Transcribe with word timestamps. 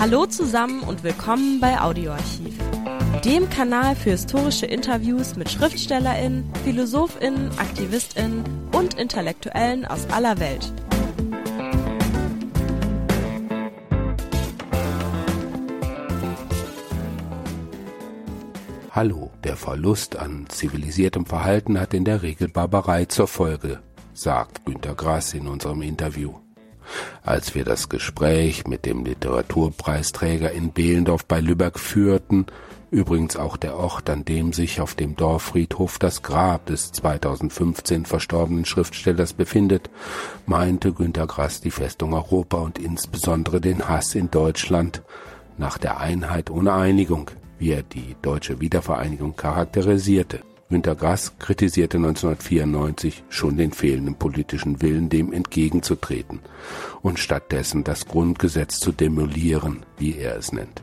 Hallo 0.00 0.26
zusammen 0.26 0.84
und 0.84 1.02
willkommen 1.02 1.58
bei 1.58 1.80
Audioarchiv, 1.80 2.56
dem 3.24 3.50
Kanal 3.50 3.96
für 3.96 4.10
historische 4.10 4.64
Interviews 4.64 5.34
mit 5.34 5.50
Schriftstellerinnen, 5.50 6.48
Philosophinnen, 6.62 7.50
Aktivistinnen 7.58 8.44
und 8.72 8.94
Intellektuellen 8.94 9.84
aus 9.86 10.08
aller 10.10 10.38
Welt. 10.38 10.72
Hallo, 18.92 19.32
der 19.42 19.56
Verlust 19.56 20.16
an 20.16 20.46
zivilisiertem 20.48 21.26
Verhalten 21.26 21.80
hat 21.80 21.92
in 21.92 22.04
der 22.04 22.22
Regel 22.22 22.46
Barbarei 22.46 23.06
zur 23.06 23.26
Folge, 23.26 23.80
sagt 24.14 24.64
Günter 24.64 24.94
Grass 24.94 25.34
in 25.34 25.48
unserem 25.48 25.82
Interview. 25.82 26.34
Als 27.22 27.54
wir 27.54 27.64
das 27.64 27.88
Gespräch 27.88 28.66
mit 28.66 28.86
dem 28.86 29.04
Literaturpreisträger 29.04 30.52
in 30.52 30.72
Behlendorf 30.72 31.24
bei 31.24 31.40
Lübeck 31.40 31.78
führten, 31.78 32.46
übrigens 32.90 33.36
auch 33.36 33.56
der 33.56 33.76
Ort, 33.76 34.08
an 34.10 34.24
dem 34.24 34.52
sich 34.52 34.80
auf 34.80 34.94
dem 34.94 35.16
Dorffriedhof 35.16 35.98
das 35.98 36.22
Grab 36.22 36.66
des 36.66 36.92
2015 36.92 38.06
verstorbenen 38.06 38.64
Schriftstellers 38.64 39.32
befindet, 39.32 39.90
meinte 40.46 40.92
Günter 40.92 41.26
Grass 41.26 41.60
die 41.60 41.70
Festung 41.70 42.14
Europa 42.14 42.58
und 42.58 42.78
insbesondere 42.78 43.60
den 43.60 43.88
Hass 43.88 44.14
in 44.14 44.30
Deutschland 44.30 45.02
nach 45.58 45.76
der 45.76 46.00
Einheit 46.00 46.50
ohne 46.50 46.72
Einigung, 46.72 47.30
wie 47.58 47.72
er 47.72 47.82
die 47.82 48.16
deutsche 48.22 48.60
Wiedervereinigung 48.60 49.36
charakterisierte. 49.36 50.40
Günter 50.70 50.94
Grass 50.94 51.32
kritisierte 51.38 51.96
1994 51.96 53.24
schon 53.30 53.56
den 53.56 53.72
fehlenden 53.72 54.16
politischen 54.16 54.82
Willen, 54.82 55.08
dem 55.08 55.32
entgegenzutreten 55.32 56.40
und 57.00 57.18
stattdessen 57.18 57.84
das 57.84 58.06
Grundgesetz 58.06 58.78
zu 58.78 58.92
demolieren, 58.92 59.86
wie 59.96 60.18
er 60.18 60.36
es 60.36 60.52
nennt. 60.52 60.82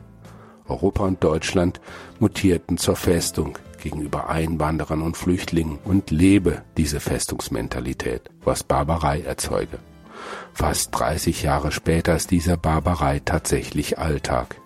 Europa 0.66 1.04
und 1.04 1.22
Deutschland 1.22 1.80
mutierten 2.18 2.78
zur 2.78 2.96
Festung 2.96 3.58
gegenüber 3.80 4.28
Einwanderern 4.28 5.02
und 5.02 5.16
Flüchtlingen 5.16 5.78
und 5.84 6.10
lebe 6.10 6.62
diese 6.76 6.98
Festungsmentalität, 6.98 8.30
was 8.42 8.64
Barbarei 8.64 9.20
erzeuge. 9.20 9.78
Fast 10.52 10.98
30 10.98 11.42
Jahre 11.42 11.70
später 11.70 12.16
ist 12.16 12.32
dieser 12.32 12.56
Barbarei 12.56 13.20
tatsächlich 13.24 13.98
Alltag. 13.98 14.56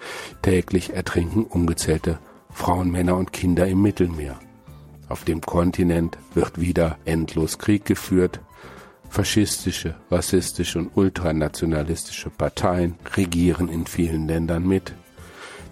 Täglich 0.41 0.95
ertrinken 0.95 1.45
ungezählte 1.45 2.19
Frauen, 2.51 2.91
Männer 2.91 3.17
und 3.17 3.35
Kinder 3.35 3.67
im 3.67 3.83
Mittelmeer. 3.83 4.39
Auf 5.11 5.25
dem 5.25 5.41
Kontinent 5.41 6.17
wird 6.35 6.61
wieder 6.61 6.97
endlos 7.05 7.59
Krieg 7.59 7.85
geführt. 7.85 8.41
Faschistische, 9.09 9.97
rassistische 10.09 10.79
und 10.79 10.93
ultranationalistische 10.95 12.31
Parteien 12.31 12.95
regieren 13.17 13.69
in 13.69 13.87
vielen 13.87 14.29
Ländern 14.29 14.67
mit. 14.69 14.95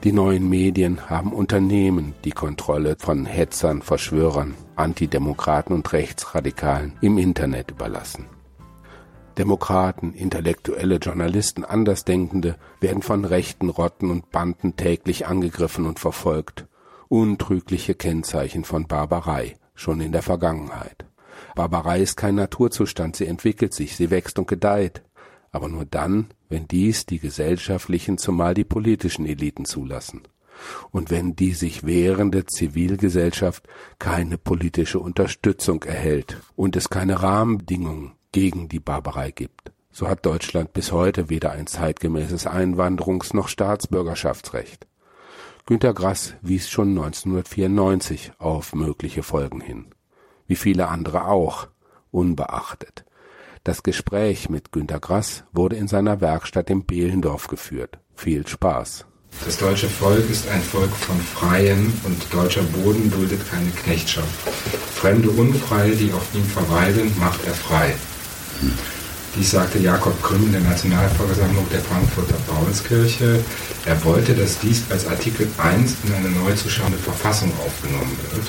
Die 0.03 0.11
neuen 0.11 0.49
Medien 0.49 1.09
haben 1.09 1.33
Unternehmen 1.33 2.15
die 2.25 2.33
Kontrolle 2.33 2.97
von 2.99 3.27
Hetzern, 3.27 3.81
Verschwörern, 3.81 4.57
Antidemokraten 4.75 5.73
und 5.73 5.93
Rechtsradikalen 5.93 6.95
im 7.01 7.17
Internet 7.17 7.71
überlassen. 7.71 8.25
Demokraten, 9.39 10.15
Intellektuelle, 10.15 10.97
Journalisten, 10.97 11.65
Andersdenkende 11.65 12.57
werden 12.81 13.03
von 13.03 13.25
rechten 13.25 13.69
Rotten 13.69 14.11
und 14.11 14.33
Banden 14.33 14.75
täglich 14.75 15.29
angegriffen 15.29 15.87
und 15.87 16.01
verfolgt 16.01 16.67
untrügliche 17.09 17.95
Kennzeichen 17.95 18.65
von 18.65 18.87
Barbarei, 18.87 19.57
schon 19.75 20.01
in 20.01 20.13
der 20.13 20.23
Vergangenheit. 20.23 21.07
Barbarei 21.55 22.01
ist 22.01 22.17
kein 22.17 22.35
Naturzustand, 22.35 23.17
sie 23.17 23.27
entwickelt 23.27 23.75
sich, 23.75 23.97
sie 23.97 24.11
wächst 24.11 24.39
und 24.39 24.49
gedeiht, 24.49 25.03
aber 25.51 25.69
nur 25.69 25.85
dann, 25.85 26.29
wenn 26.49 26.69
dies 26.69 27.07
die 27.07 27.19
gesellschaftlichen, 27.19 28.19
zumal 28.19 28.55
die 28.55 28.65
politischen 28.65 29.27
Eliten 29.27 29.65
zulassen. 29.65 30.23
Und 30.91 31.11
wenn 31.11 31.37
die 31.37 31.53
sich 31.53 31.85
wehrende 31.87 32.45
Zivilgesellschaft 32.45 33.69
keine 33.99 34.39
politische 34.39 34.99
Unterstützung 34.99 35.85
erhält 35.85 36.41
und 36.57 36.75
es 36.75 36.91
keine 36.91 37.23
Rahmenbedingungen 37.23 38.13
gegen 38.33 38.69
die 38.69 38.81
Barbarei 38.81 39.31
gibt. 39.31 39.73
So 39.93 40.09
hat 40.09 40.27
Deutschland 40.27 40.73
bis 40.73 40.91
heute 40.91 41.31
weder 41.31 41.53
ein 41.53 41.67
zeitgemäßes 41.67 42.47
Einwanderungs- 42.47 43.35
noch 43.35 43.49
Staatsbürgerschaftsrecht. 43.49 44.88
Günter 45.69 45.93
Grass 45.93 46.33
wies 46.41 46.71
schon 46.71 46.97
1994 46.97 48.33
auf 48.39 48.75
mögliche 48.75 49.23
Folgen 49.23 49.61
hin, 49.61 49.89
wie 50.47 50.57
viele 50.57 50.89
andere 50.89 51.27
auch, 51.27 51.69
unbeachtet. 52.11 53.05
Das 53.65 53.83
Gespräch 53.83 54.49
mit 54.49 54.73
Günter 54.73 54.99
Grass 54.99 55.45
wurde 55.53 55.77
in 55.77 55.87
seiner 55.87 56.23
Werkstatt 56.23 56.71
im 56.71 56.87
Behlendorf 56.87 57.49
geführt. 57.49 57.99
Viel 58.15 58.47
Spaß. 58.47 59.05
Das 59.45 59.59
deutsche 59.59 59.91
Volk 59.91 60.31
ist 60.31 60.49
ein 60.49 60.63
Volk 60.63 60.91
von 60.91 61.21
Freien 61.21 61.93
und 62.05 62.33
deutscher 62.33 62.63
Boden 62.63 63.11
duldet 63.11 63.47
keine 63.51 63.71
Knechtschaft. 63.73 64.49
Fremde 64.95 65.29
Unfreie, 65.29 65.95
die 65.95 66.11
auf 66.15 66.35
ihm 66.35 66.45
verweilen, 66.45 67.13
macht 67.19 67.47
er 67.47 67.53
frei. 67.53 67.95
Hm. 68.61 68.98
Dies 69.39 69.53
sagte 69.53 69.79
Jakob 69.79 70.21
Krümm 70.21 70.47
in 70.47 70.53
der 70.53 70.61
Nationalversammlung 70.63 71.65
der 71.71 71.79
Frankfurter 71.81 72.35
Paulskirche. 72.49 73.39
Er 73.87 74.05
wollte, 74.05 74.35
dass 74.35 74.59
dies 74.59 74.83
als 74.91 75.07
Artikel 75.07 75.47
1 75.59 75.93
in 76.05 76.13
eine 76.13 76.31
neu 76.31 76.53
zu 76.55 76.69
schauende 76.69 76.99
Verfassung 76.99 77.53
aufgenommen 77.65 78.19
wird. 78.33 78.47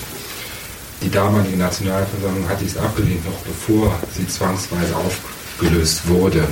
Die 1.04 1.12
damalige 1.12 1.58
Nationalversammlung 1.58 2.50
hat 2.50 2.60
dies 2.62 2.76
abgelehnt, 2.76 3.24
noch 3.24 3.38
bevor 3.42 4.00
sie 4.18 4.28
zwangsweise 4.28 4.96
aufgelöst 4.96 6.08
wurde. 6.08 6.48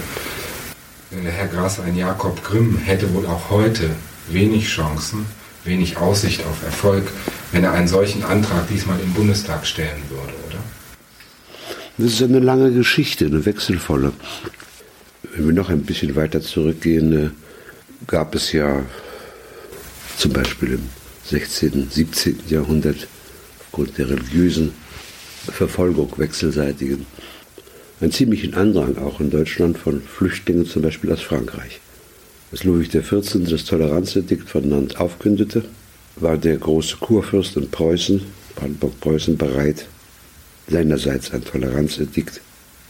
Herr 1.10 1.48
Grass, 1.48 1.80
ein 1.80 1.96
Jakob 1.96 2.44
Grimm 2.44 2.78
hätte 2.78 3.12
wohl 3.16 3.26
auch 3.26 3.50
heute 3.50 3.90
wenig 4.28 4.68
Chancen, 4.68 5.26
wenig 5.64 5.98
Aussicht 5.98 6.42
auf 6.42 6.64
Erfolg, 6.64 7.12
wenn 7.52 7.64
er 7.64 7.72
einen 7.72 7.88
solchen 7.88 8.24
Antrag 8.24 8.68
diesmal 8.68 9.00
im 9.00 9.14
Bundestag 9.14 9.66
stellen 9.66 10.04
würde? 10.10 10.37
Das 11.98 12.14
ist 12.14 12.22
eine 12.22 12.40
lange 12.40 12.72
Geschichte, 12.72 13.26
eine 13.26 13.46
wechselvolle. 13.46 14.14
Wenn 15.34 15.48
wir 15.48 15.54
noch 15.54 15.70
ein 15.70 15.84
bisschen 15.84 16.16
weiter 16.16 16.42
zurückgehen, 16.42 17.14
äh, 17.14 17.30
gab 18.06 18.36
es 18.36 18.52
ja 18.52 18.86
zum 20.18 20.34
Beispiel 20.34 20.74
im 20.74 20.90
16., 21.26 21.90
17. 21.90 22.40
Jahrhundert 22.50 23.08
aufgrund 23.60 23.98
der 23.98 24.10
religiösen 24.10 24.74
Verfolgung 25.48 26.12
wechselseitigen 26.18 27.06
einen 28.00 28.12
ziemlichen 28.12 28.54
Andrang 28.54 28.98
auch 28.98 29.20
in 29.20 29.30
Deutschland 29.30 29.78
von 29.78 30.02
Flüchtlingen, 30.02 30.66
zum 30.66 30.84
Beispiel 30.84 31.12
aus 31.12 31.22
Frankreich. 31.22 31.80
Als 32.52 32.64
Ludwig 32.64 32.90
XIV. 32.90 33.50
das 33.50 33.66
Toleranzedikt 33.66 34.50
von 34.50 34.70
Nantes 34.70 34.98
aufkündete, 34.98 35.66
war 36.16 36.38
der 36.38 36.58
große 36.58 36.98
Kurfürst 36.98 37.58
in 37.58 37.70
Preußen, 37.70 38.22
Brandenburg-Preußen, 38.56 39.38
bereit, 39.38 39.88
seinerseits 40.68 41.32
ein 41.32 41.44
Toleranzedikt 41.44 42.42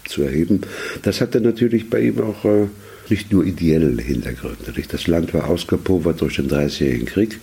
zu 0.06 0.24
erheben. 0.24 0.62
Das 1.04 1.22
hatte 1.22 1.42
natürlich 1.42 1.90
bei 1.90 2.02
ihm 2.02 2.20
auch 2.22 2.46
äh, 2.46 2.68
nicht 3.10 3.32
nur 3.32 3.46
ideelle 3.46 4.02
Hintergründe. 4.02 4.74
Das 4.90 5.08
Land 5.08 5.34
war 5.34 5.48
ausgepowert 5.48 6.22
durch 6.22 6.38
den 6.38 6.48
Dreißigjährigen 6.48 7.08
Krieg 7.08 7.40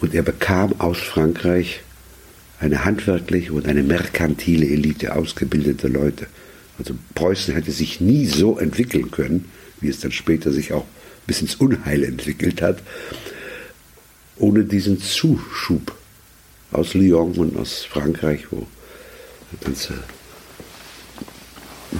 und 0.00 0.14
er 0.14 0.22
bekam 0.22 0.80
aus 0.80 0.98
Frankreich 0.98 1.80
eine 2.60 2.84
handwerkliche 2.84 3.52
und 3.52 3.66
eine 3.66 3.82
merkantile 3.82 4.66
Elite, 4.66 5.14
ausgebildete 5.14 5.88
Leute. 5.88 6.26
Also 6.78 6.94
Preußen 7.14 7.54
hätte 7.54 7.72
sich 7.72 8.00
nie 8.00 8.26
so 8.26 8.58
entwickeln 8.58 9.10
können, 9.10 9.50
wie 9.80 9.88
es 9.88 10.00
dann 10.00 10.12
später 10.12 10.52
sich 10.52 10.72
auch 10.72 10.86
bis 11.26 11.40
ins 11.40 11.56
Unheil 11.56 12.04
entwickelt 12.04 12.62
hat, 12.62 12.82
ohne 14.36 14.64
diesen 14.64 15.00
Zuschub 15.00 15.94
aus 16.72 16.94
Lyon 16.94 17.32
und 17.32 17.56
aus 17.56 17.84
Frankreich, 17.84 18.46
wo 18.50 18.66
ganze 19.60 19.94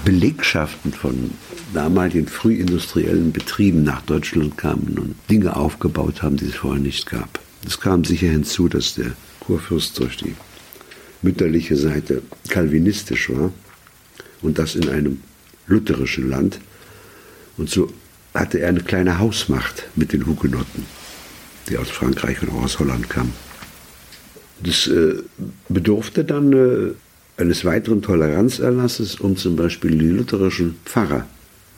Belegschaften 0.04 0.92
von 0.92 1.30
damaligen 1.72 2.26
frühindustriellen 2.26 3.32
Betrieben 3.32 3.84
nach 3.84 4.02
Deutschland 4.02 4.58
kamen 4.58 4.98
und 4.98 5.14
Dinge 5.30 5.56
aufgebaut 5.56 6.22
haben, 6.22 6.36
die 6.36 6.46
es 6.46 6.54
vorher 6.54 6.82
nicht 6.82 7.06
gab. 7.06 7.40
Es 7.66 7.80
kam 7.80 8.04
sicher 8.04 8.28
hinzu, 8.28 8.68
dass 8.68 8.94
der 8.94 9.12
Kurfürst 9.40 9.98
durch 9.98 10.16
die 10.16 10.34
mütterliche 11.22 11.76
Seite 11.76 12.22
kalvinistisch 12.48 13.30
war 13.30 13.52
und 14.42 14.58
das 14.58 14.74
in 14.74 14.88
einem 14.88 15.20
lutherischen 15.66 16.28
Land. 16.28 16.60
Und 17.56 17.70
so 17.70 17.92
hatte 18.34 18.60
er 18.60 18.68
eine 18.68 18.82
kleine 18.82 19.18
Hausmacht 19.18 19.84
mit 19.94 20.12
den 20.12 20.26
Hugenotten, 20.26 20.86
die 21.68 21.78
aus 21.78 21.88
Frankreich 21.88 22.42
und 22.42 22.50
auch 22.50 22.64
aus 22.64 22.78
Holland 22.78 23.08
kamen. 23.08 23.32
Das 24.62 24.86
äh, 24.86 25.22
bedurfte 25.68 26.24
dann 26.24 26.52
äh, 26.52 26.94
eines 27.36 27.64
weiteren 27.64 28.02
Toleranzerlasses, 28.02 29.16
um 29.16 29.36
zum 29.36 29.56
Beispiel 29.56 29.98
die 29.98 30.08
lutherischen 30.08 30.76
Pfarrer 30.84 31.26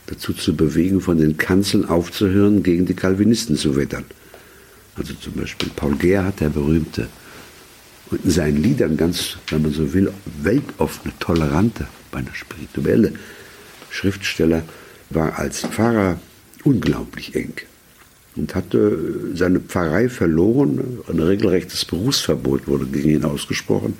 dazu 0.07 0.33
zu 0.33 0.55
bewegen, 0.55 1.01
von 1.01 1.19
den 1.19 1.37
Kanzeln 1.37 1.85
aufzuhören, 1.85 2.63
gegen 2.63 2.87
die 2.87 2.95
Calvinisten 2.95 3.57
zu 3.57 3.77
wettern. 3.77 4.05
Also 4.97 5.15
zum 5.15 5.35
Beispiel 5.35 5.71
Paul 5.75 5.97
Gerhardt, 5.97 6.41
der 6.41 6.49
berühmte, 6.49 7.09
und 8.11 8.25
in 8.25 8.31
seinen 8.31 8.63
Liedern 8.63 8.97
ganz, 8.97 9.37
wenn 9.49 9.63
man 9.63 9.73
so 9.73 9.93
will, 9.93 10.13
weltoffene, 10.43 11.13
tolerante, 11.19 11.89
beinahe 12.13 12.35
spirituelle 12.35 13.13
Schriftsteller, 13.91 14.63
war 15.11 15.39
als 15.39 15.61
Pfarrer 15.63 16.21
unglaublich 16.63 17.35
eng. 17.35 17.55
Und 18.37 18.55
hatte 18.55 18.99
seine 19.35 19.61
Pfarrei 19.61 20.09
verloren. 20.09 20.99
Ein 21.09 21.21
regelrechtes 21.21 21.85
Berufsverbot 21.85 22.69
wurde 22.69 22.87
gegen 22.87 23.11
ihn 23.11 23.25
ausgesprochen, 23.25 23.95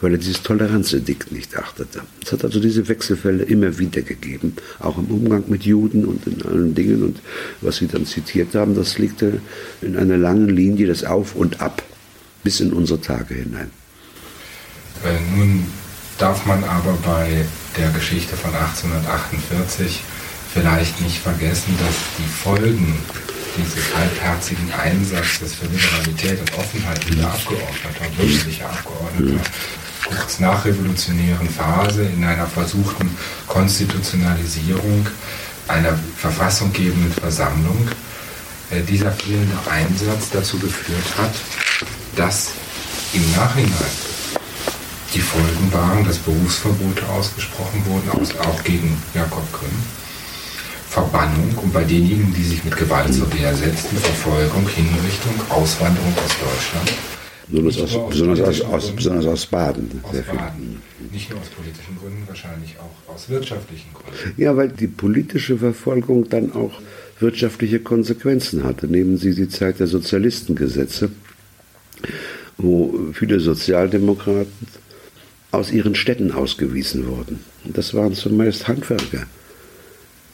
weil 0.00 0.12
er 0.12 0.18
dieses 0.18 0.42
Toleranzedikt 0.42 1.32
nicht 1.32 1.56
achtete. 1.56 2.02
Es 2.24 2.32
hat 2.32 2.44
also 2.44 2.60
diese 2.60 2.88
Wechselfälle 2.88 3.42
immer 3.42 3.78
wieder 3.78 4.02
gegeben, 4.02 4.54
auch 4.78 4.98
im 4.98 5.06
Umgang 5.06 5.44
mit 5.48 5.64
Juden 5.64 6.04
und 6.04 6.26
in 6.26 6.42
allen 6.42 6.74
Dingen. 6.74 7.02
Und 7.02 7.20
was 7.60 7.76
Sie 7.76 7.88
dann 7.88 8.06
zitiert 8.06 8.54
haben, 8.54 8.74
das 8.74 8.98
liegt 8.98 9.22
in 9.22 9.96
einer 9.96 10.16
langen 10.16 10.48
Linie, 10.48 10.86
das 10.86 11.04
Auf 11.04 11.34
und 11.34 11.60
Ab, 11.60 11.82
bis 12.44 12.60
in 12.60 12.72
unsere 12.72 13.00
Tage 13.00 13.34
hinein. 13.34 13.70
Äh, 15.04 15.36
nun 15.36 15.66
darf 16.18 16.46
man 16.46 16.62
aber 16.64 16.96
bei 17.04 17.44
der 17.76 17.90
Geschichte 17.90 18.36
von 18.36 18.54
1848 18.54 20.02
vielleicht 20.52 21.00
nicht 21.00 21.18
vergessen, 21.18 21.74
dass 21.78 21.94
die 22.18 22.28
Folgen 22.28 22.96
dieses 23.60 23.94
halbherzigen 23.94 24.72
Einsatzes 24.72 25.54
für 25.54 25.66
Liberalität 25.66 26.40
und 26.40 26.58
Offenheit 26.58 27.10
wieder 27.10 27.26
Abgeordneter, 27.26 28.16
bürgerlicher 28.16 28.70
Abgeordneter, 28.70 29.40
kurz 30.06 30.40
nach 30.40 30.64
revolutionären 30.64 31.48
Phase 31.48 32.04
in 32.04 32.24
einer 32.24 32.46
versuchten 32.46 33.16
Konstitutionalisierung 33.46 35.06
einer 35.68 35.98
verfassunggebenden 36.16 37.12
Versammlung 37.12 37.88
äh, 38.70 38.82
dieser 38.82 39.12
fehlende 39.12 39.56
Einsatz 39.70 40.30
dazu 40.32 40.58
geführt 40.58 41.18
hat, 41.18 41.34
dass 42.16 42.52
im 43.12 43.30
Nachhinein 43.32 43.70
die 45.14 45.20
Folgen 45.20 45.72
waren, 45.72 46.04
dass 46.04 46.18
Berufsverbote 46.18 47.06
ausgesprochen 47.08 47.84
wurden, 47.86 48.10
auch 48.40 48.62
gegen 48.64 49.00
Jakob 49.14 49.52
Grimm 49.52 49.99
Verbannung 50.90 51.54
und 51.62 51.72
bei 51.72 51.84
denjenigen, 51.84 52.34
die 52.34 52.42
sich 52.42 52.64
mit 52.64 52.76
Gewalt 52.76 53.14
zur 53.14 53.32
Wehr 53.32 53.54
setzten, 53.54 53.96
Verfolgung, 53.96 54.66
Hinrichtung, 54.68 55.34
Auswanderung 55.48 56.12
aus 56.16 56.34
Deutschland. 56.40 56.92
Besonders 57.46 57.94
aus, 57.94 58.10
besonders 58.10 58.40
aus, 58.40 58.60
aus, 58.62 58.96
besonders 58.96 59.26
aus 59.26 59.46
Baden. 59.46 60.00
Aus 60.02 60.16
Baden. 60.22 60.82
Nicht 61.12 61.30
nur 61.30 61.38
aus 61.38 61.46
politischen 61.46 61.96
Gründen, 61.96 62.24
wahrscheinlich 62.26 62.74
auch 62.80 63.14
aus 63.14 63.28
wirtschaftlichen 63.28 63.90
Gründen. 63.94 64.34
Ja, 64.36 64.56
weil 64.56 64.68
die 64.68 64.88
politische 64.88 65.58
Verfolgung 65.58 66.28
dann 66.28 66.52
auch 66.54 66.72
wirtschaftliche 67.20 67.78
Konsequenzen 67.78 68.64
hatte. 68.64 68.88
Nehmen 68.88 69.16
Sie 69.16 69.36
die 69.36 69.48
Zeit 69.48 69.78
der 69.78 69.86
Sozialistengesetze, 69.86 71.12
wo 72.58 72.98
viele 73.12 73.38
Sozialdemokraten 73.38 74.66
aus 75.52 75.70
ihren 75.70 75.94
Städten 75.94 76.32
ausgewiesen 76.32 77.06
wurden. 77.06 77.44
Das 77.64 77.94
waren 77.94 78.14
zumeist 78.14 78.66
Handwerker 78.66 79.26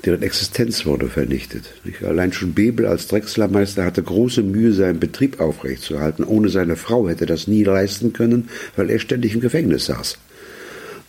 deren 0.06 0.22
Existenz 0.22 0.86
wurde 0.86 1.08
vernichtet. 1.08 1.64
Allein 2.02 2.32
schon 2.32 2.54
Bebel 2.54 2.86
als 2.86 3.08
Drechslermeister 3.08 3.84
hatte 3.84 4.02
große 4.02 4.42
Mühe, 4.42 4.72
seinen 4.72 5.00
Betrieb 5.00 5.40
aufrechtzuerhalten. 5.40 6.24
Ohne 6.24 6.48
seine 6.48 6.76
Frau 6.76 7.08
hätte 7.08 7.24
er 7.24 7.28
das 7.28 7.48
nie 7.48 7.64
leisten 7.64 8.12
können, 8.12 8.48
weil 8.76 8.88
er 8.88 8.98
ständig 8.98 9.34
im 9.34 9.40
Gefängnis 9.40 9.86
saß. 9.86 10.18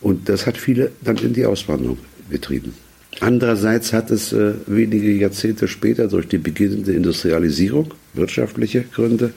Und 0.00 0.28
das 0.28 0.46
hat 0.46 0.58
viele 0.58 0.90
dann 1.00 1.16
in 1.18 1.32
die 1.32 1.46
Auswanderung 1.46 1.98
getrieben. 2.30 2.74
Andererseits 3.20 3.92
hat 3.92 4.10
es 4.10 4.32
äh, 4.32 4.54
wenige 4.66 5.12
Jahrzehnte 5.12 5.66
später 5.66 6.08
durch 6.08 6.28
die 6.28 6.38
beginnende 6.38 6.92
Industrialisierung, 6.92 7.94
wirtschaftliche 8.14 8.82
Gründe, 8.82 9.32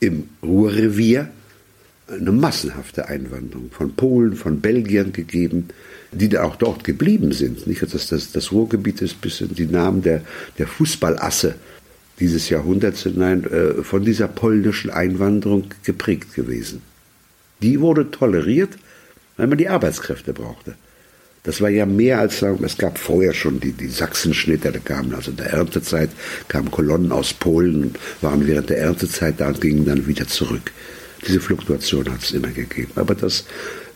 im 0.00 0.24
Ruhrrevier 0.42 1.28
eine 2.08 2.32
massenhafte 2.32 3.08
Einwanderung 3.08 3.70
von 3.70 3.94
Polen, 3.94 4.34
von 4.34 4.60
Belgiern 4.60 5.12
gegeben, 5.12 5.68
die 6.12 6.28
da 6.28 6.42
auch 6.42 6.56
dort 6.56 6.84
geblieben 6.84 7.32
sind. 7.32 7.66
Nicht? 7.66 7.82
Das, 7.82 8.08
das, 8.08 8.32
das 8.32 8.52
Ruhrgebiet 8.52 9.00
ist 9.02 9.20
bis 9.20 9.40
in 9.40 9.54
die 9.54 9.66
Namen 9.66 10.02
der, 10.02 10.22
der 10.58 10.66
Fußballasse 10.66 11.54
dieses 12.20 12.48
Jahrhunderts 12.48 13.02
hinein 13.02 13.44
äh, 13.44 13.82
von 13.82 14.04
dieser 14.04 14.28
polnischen 14.28 14.90
Einwanderung 14.90 15.64
geprägt 15.82 16.34
gewesen. 16.34 16.82
Die 17.62 17.80
wurde 17.80 18.10
toleriert, 18.10 18.76
weil 19.36 19.46
man 19.46 19.58
die 19.58 19.68
Arbeitskräfte 19.68 20.32
brauchte. 20.32 20.74
Das 21.42 21.60
war 21.60 21.68
ja 21.68 21.84
mehr 21.84 22.20
als 22.20 22.38
sagen, 22.38 22.64
es 22.64 22.78
gab 22.78 22.98
vorher 22.98 23.34
schon 23.34 23.60
die, 23.60 23.72
die 23.72 23.88
Sachsenschnitter, 23.88 24.72
da 24.72 24.78
kamen 24.78 25.14
also 25.14 25.30
in 25.30 25.36
der 25.36 25.52
Erntezeit, 25.52 26.10
kamen 26.48 26.70
Kolonnen 26.70 27.12
aus 27.12 27.34
Polen 27.34 27.82
und 27.82 27.98
waren 28.22 28.46
während 28.46 28.70
der 28.70 28.78
Erntezeit 28.78 29.34
da 29.38 29.48
und 29.48 29.60
gingen 29.60 29.84
dann 29.84 30.06
wieder 30.06 30.26
zurück. 30.26 30.72
Diese 31.26 31.40
Fluktuation 31.40 32.10
hat 32.10 32.22
es 32.22 32.32
immer 32.32 32.48
gegeben. 32.48 32.92
Aber 32.96 33.14
dass 33.14 33.44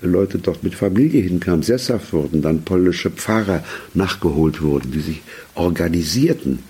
Leute 0.02 0.38
dort 0.38 0.62
mit 0.62 0.74
Familie 0.74 1.22
hinkamen, 1.22 1.62
sesshaft 1.62 2.12
wurden, 2.12 2.42
dann 2.42 2.62
polnische 2.62 3.10
Pfarrer 3.10 3.64
nachgeholt 3.94 4.62
wurden, 4.62 4.92
die 4.92 5.00
sich 5.00 5.22
organisierten. 5.54 6.60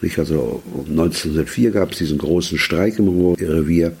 Nicht? 0.00 0.18
Also 0.18 0.62
1904 0.88 1.70
gab 1.70 1.92
es 1.92 1.98
diesen 1.98 2.18
großen 2.18 2.58
Streik 2.58 2.98
im 2.98 3.08
Ruhrrevier. 3.08 3.92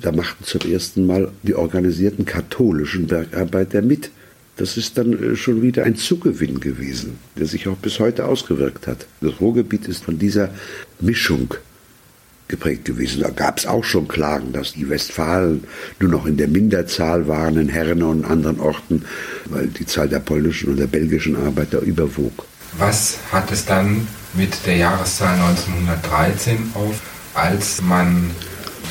Da 0.00 0.12
machten 0.12 0.44
zum 0.44 0.60
ersten 0.70 1.06
Mal 1.06 1.30
die 1.42 1.54
organisierten 1.54 2.24
katholischen 2.24 3.06
Bergarbeiter 3.06 3.82
mit. 3.82 4.10
Das 4.56 4.76
ist 4.76 4.98
dann 4.98 5.12
äh, 5.12 5.36
schon 5.36 5.62
wieder 5.62 5.84
ein 5.84 5.96
Zugewinn 5.96 6.60
gewesen, 6.60 7.18
der 7.38 7.46
sich 7.46 7.68
auch 7.68 7.76
bis 7.76 7.98
heute 7.98 8.26
ausgewirkt 8.26 8.86
hat. 8.86 9.06
Das 9.20 9.40
Ruhrgebiet 9.40 9.88
ist 9.88 10.04
von 10.04 10.18
dieser 10.18 10.50
Mischung 11.00 11.54
geprägt 12.48 12.84
gewesen. 12.84 13.22
Da 13.22 13.30
gab 13.30 13.58
es 13.58 13.66
auch 13.66 13.84
schon 13.84 14.08
Klagen, 14.08 14.52
dass 14.52 14.74
die 14.74 14.88
Westfalen 14.88 15.64
nur 16.00 16.10
noch 16.10 16.26
in 16.26 16.36
der 16.36 16.48
Minderzahl 16.48 17.26
waren 17.26 17.56
in 17.56 17.68
Herne 17.68 18.06
und 18.06 18.24
anderen 18.24 18.60
Orten, 18.60 19.04
weil 19.46 19.68
die 19.68 19.86
Zahl 19.86 20.08
der 20.08 20.20
polnischen 20.20 20.70
und 20.70 20.76
der 20.76 20.86
belgischen 20.86 21.36
Arbeiter 21.36 21.80
überwog. 21.80 22.44
Was 22.78 23.18
hat 23.30 23.50
es 23.52 23.64
dann 23.64 24.06
mit 24.34 24.54
der 24.66 24.76
Jahreszahl 24.76 25.34
1913 25.34 26.72
auf, 26.74 27.00
als 27.34 27.82
man 27.82 28.30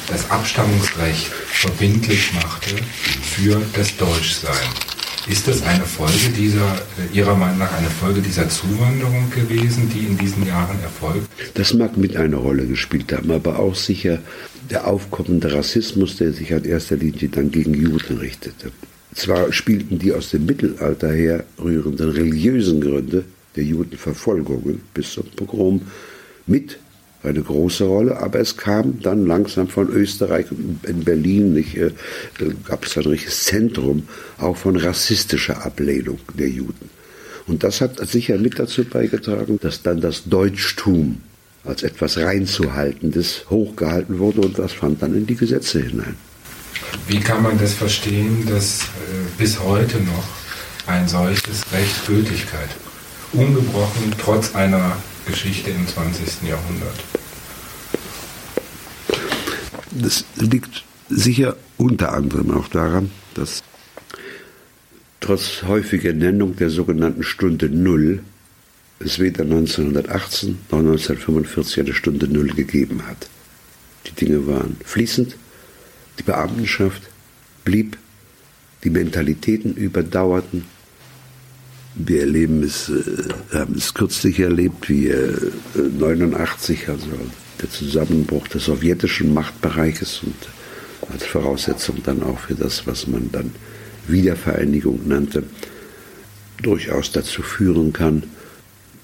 das 0.07 0.29
Abstammungsrecht 0.29 1.27
verbindlich 1.27 2.33
machte 2.33 2.75
für 3.21 3.61
das 3.73 3.95
Deutschsein? 3.97 4.90
Ist 5.27 5.47
das 5.47 5.61
eine 5.61 5.85
Folge 5.85 6.29
dieser, 6.35 6.75
äh, 6.97 7.15
Ihrer 7.17 7.35
Meinung 7.35 7.59
nach 7.59 7.71
eine 7.77 7.89
Folge 7.89 8.21
dieser 8.21 8.49
Zuwanderung 8.49 9.29
gewesen, 9.29 9.89
die 9.93 10.05
in 10.07 10.17
diesen 10.17 10.45
Jahren 10.47 10.81
erfolgt? 10.81 11.27
Das 11.53 11.73
mag 11.73 11.95
mit 11.95 12.15
eine 12.15 12.37
Rolle 12.37 12.65
gespielt 12.65 13.13
haben, 13.13 13.29
aber 13.31 13.59
auch 13.59 13.75
sicher 13.75 14.19
der 14.69 14.87
aufkommende 14.87 15.53
Rassismus, 15.53 16.17
der 16.17 16.33
sich 16.33 16.51
in 16.51 16.65
erster 16.65 16.95
Linie 16.95 17.29
dann 17.29 17.51
gegen 17.51 17.73
Juden 17.73 18.17
richtete. 18.17 18.71
Zwar 19.13 19.51
spielten 19.53 19.99
die 19.99 20.13
aus 20.13 20.31
dem 20.31 20.45
Mittelalter 20.45 21.11
her 21.11 21.43
rührenden 21.61 22.09
religiösen 22.09 22.81
Gründe 22.81 23.23
der 23.55 23.63
Judenverfolgungen 23.63 24.81
bis 24.93 25.11
zum 25.11 25.25
Pogrom 25.35 25.81
mit 26.47 26.79
eine 27.23 27.41
große 27.41 27.83
Rolle, 27.83 28.17
aber 28.17 28.39
es 28.39 28.57
kam 28.57 28.99
dann 29.01 29.25
langsam 29.27 29.67
von 29.67 29.89
Österreich 29.89 30.47
in 30.83 31.03
Berlin 31.03 31.53
nicht, 31.53 31.77
äh, 31.77 31.91
gab 32.65 32.85
es 32.85 32.97
ein 32.97 33.03
richtiges 33.03 33.43
Zentrum 33.43 34.07
auch 34.37 34.57
von 34.57 34.75
rassistischer 34.75 35.63
Ablehnung 35.65 36.19
der 36.37 36.49
Juden. 36.49 36.89
Und 37.47 37.63
das 37.63 37.81
hat 37.81 37.99
sicher 38.07 38.37
mit 38.37 38.57
dazu 38.59 38.83
beigetragen, 38.83 39.59
dass 39.61 39.81
dann 39.81 40.01
das 40.01 40.23
Deutschtum 40.25 41.17
als 41.63 41.83
etwas 41.83 42.17
reinzuhaltendes 42.17 43.45
hochgehalten 43.49 44.19
wurde 44.19 44.41
und 44.41 44.57
das 44.57 44.73
fand 44.73 45.01
dann 45.01 45.15
in 45.15 45.27
die 45.27 45.35
Gesetze 45.35 45.81
hinein. 45.81 46.15
Wie 47.07 47.19
kann 47.19 47.43
man 47.43 47.59
das 47.59 47.73
verstehen, 47.73 48.47
dass 48.49 48.81
äh, 48.81 48.85
bis 49.37 49.59
heute 49.59 49.97
noch 49.97 50.27
ein 50.87 51.07
solches 51.07 51.63
Recht 51.71 52.07
Gültigkeit, 52.07 52.69
ungebrochen 53.33 54.13
trotz 54.17 54.55
einer 54.55 54.97
Geschichte 55.31 55.71
im 55.71 55.87
20. 55.87 56.49
Jahrhundert? 56.49 56.99
Das 59.91 60.25
liegt 60.35 60.83
sicher 61.09 61.55
unter 61.77 62.11
anderem 62.11 62.51
auch 62.51 62.67
daran, 62.67 63.11
dass 63.33 63.63
trotz 65.21 65.63
häufiger 65.63 66.11
Nennung 66.11 66.57
der 66.57 66.69
sogenannten 66.69 67.23
Stunde 67.23 67.69
Null 67.69 68.19
es 68.99 69.19
weder 69.19 69.43
1918 69.43 70.59
noch 70.69 70.79
1945 70.79 71.79
eine 71.79 71.93
Stunde 71.93 72.27
Null 72.27 72.49
gegeben 72.49 73.07
hat. 73.07 73.29
Die 74.07 74.11
Dinge 74.11 74.45
waren 74.47 74.75
fließend, 74.83 75.37
die 76.19 76.23
Beamtenschaft 76.23 77.03
blieb, 77.63 77.97
die 78.83 78.89
Mentalitäten 78.89 79.75
überdauerten, 79.75 80.65
wir 81.95 82.21
erleben 82.21 82.63
es, 82.63 82.89
äh, 82.89 83.33
haben 83.53 83.75
es 83.75 83.93
kürzlich 83.93 84.39
erlebt, 84.39 84.89
wie 84.89 85.07
äh, 85.07 85.51
89, 85.75 86.89
also 86.89 87.07
der 87.61 87.69
Zusammenbruch 87.69 88.47
des 88.47 88.65
sowjetischen 88.65 89.33
Machtbereiches 89.33 90.21
und 90.23 90.35
als 91.11 91.25
Voraussetzung 91.25 92.01
dann 92.03 92.23
auch 92.23 92.39
für 92.39 92.55
das, 92.55 92.87
was 92.87 93.07
man 93.07 93.29
dann 93.31 93.51
Wiedervereinigung 94.07 95.07
nannte, 95.07 95.43
durchaus 96.61 97.11
dazu 97.11 97.41
führen 97.41 97.91
kann, 97.91 98.23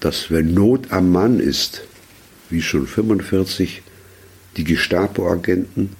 dass 0.00 0.30
wenn 0.30 0.54
Not 0.54 0.90
am 0.92 1.10
Mann 1.10 1.40
ist, 1.40 1.82
wie 2.50 2.62
schon 2.62 2.86
45 2.86 3.82
die 4.56 4.64
Gestapo-Agenten 4.64 5.90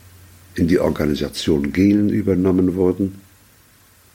in 0.55 0.69
die 0.69 0.79
Organisation 0.79 1.73
Gehlen 1.73 2.09
übernommen 2.09 2.75
wurden 2.75 3.21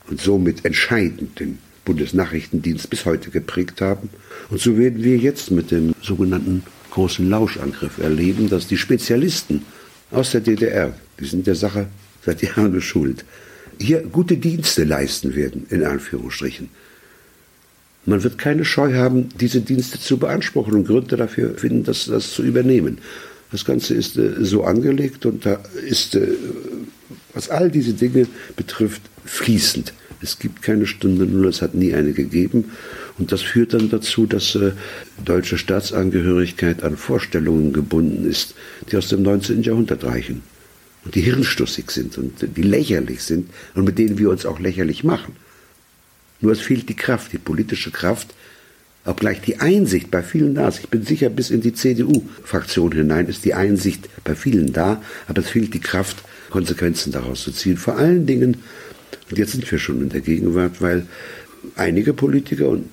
und 0.08 0.20
somit 0.20 0.64
entscheidend 0.64 1.38
den 1.38 1.58
Bundesnachrichtendienst 1.84 2.90
bis 2.90 3.04
heute 3.04 3.30
geprägt 3.30 3.80
haben. 3.80 4.08
Und 4.50 4.60
so 4.60 4.76
werden 4.78 5.02
wir 5.02 5.16
jetzt 5.16 5.50
mit 5.50 5.70
dem 5.70 5.94
sogenannten 6.02 6.62
großen 6.90 7.28
Lauschangriff 7.28 7.98
erleben, 7.98 8.48
dass 8.48 8.66
die 8.66 8.76
Spezialisten 8.76 9.62
aus 10.10 10.30
der 10.30 10.40
DDR, 10.40 10.94
die 11.18 11.24
sind 11.24 11.46
der 11.46 11.56
Sache 11.56 11.86
seit 12.24 12.42
Jahren 12.42 12.72
geschult, 12.72 13.24
hier 13.80 14.02
gute 14.02 14.36
Dienste 14.36 14.84
leisten 14.84 15.34
werden, 15.34 15.66
in 15.70 15.84
Anführungsstrichen. 15.84 16.68
Man 18.06 18.22
wird 18.22 18.38
keine 18.38 18.64
Scheu 18.64 18.94
haben, 18.94 19.30
diese 19.40 19.60
Dienste 19.60 19.98
zu 19.98 20.18
beanspruchen 20.18 20.74
und 20.74 20.86
Gründe 20.86 21.16
dafür 21.16 21.56
finden, 21.56 21.84
das, 21.84 22.06
das 22.06 22.32
zu 22.32 22.42
übernehmen. 22.42 22.98
Das 23.50 23.64
Ganze 23.64 23.94
ist 23.94 24.16
äh, 24.16 24.44
so 24.44 24.64
angelegt 24.64 25.26
und 25.26 25.46
da 25.46 25.60
ist, 25.86 26.14
äh, 26.14 26.28
was 27.32 27.48
all 27.48 27.70
diese 27.70 27.94
Dinge 27.94 28.26
betrifft, 28.56 29.02
fließend. 29.24 29.92
Es 30.24 30.38
gibt 30.38 30.62
keine 30.62 30.86
Stunde 30.86 31.26
Null, 31.26 31.48
es 31.48 31.60
hat 31.60 31.74
nie 31.74 31.94
eine 31.94 32.12
gegeben. 32.12 32.72
Und 33.18 33.30
das 33.30 33.42
führt 33.42 33.74
dann 33.74 33.90
dazu, 33.90 34.26
dass 34.26 34.54
äh, 34.54 34.72
deutsche 35.24 35.58
Staatsangehörigkeit 35.58 36.82
an 36.82 36.96
Vorstellungen 36.96 37.72
gebunden 37.72 38.28
ist, 38.28 38.54
die 38.90 38.96
aus 38.96 39.08
dem 39.08 39.22
19. 39.22 39.62
Jahrhundert 39.62 40.02
reichen. 40.02 40.42
Und 41.04 41.14
die 41.14 41.20
hirnstussig 41.20 41.90
sind 41.90 42.16
und 42.16 42.56
die 42.56 42.62
lächerlich 42.62 43.22
sind 43.22 43.50
und 43.74 43.84
mit 43.84 43.98
denen 43.98 44.18
wir 44.18 44.30
uns 44.30 44.46
auch 44.46 44.58
lächerlich 44.58 45.04
machen. 45.04 45.36
Nur 46.40 46.52
es 46.52 46.60
fehlt 46.60 46.88
die 46.88 46.96
Kraft, 46.96 47.32
die 47.32 47.38
politische 47.38 47.90
Kraft, 47.90 48.34
obgleich 49.04 49.42
die 49.42 49.60
Einsicht 49.60 50.10
bei 50.10 50.22
vielen 50.22 50.54
da 50.54 50.68
ist. 50.68 50.80
Ich 50.80 50.88
bin 50.88 51.04
sicher, 51.04 51.28
bis 51.28 51.50
in 51.50 51.60
die 51.60 51.74
CDU-Fraktion 51.74 52.92
hinein 52.92 53.26
ist 53.26 53.44
die 53.44 53.52
Einsicht 53.52 54.08
bei 54.24 54.34
vielen 54.34 54.72
da, 54.72 55.02
aber 55.28 55.42
es 55.42 55.50
fehlt 55.50 55.74
die 55.74 55.80
Kraft, 55.80 56.16
Konsequenzen 56.48 57.12
daraus 57.12 57.42
zu 57.42 57.52
ziehen. 57.52 57.76
Vor 57.76 57.96
allen 57.96 58.26
Dingen, 58.26 58.58
und 59.30 59.38
jetzt 59.38 59.52
sind 59.52 59.70
wir 59.70 59.78
schon 59.78 60.02
in 60.02 60.08
der 60.10 60.20
Gegenwart, 60.20 60.80
weil 60.80 61.06
einige 61.76 62.12
Politiker 62.12 62.68
und 62.68 62.88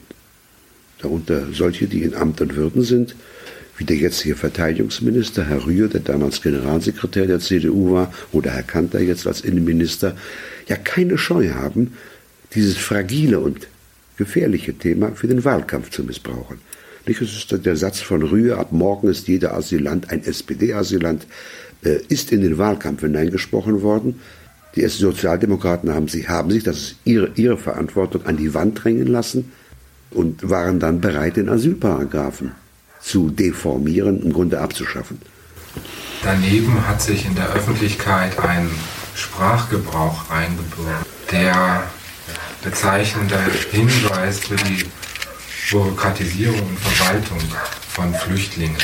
darunter 1.01 1.47
solche, 1.51 1.87
die 1.87 2.03
in 2.03 2.13
Amt 2.13 2.41
und 2.41 2.55
Würden 2.55 2.83
sind, 2.83 3.15
wie 3.77 3.85
der 3.85 3.97
jetzige 3.97 4.35
Verteidigungsminister, 4.35 5.47
Herr 5.47 5.65
Rühr, 5.65 5.87
der 5.87 6.01
damals 6.01 6.41
Generalsekretär 6.41 7.25
der 7.25 7.39
CDU 7.39 7.91
war, 7.91 8.13
oder 8.31 8.51
Herr 8.51 8.63
Kanter 8.63 8.99
jetzt 8.99 9.25
als 9.25 9.41
Innenminister, 9.41 10.15
ja 10.67 10.75
keine 10.75 11.17
Scheu 11.17 11.49
haben, 11.49 11.93
dieses 12.53 12.77
fragile 12.77 13.39
und 13.39 13.67
gefährliche 14.17 14.73
Thema 14.73 15.13
für 15.15 15.27
den 15.27 15.43
Wahlkampf 15.43 15.89
zu 15.89 16.03
missbrauchen. 16.03 16.59
Nicht, 17.07 17.21
es 17.21 17.35
ist 17.35 17.65
der 17.65 17.75
Satz 17.75 17.99
von 17.99 18.21
Rühr, 18.21 18.59
ab 18.59 18.71
morgen 18.71 19.07
ist 19.07 19.27
jeder 19.27 19.55
Asylant 19.55 20.11
ein 20.11 20.23
SPD-Asylant, 20.23 21.25
äh, 21.83 21.97
ist 22.09 22.31
in 22.31 22.41
den 22.41 22.59
Wahlkampf 22.59 23.01
hineingesprochen 23.01 23.81
worden. 23.81 24.19
Die 24.75 24.87
Sozialdemokraten 24.87 25.93
haben, 25.93 26.07
sie, 26.07 26.27
haben 26.27 26.49
sich, 26.49 26.63
das 26.63 26.77
ist 26.77 26.95
ihre, 27.03 27.31
ihre 27.35 27.57
Verantwortung, 27.57 28.25
an 28.25 28.37
die 28.37 28.53
Wand 28.53 28.83
drängen 28.83 29.07
lassen 29.07 29.51
und 30.11 30.49
waren 30.49 30.79
dann 30.79 31.01
bereit, 31.01 31.37
den 31.37 31.49
Asylparagraphen 31.49 32.51
zu 33.01 33.29
deformieren, 33.29 34.21
im 34.21 34.31
Grunde 34.31 34.59
abzuschaffen. 34.59 35.19
Daneben 36.23 36.87
hat 36.87 37.01
sich 37.01 37.25
in 37.25 37.35
der 37.35 37.49
Öffentlichkeit 37.53 38.37
ein 38.39 38.69
Sprachgebrauch 39.15 40.29
eingebürgert, 40.29 41.05
der 41.31 41.83
bezeichnender 42.63 43.39
Hinweis 43.71 44.39
für 44.39 44.55
die 44.55 44.85
Bürokratisierung 45.71 46.59
und 46.59 46.79
Verwaltung 46.79 47.39
von 47.89 48.13
Flüchtlingen 48.13 48.77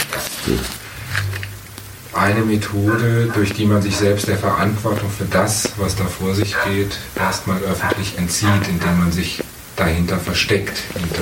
Eine 2.18 2.42
Methode, 2.42 3.30
durch 3.32 3.54
die 3.54 3.66
man 3.66 3.84
sich 3.84 3.96
selbst 3.96 4.28
der 4.28 4.40
Verantwortung 4.40 5.08
für 5.12 5.26
das, 5.26 5.74
was 5.78 5.96
da 5.96 6.06
vor 6.06 6.34
sich 6.34 6.56
geht, 6.66 6.98
erstmal 7.16 7.60
öffentlich 7.62 8.18
entzieht, 8.18 8.68
indem 8.68 8.98
man 8.98 9.12
sich 9.12 9.44
dahinter 9.76 10.18
versteckt, 10.18 10.80
hinter 11.00 11.22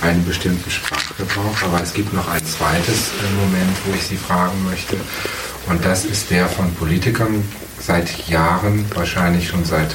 einem 0.00 0.24
bestimmten 0.24 0.70
Sprachgebrauch. 0.70 1.62
Aber 1.64 1.82
es 1.82 1.92
gibt 1.92 2.12
noch 2.12 2.28
ein 2.28 2.44
zweites 2.46 3.08
äh, 3.08 3.34
Moment, 3.40 3.76
wo 3.84 3.94
ich 3.94 4.02
Sie 4.04 4.16
fragen 4.16 4.62
möchte. 4.64 4.96
Und 5.66 5.84
das 5.84 6.04
ist 6.04 6.30
der 6.30 6.46
von 6.46 6.72
Politikern 6.74 7.42
seit 7.80 8.28
Jahren, 8.28 8.84
wahrscheinlich 8.94 9.48
schon 9.48 9.64
seit 9.64 9.92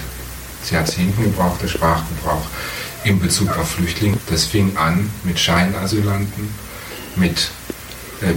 Jahrzehnten 0.70 1.24
gebrauchte 1.24 1.70
Sprachgebrauch 1.70 2.48
in 3.06 3.18
Bezug 3.22 3.58
auf 3.58 3.72
Flüchtlinge. 3.72 4.18
Das 4.30 4.44
fing 4.44 4.76
an 4.76 5.10
mit 5.24 5.40
Scheinasylanten, 5.40 6.50
mit 7.16 7.50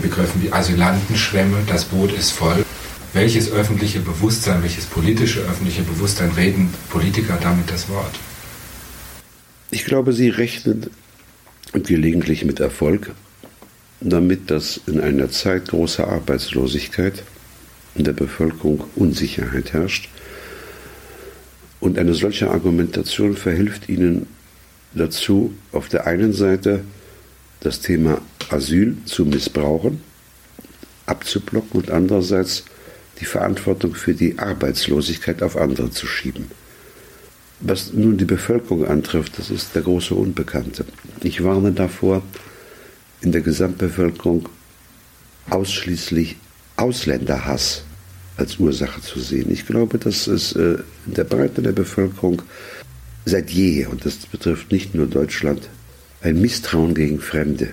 Begriffen 0.02 0.42
wie 0.42 0.52
Asylantenschwämme, 0.52 1.58
das 1.66 1.84
Boot 1.86 2.12
ist 2.12 2.32
voll. 2.32 2.64
Welches 3.12 3.50
öffentliche 3.50 4.00
Bewusstsein, 4.00 4.62
welches 4.62 4.86
politische 4.86 5.40
öffentliche 5.40 5.82
Bewusstsein 5.82 6.30
reden 6.32 6.72
Politiker 6.90 7.38
damit 7.40 7.70
das 7.70 7.88
Wort? 7.88 8.18
Ich 9.70 9.84
glaube, 9.84 10.12
sie 10.12 10.28
rechnen 10.28 10.90
gelegentlich 11.72 12.44
mit 12.44 12.60
Erfolg, 12.60 13.12
damit 14.00 14.50
dass 14.50 14.80
in 14.86 15.00
einer 15.00 15.30
Zeit 15.30 15.68
großer 15.68 16.08
Arbeitslosigkeit 16.08 17.22
in 17.94 18.04
der 18.04 18.12
Bevölkerung 18.12 18.84
Unsicherheit 18.96 19.72
herrscht, 19.72 20.08
und 21.80 21.98
eine 21.98 22.12
solche 22.14 22.50
Argumentation 22.50 23.36
verhilft 23.36 23.88
ihnen 23.88 24.26
dazu, 24.92 25.54
auf 25.72 25.88
der 25.88 26.06
einen 26.06 26.34
Seite 26.34 26.84
das 27.60 27.80
Thema 27.80 28.20
Asyl 28.48 28.96
zu 29.04 29.24
missbrauchen, 29.24 30.00
abzublocken 31.06 31.80
und 31.80 31.90
andererseits 31.90 32.64
die 33.20 33.24
Verantwortung 33.26 33.94
für 33.94 34.14
die 34.14 34.38
Arbeitslosigkeit 34.38 35.42
auf 35.42 35.56
andere 35.56 35.90
zu 35.90 36.06
schieben. 36.06 36.50
Was 37.60 37.92
nun 37.92 38.16
die 38.16 38.24
Bevölkerung 38.24 38.86
antrifft, 38.86 39.38
das 39.38 39.50
ist 39.50 39.74
der 39.74 39.82
große 39.82 40.14
Unbekannte. 40.14 40.86
Ich 41.22 41.44
warne 41.44 41.72
davor, 41.72 42.22
in 43.20 43.32
der 43.32 43.42
Gesamtbevölkerung 43.42 44.48
ausschließlich 45.50 46.36
Ausländerhass 46.76 47.84
als 48.38 48.58
Ursache 48.58 49.02
zu 49.02 49.20
sehen. 49.20 49.52
Ich 49.52 49.66
glaube, 49.66 49.98
dass 49.98 50.26
es 50.26 50.54
äh, 50.56 50.78
in 51.06 51.14
der 51.14 51.24
Breite 51.24 51.60
der 51.60 51.72
Bevölkerung 51.72 52.40
seit 53.26 53.50
jeher, 53.50 53.90
und 53.90 54.06
das 54.06 54.16
betrifft 54.16 54.72
nicht 54.72 54.94
nur 54.94 55.06
Deutschland, 55.06 55.68
ein 56.22 56.40
Misstrauen 56.40 56.94
gegen 56.94 57.20
Fremde 57.20 57.68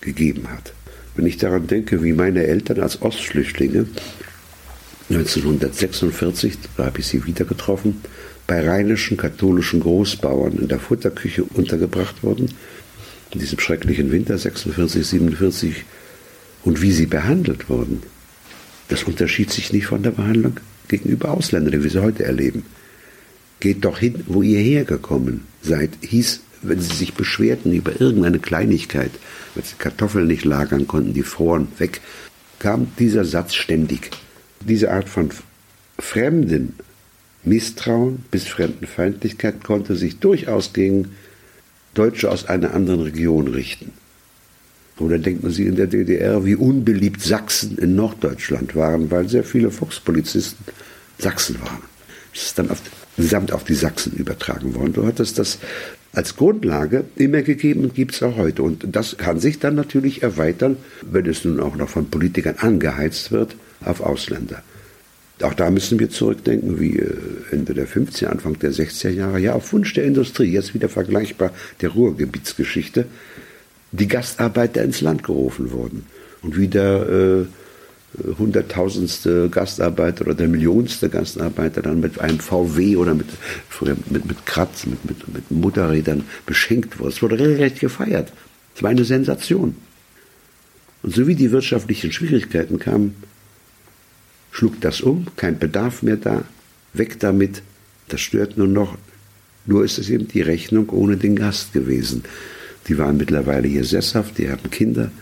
gegeben 0.00 0.48
hat. 0.50 0.72
Wenn 1.14 1.26
ich 1.26 1.36
daran 1.36 1.66
denke, 1.66 2.02
wie 2.02 2.12
meine 2.12 2.44
Eltern 2.44 2.80
als 2.80 3.02
Ostflüchtlinge 3.02 3.86
1946, 5.10 6.58
da 6.76 6.86
habe 6.86 7.00
ich 7.00 7.06
sie 7.06 7.26
wieder 7.26 7.44
getroffen, 7.44 8.00
bei 8.46 8.66
rheinischen 8.66 9.16
katholischen 9.16 9.80
Großbauern 9.80 10.58
in 10.58 10.68
der 10.68 10.78
Futterküche 10.78 11.44
untergebracht 11.44 12.22
wurden, 12.22 12.48
in 13.32 13.40
diesem 13.40 13.58
schrecklichen 13.58 14.10
Winter 14.10 14.38
46, 14.38 15.06
47, 15.06 15.84
und 16.64 16.82
wie 16.82 16.92
sie 16.92 17.06
behandelt 17.06 17.68
wurden. 17.68 18.02
Das 18.88 19.04
unterschied 19.04 19.52
sich 19.52 19.72
nicht 19.72 19.86
von 19.86 20.02
der 20.02 20.10
Behandlung 20.10 20.58
gegenüber 20.88 21.30
Ausländern, 21.30 21.72
die 21.72 21.82
wir 21.84 21.90
sie 21.90 22.02
heute 22.02 22.24
erleben. 22.24 22.64
Geht 23.60 23.84
doch 23.84 23.98
hin, 23.98 24.24
wo 24.26 24.42
ihr 24.42 24.58
hergekommen 24.58 25.42
seid, 25.62 25.90
hieß, 26.00 26.40
wenn 26.62 26.80
sie 26.80 26.94
sich 26.94 27.14
beschwerten 27.14 27.72
über 27.72 28.00
irgendeine 28.00 28.38
Kleinigkeit, 28.38 29.10
wenn 29.54 29.64
sie 29.64 29.76
Kartoffeln 29.78 30.26
nicht 30.26 30.44
lagern 30.44 30.86
konnten, 30.86 31.14
die 31.14 31.22
froren 31.22 31.68
weg, 31.78 32.00
kam 32.58 32.88
dieser 32.98 33.24
Satz 33.24 33.54
ständig. 33.54 34.10
Diese 34.60 34.90
Art 34.90 35.08
von 35.08 35.30
fremden 35.98 36.74
Misstrauen 37.42 38.24
bis 38.30 38.46
Fremdenfeindlichkeit 38.46 39.64
konnte 39.64 39.96
sich 39.96 40.18
durchaus 40.18 40.72
gegen 40.72 41.16
Deutsche 41.94 42.30
aus 42.30 42.46
einer 42.46 42.74
anderen 42.74 43.00
Region 43.00 43.48
richten. 43.48 43.92
Oder 44.98 45.18
denken 45.18 45.50
Sie 45.50 45.64
in 45.64 45.76
der 45.76 45.86
DDR, 45.86 46.44
wie 46.44 46.54
unbeliebt 46.54 47.22
Sachsen 47.22 47.78
in 47.78 47.96
Norddeutschland 47.96 48.76
waren, 48.76 49.10
weil 49.10 49.28
sehr 49.28 49.44
viele 49.44 49.70
Volkspolizisten 49.70 50.62
Sachsen 51.18 51.60
waren. 51.62 51.82
Das 52.34 52.44
ist 52.44 52.58
dann 52.58 52.70
auf, 52.70 52.82
gesamt 53.16 53.52
auf 53.52 53.64
die 53.64 53.74
Sachsen 53.74 54.12
übertragen 54.12 54.74
worden. 54.74 54.92
Du 54.92 55.06
hattest 55.06 55.38
das 55.38 55.58
als 56.12 56.36
Grundlage 56.36 57.04
immer 57.16 57.42
gegeben 57.42 57.84
und 57.84 57.94
gibt 57.94 58.14
es 58.14 58.22
auch 58.22 58.36
heute. 58.36 58.62
Und 58.62 58.84
das 58.88 59.16
kann 59.16 59.38
sich 59.38 59.58
dann 59.58 59.74
natürlich 59.74 60.22
erweitern, 60.22 60.76
wenn 61.02 61.26
es 61.26 61.44
nun 61.44 61.60
auch 61.60 61.76
noch 61.76 61.88
von 61.88 62.10
Politikern 62.10 62.56
angeheizt 62.58 63.30
wird, 63.30 63.54
auf 63.84 64.00
Ausländer. 64.00 64.62
Auch 65.42 65.54
da 65.54 65.70
müssen 65.70 65.98
wir 65.98 66.10
zurückdenken, 66.10 66.80
wie 66.80 66.98
äh, 66.98 67.14
Ende 67.50 67.72
der 67.72 67.88
50er, 67.88 68.26
Anfang 68.26 68.58
der 68.58 68.72
60er 68.72 69.08
Jahre, 69.10 69.38
ja, 69.38 69.54
auf 69.54 69.72
Wunsch 69.72 69.94
der 69.94 70.04
Industrie, 70.04 70.52
jetzt 70.52 70.74
wieder 70.74 70.88
vergleichbar 70.88 71.52
der 71.80 71.90
Ruhrgebietsgeschichte, 71.90 73.06
die 73.92 74.08
Gastarbeiter 74.08 74.82
ins 74.82 75.00
Land 75.00 75.22
gerufen 75.22 75.72
wurden. 75.72 76.06
Und 76.42 76.58
wie 76.58 76.68
der 76.68 77.08
äh, 77.08 77.46
hunderttausendste 78.38 79.48
Gastarbeiter 79.50 80.26
oder 80.26 80.34
der 80.34 80.48
millionste 80.48 81.08
Gastarbeiter 81.08 81.82
dann 81.82 82.00
mit 82.00 82.20
einem 82.20 82.40
VW 82.40 82.96
oder 82.96 83.14
mit, 83.14 83.28
mit, 84.10 84.26
mit 84.26 84.46
Kratz, 84.46 84.86
mit, 84.86 85.04
mit, 85.04 85.32
mit 85.32 85.50
Motorrädern 85.50 86.24
beschenkt 86.44 86.98
wurde. 86.98 87.10
Es 87.10 87.22
wurde 87.22 87.38
regelrecht 87.38 87.80
gefeiert. 87.80 88.32
Es 88.74 88.82
war 88.82 88.90
eine 88.90 89.04
Sensation. 89.04 89.76
Und 91.02 91.14
so 91.14 91.26
wie 91.26 91.34
die 91.34 91.50
wirtschaftlichen 91.50 92.12
Schwierigkeiten 92.12 92.78
kamen, 92.78 93.14
schlug 94.50 94.80
das 94.80 95.00
um, 95.00 95.26
kein 95.36 95.58
Bedarf 95.58 96.02
mehr 96.02 96.16
da, 96.16 96.44
weg 96.92 97.20
damit, 97.20 97.62
das 98.08 98.20
stört 98.20 98.58
nur 98.58 98.66
noch, 98.66 98.98
nur 99.66 99.84
ist 99.84 99.98
es 99.98 100.10
eben 100.10 100.26
die 100.26 100.42
Rechnung 100.42 100.88
ohne 100.90 101.16
den 101.16 101.36
Gast 101.36 101.72
gewesen. 101.72 102.24
Die 102.88 102.98
waren 102.98 103.16
mittlerweile 103.16 103.68
hier 103.68 103.84
sesshaft, 103.84 104.38
die 104.38 104.50
haben 104.50 104.68
Kinder. 104.70 105.12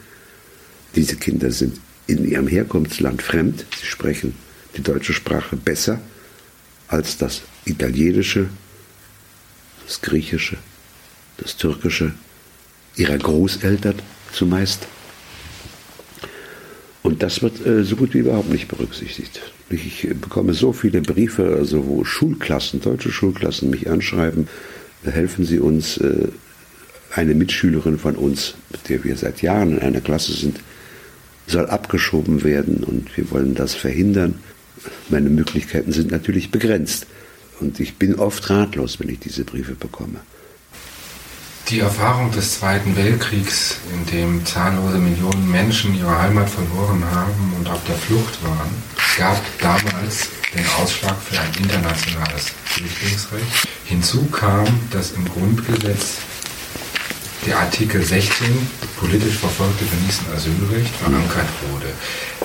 Diese 0.94 1.16
Kinder 1.16 1.50
sind 1.50 1.78
in 2.08 2.28
ihrem 2.28 2.48
Herkunftsland 2.48 3.22
fremd. 3.22 3.64
Sie 3.78 3.86
sprechen 3.86 4.34
die 4.76 4.82
deutsche 4.82 5.12
Sprache 5.12 5.56
besser 5.56 6.00
als 6.88 7.16
das 7.18 7.42
Italienische, 7.64 8.48
das 9.86 10.00
Griechische, 10.00 10.56
das 11.36 11.56
Türkische 11.56 12.12
ihrer 12.96 13.18
Großeltern 13.18 13.94
zumeist. 14.32 14.88
Und 17.02 17.22
das 17.22 17.42
wird 17.42 17.64
äh, 17.64 17.84
so 17.84 17.94
gut 17.94 18.14
wie 18.14 18.18
überhaupt 18.18 18.50
nicht 18.50 18.68
berücksichtigt. 18.68 19.40
Ich 19.70 20.08
bekomme 20.20 20.54
so 20.54 20.72
viele 20.72 21.00
Briefe, 21.00 21.54
also 21.56 21.86
wo 21.86 22.04
Schulklassen, 22.04 22.80
deutsche 22.80 23.12
Schulklassen 23.12 23.70
mich 23.70 23.88
anschreiben, 23.88 24.48
helfen 25.04 25.44
Sie 25.44 25.60
uns, 25.60 25.98
äh, 25.98 26.28
eine 27.14 27.34
Mitschülerin 27.34 27.98
von 27.98 28.16
uns, 28.16 28.54
mit 28.70 28.88
der 28.88 29.04
wir 29.04 29.16
seit 29.16 29.42
Jahren 29.42 29.72
in 29.72 29.78
einer 29.78 30.00
Klasse 30.00 30.32
sind, 30.32 30.60
soll 31.50 31.66
abgeschoben 31.66 32.44
werden 32.44 32.84
und 32.84 33.16
wir 33.16 33.30
wollen 33.30 33.54
das 33.54 33.74
verhindern. 33.74 34.38
Meine 35.08 35.30
Möglichkeiten 35.30 35.92
sind 35.92 36.10
natürlich 36.10 36.50
begrenzt 36.50 37.06
und 37.60 37.80
ich 37.80 37.96
bin 37.96 38.14
oft 38.16 38.48
ratlos, 38.50 39.00
wenn 39.00 39.08
ich 39.08 39.18
diese 39.18 39.44
Briefe 39.44 39.74
bekomme. 39.74 40.20
Die 41.68 41.80
Erfahrung 41.80 42.30
des 42.30 42.60
Zweiten 42.60 42.96
Weltkriegs, 42.96 43.76
in 43.92 44.06
dem 44.06 44.46
zahllose 44.46 44.96
Millionen 44.96 45.50
Menschen 45.50 45.94
ihre 45.94 46.18
Heimat 46.18 46.48
verloren 46.48 47.04
haben 47.10 47.52
und 47.58 47.68
auf 47.68 47.84
der 47.84 47.96
Flucht 47.96 48.42
waren, 48.42 48.70
gab 49.18 49.42
damals 49.60 50.30
den 50.54 50.64
Ausschlag 50.80 51.16
für 51.20 51.38
ein 51.38 51.50
internationales 51.62 52.52
Flüchtlingsrecht. 52.64 53.68
Hinzu 53.84 54.24
kam, 54.26 54.66
dass 54.90 55.12
im 55.12 55.26
Grundgesetz 55.26 56.18
der 57.46 57.58
Artikel 57.58 58.02
16, 58.02 58.46
politisch 58.98 59.36
Verfolgte 59.36 59.84
genießen 59.84 60.26
Asylrecht, 60.34 60.94
verankert 60.96 61.48
wurde. 61.70 61.86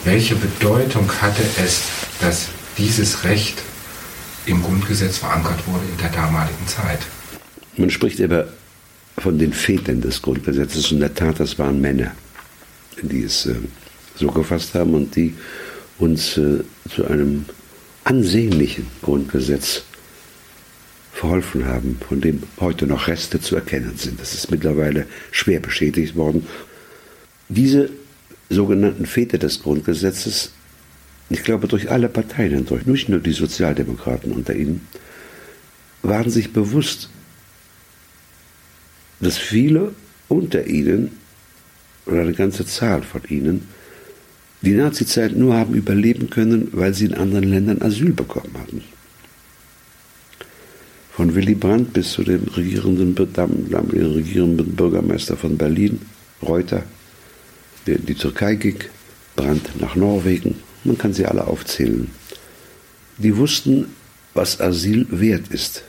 Welche 0.04 0.36
Bedeutung 0.36 1.10
hatte 1.22 1.44
es, 1.64 1.84
dass 2.20 2.50
dieses 2.78 3.24
Recht 3.24 3.62
im 4.46 4.62
Grundgesetz 4.62 5.18
verankert 5.18 5.66
wurde 5.68 5.84
in 5.92 5.98
der 5.98 6.10
damaligen 6.10 6.68
Zeit? 6.68 7.00
Man 7.78 7.90
spricht 7.90 8.22
aber 8.22 8.48
von 9.18 9.38
den 9.38 9.54
Vätern 9.54 10.02
des 10.02 10.22
Grundgesetzes. 10.22 10.92
In 10.92 11.00
der 11.00 11.14
Tat, 11.14 11.40
das 11.40 11.58
waren 11.60 11.80
Männer, 11.80 12.12
die 13.02 13.24
es 13.24 13.46
äh, 13.46 13.56
so 14.16 14.28
gefasst 14.28 14.74
haben 14.76 14.94
und 14.94 15.16
die 15.16 15.34
uns 16.00 16.38
äh, 16.38 16.64
zu 16.94 17.06
einem 17.06 17.46
ansehnlichen 18.04 18.88
Grundgesetz 19.02 19.84
verholfen 21.14 21.66
haben, 21.66 21.98
von 22.08 22.20
dem 22.22 22.44
heute 22.60 22.88
noch 22.88 23.08
Reste 23.08 23.40
zu 23.40 23.56
erkennen 23.56 23.94
sind. 23.96 24.20
Das 24.20 24.34
ist 24.34 24.52
mittlerweile 24.52 25.06
schwer 25.32 25.60
beschädigt 25.60 26.16
worden. 26.16 26.46
Diese 27.50 27.90
sogenannten 28.50 29.06
Väter 29.06 29.38
des 29.38 29.62
Grundgesetzes, 29.62 30.52
ich 31.30 31.44
glaube 31.44 31.68
durch 31.68 31.92
alle 31.92 32.10
Parteien 32.10 32.54
hindurch, 32.54 32.86
nicht 32.86 33.10
nur 33.10 33.20
die 33.20 33.32
Sozialdemokraten 33.32 34.32
unter 34.32 34.56
ihnen, 34.56 34.88
waren 36.02 36.30
sich 36.30 36.52
bewusst, 36.52 37.10
dass 39.22 39.38
viele 39.38 39.94
unter 40.28 40.68
ihnen, 40.68 41.12
oder 42.06 42.22
eine 42.22 42.34
ganze 42.34 42.66
Zahl 42.66 43.04
von 43.04 43.22
ihnen, 43.30 43.68
die 44.62 44.74
Nazizeit 44.74 45.36
nur 45.36 45.56
haben 45.56 45.74
überleben 45.74 46.30
können, 46.30 46.70
weil 46.72 46.94
sie 46.94 47.06
in 47.06 47.14
anderen 47.14 47.50
Ländern 47.50 47.82
Asyl 47.82 48.14
bekommen 48.14 48.54
hatten. 48.60 48.82
Von 51.16 51.36
Willy 51.36 51.56
Brandt 51.56 51.94
bis 51.94 52.12
zu 52.14 52.24
dem 52.24 52.44
regierenden, 52.56 53.16
regierenden 53.16 54.76
Bürgermeister 54.76 55.38
von 55.38 55.58
Berlin, 55.58 56.02
Reuter, 56.42 56.84
der 57.86 57.98
in 57.98 58.06
die 58.06 58.16
Türkei 58.16 58.56
ging, 58.56 58.80
Brandt 59.36 59.80
nach 59.80 59.96
Norwegen, 59.96 60.56
man 60.84 60.98
kann 60.98 61.14
sie 61.14 61.26
alle 61.26 61.46
aufzählen. 61.46 62.10
Die 63.18 63.38
wussten, 63.38 63.88
was 64.34 64.60
Asyl 64.60 65.06
wert 65.12 65.50
ist. 65.50 65.84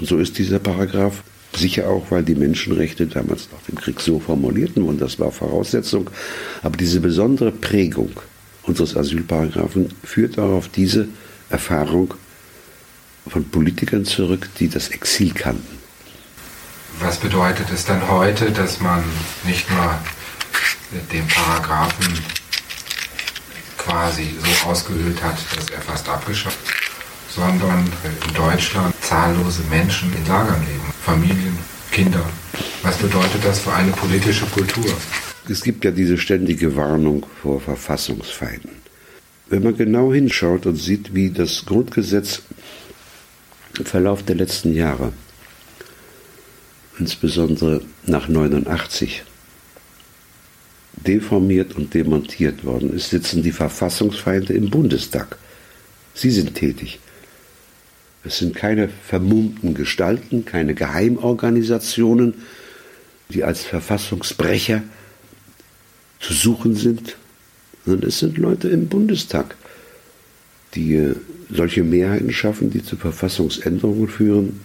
Und 0.00 0.08
so 0.08 0.18
ist 0.18 0.38
dieser 0.38 0.58
Paragraph 0.58 1.22
Sicher 1.56 1.88
auch, 1.88 2.10
weil 2.10 2.22
die 2.22 2.36
Menschenrechte 2.36 3.06
damals 3.06 3.48
nach 3.52 3.62
dem 3.62 3.74
Krieg 3.74 4.00
so 4.00 4.20
formulierten 4.20 4.84
und 4.84 5.00
das 5.00 5.18
war 5.18 5.32
Voraussetzung. 5.32 6.08
Aber 6.62 6.76
diese 6.76 7.00
besondere 7.00 7.50
Prägung 7.50 8.12
unseres 8.62 8.96
Asylparagraphen 8.96 9.88
führt 10.04 10.38
auch 10.38 10.52
auf 10.52 10.68
diese 10.68 11.08
Erfahrung 11.48 12.14
von 13.30 13.48
Politikern 13.48 14.04
zurück, 14.04 14.48
die 14.58 14.68
das 14.68 14.88
Exil 14.88 15.32
kannten. 15.32 15.78
Was 17.00 17.16
bedeutet 17.18 17.70
es 17.72 17.84
dann 17.84 18.06
heute, 18.08 18.50
dass 18.50 18.80
man 18.80 19.02
nicht 19.44 19.70
nur 19.70 19.94
den 21.12 21.26
Paragraphen 21.28 22.18
quasi 23.78 24.34
so 24.38 24.68
ausgehöhlt 24.68 25.22
hat, 25.22 25.38
dass 25.56 25.70
er 25.70 25.80
fast 25.80 26.08
abgeschafft, 26.08 26.58
sondern 27.30 27.90
in 28.04 28.34
Deutschland 28.34 28.94
zahllose 29.00 29.62
Menschen 29.70 30.12
in 30.14 30.26
Lagern 30.26 30.60
leben? 30.66 30.92
Familien, 31.02 31.56
Kinder. 31.90 32.24
Was 32.82 32.96
bedeutet 32.98 33.44
das 33.44 33.60
für 33.60 33.72
eine 33.72 33.92
politische 33.92 34.46
Kultur? 34.46 34.92
Es 35.48 35.62
gibt 35.62 35.84
ja 35.84 35.90
diese 35.90 36.18
ständige 36.18 36.76
Warnung 36.76 37.26
vor 37.40 37.60
Verfassungsfeinden. 37.60 38.70
Wenn 39.48 39.62
man 39.62 39.76
genau 39.76 40.12
hinschaut 40.12 40.66
und 40.66 40.76
sieht, 40.76 41.14
wie 41.14 41.30
das 41.30 41.64
Grundgesetz 41.66 42.42
Verlauf 43.84 44.22
der 44.22 44.36
letzten 44.36 44.74
Jahre, 44.74 45.12
insbesondere 46.98 47.82
nach 48.06 48.28
89, 48.28 49.22
deformiert 51.06 51.76
und 51.76 51.94
demontiert 51.94 52.64
worden 52.64 52.92
ist, 52.92 53.10
sitzen 53.10 53.42
die 53.42 53.52
Verfassungsfeinde 53.52 54.52
im 54.52 54.70
Bundestag. 54.70 55.38
Sie 56.14 56.30
sind 56.30 56.54
tätig. 56.54 57.00
Es 58.22 58.38
sind 58.38 58.54
keine 58.54 58.88
vermummten 58.88 59.74
Gestalten, 59.74 60.44
keine 60.44 60.74
Geheimorganisationen, 60.74 62.34
die 63.30 63.44
als 63.44 63.64
Verfassungsbrecher 63.64 64.82
zu 66.18 66.34
suchen 66.34 66.76
sind, 66.76 67.16
sondern 67.86 68.08
es 68.08 68.18
sind 68.18 68.36
Leute 68.36 68.68
im 68.68 68.88
Bundestag, 68.88 69.56
die 70.74 70.94
äh, 70.94 71.14
solche 71.50 71.82
Mehrheiten 71.82 72.32
schaffen, 72.32 72.70
die 72.70 72.82
zu 72.82 72.96
Verfassungsänderungen 72.96 74.08
führen, 74.08 74.60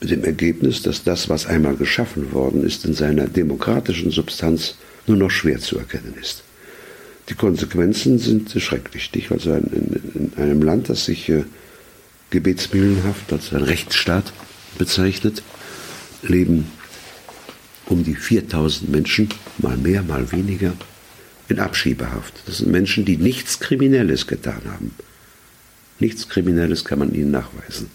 mit 0.00 0.10
dem 0.10 0.24
Ergebnis, 0.24 0.82
dass 0.82 1.04
das, 1.04 1.28
was 1.28 1.46
einmal 1.46 1.76
geschaffen 1.76 2.32
worden 2.32 2.64
ist, 2.64 2.84
in 2.84 2.94
seiner 2.94 3.26
demokratischen 3.26 4.10
Substanz 4.10 4.76
nur 5.06 5.16
noch 5.16 5.30
schwer 5.30 5.58
zu 5.58 5.78
erkennen 5.78 6.14
ist. 6.20 6.42
Die 7.28 7.34
Konsequenzen 7.34 8.18
sind 8.18 8.50
schrecklich. 8.50 9.10
Also 9.30 9.54
in, 9.54 10.00
in 10.14 10.32
einem 10.36 10.62
Land, 10.62 10.88
das 10.88 11.06
sich 11.06 11.28
äh, 11.28 11.44
gebetsmühlenhaft 12.30 13.32
als 13.32 13.52
ein 13.52 13.62
Rechtsstaat 13.62 14.32
bezeichnet, 14.78 15.42
leben 16.22 16.70
um 17.86 18.04
die 18.04 18.14
4000 18.14 18.90
Menschen, 18.90 19.28
mal 19.58 19.76
mehr, 19.76 20.02
mal 20.02 20.30
weniger, 20.32 20.74
in 21.48 21.58
Abschiebehaft. 21.58 22.34
Das 22.46 22.58
sind 22.58 22.70
Menschen, 22.70 23.04
die 23.04 23.16
nichts 23.16 23.60
Kriminelles 23.60 24.26
getan 24.26 24.62
haben. 24.66 24.94
Nichts 25.98 26.28
Kriminelles 26.28 26.84
kann 26.84 26.98
man 26.98 27.14
ihnen 27.14 27.30
nachweisen. 27.30 27.90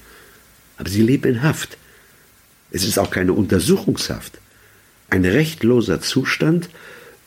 Aber 0.77 0.89
sie 0.89 1.01
leben 1.01 1.35
in 1.35 1.43
Haft. 1.43 1.77
Es 2.71 2.83
ist 2.83 2.97
auch 2.97 3.11
keine 3.11 3.33
Untersuchungshaft. 3.33 4.39
Ein 5.09 5.25
rechtloser 5.25 6.01
Zustand, 6.01 6.69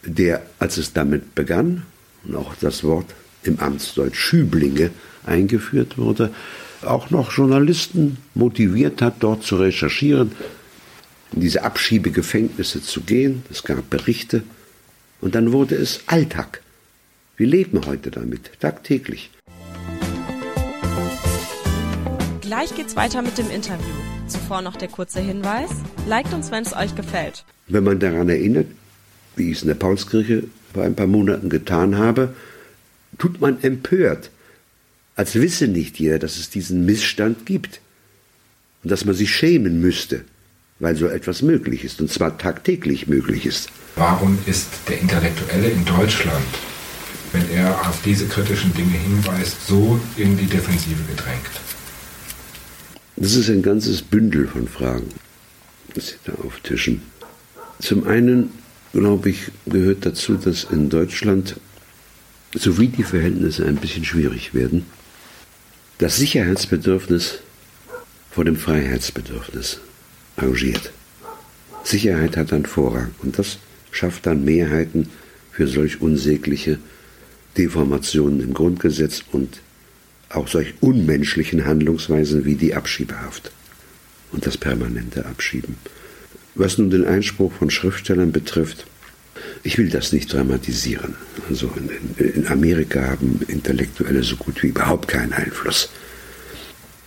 der, 0.05 0.43
als 0.59 0.79
es 0.79 0.93
damit 0.93 1.35
begann, 1.35 1.83
und 2.25 2.37
auch 2.37 2.55
das 2.61 2.83
Wort 2.83 3.07
im 3.43 3.61
Amtsdeutsch 3.61 4.17
Schüblinge 4.17 4.91
eingeführt 5.27 5.99
wurde, 5.99 6.33
auch 6.83 7.11
noch 7.11 7.33
Journalisten 7.33 8.19
motiviert 8.35 9.03
hat, 9.03 9.17
dort 9.21 9.43
zu 9.43 9.57
recherchieren, 9.57 10.33
in 11.33 11.41
diese 11.41 11.63
Abschiebegefängnisse 11.63 12.83
zu 12.83 13.03
gehen. 13.03 13.43
Es 13.51 13.63
gab 13.63 13.89
Berichte 13.91 14.43
und 15.25 15.35
dann 15.35 15.53
wurde 15.53 15.75
es 15.75 16.03
Alltag. 16.07 16.61
Wir 17.39 17.47
leben 17.47 17.81
heute 17.87 18.11
damit, 18.11 18.51
tagtäglich. 18.61 19.31
Gleich 22.43 22.75
geht's 22.77 22.95
weiter 22.95 23.23
mit 23.23 23.39
dem 23.39 23.51
Interview. 23.51 23.95
Zuvor 24.29 24.61
noch 24.61 24.77
der 24.77 24.89
kurze 24.89 25.21
Hinweis. 25.21 25.71
Liked 26.07 26.35
uns, 26.35 26.51
wenn 26.51 26.63
es 26.63 26.77
euch 26.77 26.95
gefällt. 26.95 27.47
Wenn 27.69 27.85
man 27.85 27.99
daran 28.01 28.29
erinnert, 28.29 28.67
wie 29.35 29.51
ich 29.51 29.57
es 29.57 29.63
in 29.63 29.69
der 29.69 29.77
Paulskirche 29.77 30.45
vor 30.75 30.85
ein 30.85 30.95
paar 30.95 31.07
Monaten 31.07 31.49
getan 31.49 31.97
habe, 31.97 32.35
tut 33.17 33.41
man 33.41 33.63
empört, 33.63 34.31
als 35.17 35.37
wisse 35.37 35.69
nicht 35.69 35.99
jeder, 35.99 36.19
dass 36.19 36.37
es 36.37 36.51
diesen 36.51 36.85
Missstand 36.85 37.47
gibt 37.47 37.81
und 38.83 38.91
dass 38.91 39.07
man 39.07 39.15
sich 39.15 39.35
schämen 39.35 39.81
müsste, 39.81 40.27
weil 40.79 40.97
so 40.97 41.07
etwas 41.07 41.43
möglich 41.43 41.85
ist 41.85 42.01
und 42.01 42.11
zwar 42.11 42.37
tagtäglich 42.39 43.07
möglich 43.07 43.47
ist. 43.47 43.69
Warum 43.97 44.39
ist 44.47 44.69
der 44.89 45.01
Intellektuelle 45.01 45.69
in 45.69 45.85
Deutschland, 45.85 46.45
wenn 47.33 47.49
er 47.51 47.89
auf 47.89 48.01
diese 48.05 48.27
kritischen 48.27 48.75
Dinge 48.75 48.99
hinweist, 48.99 49.67
so 49.67 50.01
in 50.17 50.37
die 50.37 50.47
Defensive 50.47 51.03
gedrängt? 51.09 51.61
Das 53.17 53.35
ist 53.35 53.49
ein 53.49 53.63
ganzes 53.63 54.03
Bündel 54.03 54.49
von 54.49 54.67
Fragen, 54.67 55.09
das 55.95 56.09
Sie 56.09 56.17
da 56.25 56.33
auftischen. 56.45 57.03
Zum 57.81 58.07
einen 58.07 58.51
glaube 58.95 59.31
ich, 59.31 59.51
gehört 59.67 60.07
dazu, 60.07 60.35
dass 60.35 60.65
in 60.65 60.89
Deutschland, 60.89 61.57
sowie 62.55 62.89
die 62.89 63.03
Verhältnisse 63.03 63.67
ein 63.67 63.77
bisschen 63.77 64.05
schwierig 64.05 64.55
werden, 64.55 64.87
das 65.99 66.17
Sicherheitsbedürfnis 66.17 67.41
vor 68.31 68.45
dem 68.45 68.57
Freiheitsbedürfnis 68.57 69.81
arrangiert. 70.37 70.93
Sicherheit 71.85 72.37
hat 72.37 72.53
dann 72.53 72.67
Vorrang 72.67 73.15
und 73.23 73.39
das 73.39 73.59
schafft 73.91 74.27
dann 74.27 74.45
Mehrheiten 74.45 75.11
für 75.53 75.69
solch 75.69 76.01
unsägliche 76.01 76.79
Deformationen 77.57 78.41
im 78.41 78.55
Grundgesetz 78.55 79.23
und 79.31 79.61
auch 80.31 80.49
solch 80.49 80.75
unmenschlichen 80.81 81.65
Handlungsweisen 81.65 82.45
wie 82.45 82.57
die 82.57 82.75
Abschiebehaft 82.75 83.53
und 84.33 84.47
das 84.47 84.59
permanente 84.59 85.27
Abschieben. 85.27 85.77
Was 86.57 86.79
nun 86.79 86.91
den 86.91 87.05
Einspruch 87.05 87.53
von 87.53 87.71
Schriftstellern 87.71 88.33
betrifft, 88.33 88.87
ich 89.63 89.79
will 89.79 89.89
das 89.89 90.13
nicht 90.13 90.33
dramatisieren. 90.33 91.15
Also 91.49 91.71
in, 91.77 92.25
in, 92.27 92.47
Amerika 92.49 93.03
haben 93.03 93.41
Intellektuelle 93.49 94.23
so 94.23 94.37
gut 94.37 94.63
wie 94.63 94.69
überhaupt 94.69 95.09
keinen 95.09 95.33
Einfluss. 95.33 95.91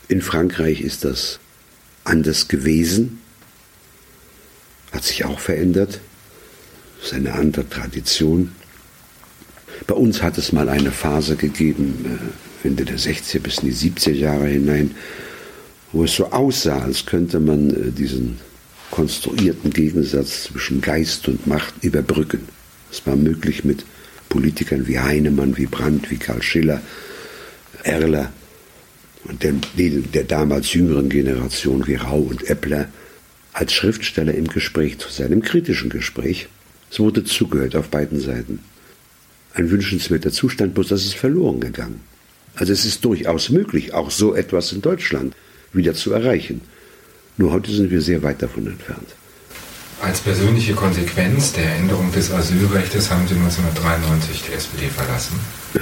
In 0.08 0.22
Frankreich 0.22 0.82
ist 0.82 1.04
das 1.04 1.40
anders 2.08 2.48
gewesen, 2.48 3.20
hat 4.91 5.04
sich 5.04 5.26
auch 5.26 5.39
verändert, 5.39 6.00
das 6.98 7.08
ist 7.08 7.13
eine 7.13 7.34
andere 7.34 7.70
Tradition. 7.70 8.52
Bei 9.86 9.96
uns 9.96 10.22
hat 10.22 10.38
es 10.38 10.52
mal 10.52 10.70
eine 10.70 10.91
Phase 10.91 11.36
gegeben, 11.36 12.34
äh, 12.63 12.67
Ende 12.67 12.86
der 12.86 12.98
60er 12.98 13.39
bis 13.39 13.60
in 13.60 13.70
die 13.70 13.76
70er 13.76 14.12
Jahre 14.12 14.48
hinein, 14.48 14.96
wo 15.91 16.04
es 16.04 16.15
so 16.15 16.32
aussah, 16.32 16.80
als 16.80 17.06
könnte 17.06 17.39
man 17.39 17.70
äh, 17.70 17.91
diesen 17.91 18.39
konstruierten 18.91 19.72
Gegensatz 19.72 20.43
zwischen 20.43 20.82
Geist 20.82 21.28
und 21.28 21.46
Macht 21.46 21.74
überbrücken. 21.84 22.48
Es 22.91 23.06
war 23.06 23.15
möglich 23.15 23.63
mit 23.63 23.86
Politikern 24.30 24.88
wie 24.88 25.00
Heinemann, 25.00 25.58
wie 25.58 25.65
Brandt, 25.65 26.10
wie 26.10 26.17
Karl 26.17 26.41
Schiller, 26.41 26.82
Erler 27.84 28.32
und 29.25 29.43
der, 29.43 29.53
der 29.75 30.23
damals 30.23 30.73
jüngeren 30.73 31.10
Generation 31.10 31.86
wie 31.88 31.95
Rau 31.95 32.19
und 32.19 32.49
Eppler 32.49 32.88
als 33.53 33.73
Schriftsteller 33.73 34.34
im 34.34 34.47
Gespräch 34.47 34.99
zu 34.99 35.10
sein, 35.10 35.32
im 35.32 35.41
kritischen 35.41 35.89
Gespräch. 35.89 36.47
Es 36.91 36.99
wurde 36.99 37.23
zugehört 37.23 37.75
auf 37.75 37.89
beiden 37.89 38.19
Seiten. 38.19 38.60
Ein 39.53 39.71
wünschenswerter 39.71 40.32
Zustand, 40.32 40.75
bloß 40.75 40.89
das 40.89 41.06
ist 41.06 41.15
verloren 41.15 41.60
gegangen. 41.60 42.01
Also 42.56 42.73
es 42.73 42.86
ist 42.86 43.03
durchaus 43.03 43.49
möglich, 43.49 43.93
auch 43.93 44.12
so 44.12 44.36
etwas 44.36 44.71
in 44.71 44.82
Deutschland 44.82 45.36
wieder 45.73 45.93
zu 45.93 46.12
erreichen. 46.12 46.62
Nur 47.38 47.51
heute 47.51 47.71
sind 47.71 47.91
wir 47.91 48.01
sehr 48.01 48.23
weit 48.23 48.41
davon 48.41 48.67
entfernt. 48.67 49.15
Als 50.01 50.21
persönliche 50.21 50.73
Konsequenz 50.73 51.53
der 51.53 51.75
Änderung 51.75 52.12
des 52.12 52.32
Asylrechts 52.32 53.10
haben 53.10 53.27
Sie 53.27 53.36
1993 53.36 54.43
die 54.47 54.53
SPD 54.53 54.88
verlassen. 54.88 55.39
Ja. 55.73 55.82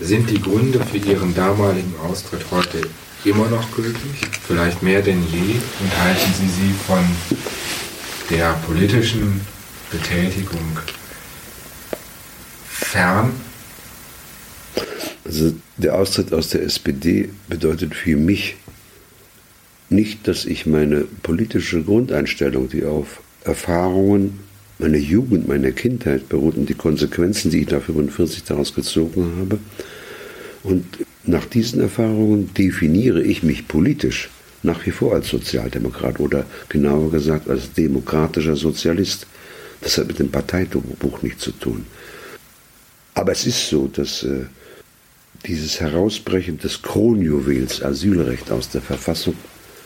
Sind 0.00 0.28
die 0.28 0.40
Gründe 0.40 0.80
für 0.84 0.96
Ihren 0.96 1.34
damaligen 1.34 1.94
Austritt 2.00 2.44
heute 2.50 2.82
immer 3.24 3.48
noch 3.48 3.70
gültig? 3.76 4.00
Vielleicht 4.44 4.82
mehr 4.82 5.00
denn 5.02 5.22
je? 5.30 5.54
Und 5.80 6.02
halten 6.02 6.32
Sie 6.36 6.48
sie 6.48 6.74
von 6.86 7.04
der 8.28 8.54
politischen 8.66 9.40
Betätigung 9.92 10.78
fern? 12.68 13.32
Also 15.24 15.54
der 15.76 15.94
Austritt 15.94 16.32
aus 16.32 16.48
der 16.48 16.62
SPD 16.62 17.30
bedeutet 17.48 17.94
für 17.94 18.16
mich 18.16 18.56
nicht, 19.90 20.26
dass 20.26 20.44
ich 20.44 20.66
meine 20.66 21.02
politische 21.22 21.82
Grundeinstellung, 21.82 22.68
die 22.68 22.84
auf 22.84 23.20
Erfahrungen 23.44 24.40
meiner 24.78 24.98
Jugend, 24.98 25.48
meiner 25.48 25.72
Kindheit 25.72 26.28
beruht 26.28 26.56
und 26.56 26.68
die 26.68 26.74
Konsequenzen, 26.74 27.50
die 27.50 27.62
ich 27.62 27.70
nach 27.70 27.82
45 27.82 28.44
daraus 28.44 28.74
gezogen 28.74 29.36
habe. 29.38 29.58
Und 30.62 30.84
nach 31.24 31.44
diesen 31.44 31.80
Erfahrungen 31.80 32.52
definiere 32.54 33.22
ich 33.22 33.42
mich 33.42 33.68
politisch 33.68 34.30
nach 34.62 34.84
wie 34.86 34.90
vor 34.90 35.14
als 35.14 35.28
Sozialdemokrat 35.28 36.20
oder 36.20 36.46
genauer 36.68 37.10
gesagt 37.10 37.48
als 37.48 37.72
demokratischer 37.72 38.56
Sozialist. 38.56 39.26
Das 39.80 39.98
hat 39.98 40.08
mit 40.08 40.18
dem 40.18 40.30
Parteibuch 40.30 41.22
nichts 41.22 41.42
zu 41.42 41.52
tun. 41.52 41.84
Aber 43.14 43.32
es 43.32 43.46
ist 43.46 43.68
so, 43.68 43.86
dass 43.86 44.22
äh, 44.22 44.46
dieses 45.46 45.80
Herausbrechen 45.80 46.58
des 46.58 46.82
Kronjuwels 46.82 47.82
Asylrecht 47.82 48.50
aus 48.50 48.70
der 48.70 48.80
Verfassung 48.80 49.34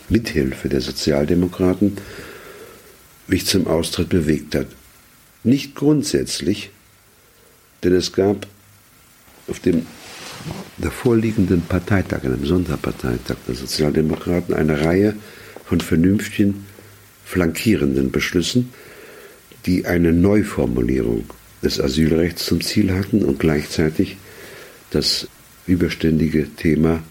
Mithilfe 0.09 0.69
der 0.69 0.81
Sozialdemokraten 0.81 1.99
mich 3.27 3.47
zum 3.47 3.67
Austritt 3.67 4.09
bewegt 4.09 4.55
hat. 4.55 4.69
Nicht 5.49 5.75
grundsätzlich, 5.75 6.69
denn 7.83 7.95
es 7.95 8.13
gab 8.13 8.47
auf 9.47 9.61
dem 9.61 9.87
davorliegenden 10.77 11.63
Parteitag, 11.63 12.23
einem 12.25 12.45
Sonderparteitag 12.45 13.37
der 13.47 13.55
Sozialdemokraten, 13.55 14.55
eine 14.55 14.83
Reihe 14.83 15.17
von 15.65 15.81
vernünftigen, 15.81 16.67
flankierenden 17.25 18.11
Beschlüssen, 18.11 18.75
die 19.65 19.87
eine 19.87 20.13
Neuformulierung 20.13 21.25
des 21.63 21.81
Asylrechts 21.81 22.45
zum 22.45 22.61
Ziel 22.61 22.93
hatten 22.93 23.25
und 23.25 23.39
gleichzeitig 23.39 24.19
das 24.91 25.29
überständige 25.67 26.47
Thema 26.57 27.03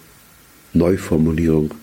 Neuformulierung 0.74 1.74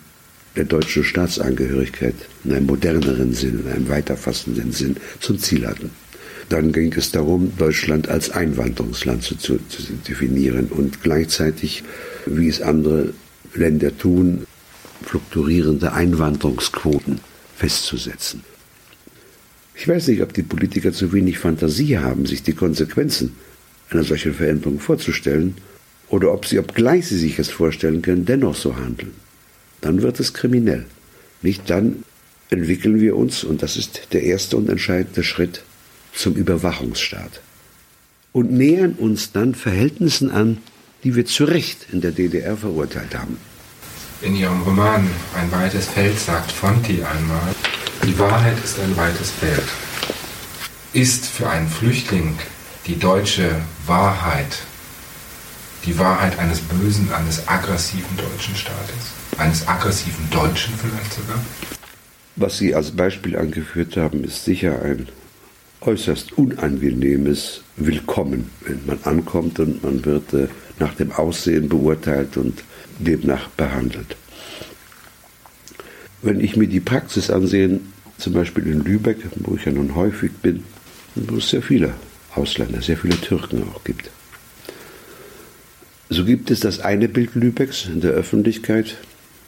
der 0.55 0.67
deutschen 0.67 1.03
Staatsangehörigkeit 1.03 2.14
in 2.45 2.53
einem 2.53 2.67
moderneren 2.67 3.35
Sinn, 3.35 3.64
in 3.67 3.73
einem 3.73 3.88
weiterfassenden 3.88 4.71
Sinn 4.71 4.97
zum 5.19 5.40
Ziel 5.40 5.67
hatten. 5.67 5.90
Dann 6.48 6.72
ging 6.72 6.92
es 6.94 7.11
darum, 7.11 7.52
Deutschland 7.57 8.09
als 8.09 8.30
Einwanderungsland 8.30 9.22
zu, 9.22 9.37
zu, 9.37 9.59
definieren 10.07 10.68
und 10.68 11.02
gleichzeitig, 11.02 11.85
wie 12.26 12.48
es 12.48 12.61
andere 12.61 13.14
Länder 13.54 13.96
tun, 13.96 14.46
fluktuierende 15.02 15.92
Einwanderungsquoten 15.92 17.20
festzusetzen. 17.57 18.42
Ich 19.74 19.88
weiß 19.88 20.09
nicht, 20.09 20.22
ob 20.22 20.33
die 20.33 20.42
Politiker 20.42 20.92
zu 20.92 21.12
wenig 21.12 21.38
Fantasie 21.38 21.98
haben, 21.98 22.26
sich 22.26 22.42
die 22.42 22.52
Konsequenzen 22.52 23.35
einer 23.90 24.04
solchen 24.04 24.35
Veränderung 24.35 24.80
vorzustellen, 24.80 25.57
oder 26.09 26.33
ob 26.33 26.46
sie, 26.46 26.59
obgleich 26.59 27.07
sie 27.07 27.18
sich 27.18 27.38
es 27.38 27.48
vorstellen 27.48 28.02
können, 28.02 28.24
dennoch 28.24 28.54
so 28.54 28.76
handeln 28.76 29.12
dann 29.85 30.00
wird 30.00 30.18
es 30.18 30.33
kriminell. 30.33 30.87
Nicht 31.42 31.68
dann 31.68 32.04
entwickeln 32.48 33.00
wir 33.00 33.16
uns, 33.16 33.44
und 33.44 33.62
das 33.62 33.76
ist 33.76 34.09
der 34.12 34.22
erste 34.22 34.57
und 34.57 34.70
entscheidende 34.70 35.22
Schritt, 35.22 35.62
zum 36.14 36.35
Überwachungsstaat. 36.35 37.40
Und 38.33 38.53
nähern 38.53 38.92
uns 38.92 39.33
dann 39.33 39.55
Verhältnissen 39.55 40.31
an, 40.31 40.59
die 41.05 41.14
wir 41.14 41.27
zu 41.27 41.44
Recht 41.44 41.87
in 41.92 42.00
der 42.00 42.12
DDR 42.12 42.57
verurteilt 42.57 43.16
haben. 43.16 43.37
In 44.22 44.35
ihrem 44.35 44.62
Roman 44.62 45.09
Ein 45.37 45.53
weites 45.53 45.87
Feld 45.87 46.18
sagt 46.18 46.50
Fonti 46.50 47.03
einmal, 47.03 47.55
die 48.07 48.18
Wahrheit 48.18 48.57
ist 48.64 48.79
ein 48.81 48.96
weites 48.96 49.31
Feld. 49.31 49.64
Ist 50.92 51.27
für 51.27 51.48
einen 51.48 51.68
Flüchtling 51.68 52.38
die 52.87 52.98
deutsche 52.98 53.61
Wahrheit 53.87 54.59
die 55.85 55.98
Wahrheit 55.98 56.38
eines 56.38 56.61
bösen, 56.61 57.12
eines 57.12 57.46
aggressiven 57.46 58.16
deutschen 58.16 58.57
Staates? 58.57 59.12
eines 59.38 59.66
aggressiven 59.66 60.29
Deutschen 60.31 60.74
vielleicht 60.74 61.12
sogar? 61.12 61.40
Was 62.37 62.59
Sie 62.59 62.74
als 62.74 62.90
Beispiel 62.92 63.37
angeführt 63.37 63.96
haben, 63.96 64.24
ist 64.24 64.44
sicher 64.44 64.83
ein 64.83 65.09
äußerst 65.87 66.38
unangenehmes 66.38 67.62
Willkommen, 67.77 68.51
wenn 68.61 68.81
man 68.87 68.99
ankommt 69.05 69.61
und 69.61 69.83
man 69.83 70.05
wird 70.05 70.33
äh, 70.33 70.49
nach 70.79 70.94
dem 70.94 71.12
Aussehen 71.12 71.68
beurteilt 71.68 72.37
und 72.37 72.64
demnach 72.99 73.49
behandelt. 73.51 74.16
Wenn 76.23 76.40
ich 76.40 76.57
mir 76.57 76.68
die 76.68 76.81
Praxis 76.81 77.31
ansehe, 77.31 77.81
zum 78.18 78.33
Beispiel 78.33 78.66
in 78.66 78.83
Lübeck, 78.85 79.18
wo 79.37 79.57
ich 79.57 79.64
ja 79.64 79.73
nun 79.73 79.94
häufig 79.94 80.33
bin, 80.42 80.64
wo 81.14 81.37
es 81.37 81.51
sehr 81.51 81.62
viele 81.62 81.94
Ausländer, 82.35 82.81
sehr 82.81 82.97
viele 82.97 83.20
Türken 83.20 83.64
auch 83.64 83.85
gibt. 83.85 84.11
So 86.09 86.25
gibt 86.25 86.51
es 86.51 86.61
das 86.61 86.81
eine 86.81 87.09
Bild 87.09 87.35
Lübecks 87.35 87.87
in 87.87 88.01
der 88.01 88.12
Öffentlichkeit, 88.12 88.97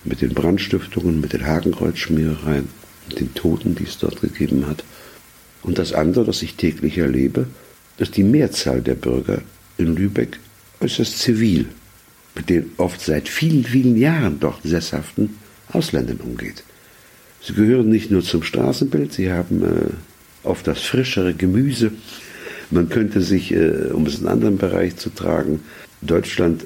mit 0.04 0.20
den 0.20 0.34
Brandstiftungen, 0.34 1.20
mit 1.20 1.32
den 1.32 1.46
Hakenkreuzschmierereien, 1.46 2.68
mit 3.08 3.20
den 3.20 3.34
Toten, 3.34 3.74
die 3.74 3.84
es 3.84 3.98
dort 3.98 4.20
gegeben 4.20 4.66
hat. 4.66 4.84
Und 5.66 5.78
das 5.78 5.92
andere, 5.92 6.24
das 6.24 6.42
ich 6.42 6.54
täglich 6.54 6.96
erlebe, 6.96 7.46
dass 7.98 8.10
die 8.10 8.22
Mehrzahl 8.22 8.80
der 8.80 8.94
Bürger 8.94 9.42
in 9.76 9.96
Lübeck 9.96 10.38
äußerst 10.80 11.18
zivil 11.18 11.66
mit 12.36 12.48
den 12.48 12.70
oft 12.76 13.00
seit 13.00 13.28
vielen, 13.28 13.64
vielen 13.64 13.96
Jahren 13.96 14.38
dort 14.38 14.62
sesshaften 14.62 15.36
Ausländern 15.72 16.18
umgeht. 16.18 16.62
Sie 17.42 17.54
gehören 17.54 17.88
nicht 17.88 18.10
nur 18.10 18.22
zum 18.22 18.42
Straßenbild, 18.42 19.12
sie 19.12 19.32
haben 19.32 19.62
äh, 19.62 20.46
oft 20.46 20.66
das 20.66 20.80
frischere 20.82 21.34
Gemüse. 21.34 21.90
Man 22.70 22.88
könnte 22.88 23.20
sich, 23.20 23.52
äh, 23.52 23.90
um 23.92 24.06
es 24.06 24.18
in 24.18 24.20
einen 24.20 24.32
anderen 24.32 24.58
Bereich 24.58 24.96
zu 24.96 25.10
tragen, 25.10 25.60
Deutschland 26.00 26.64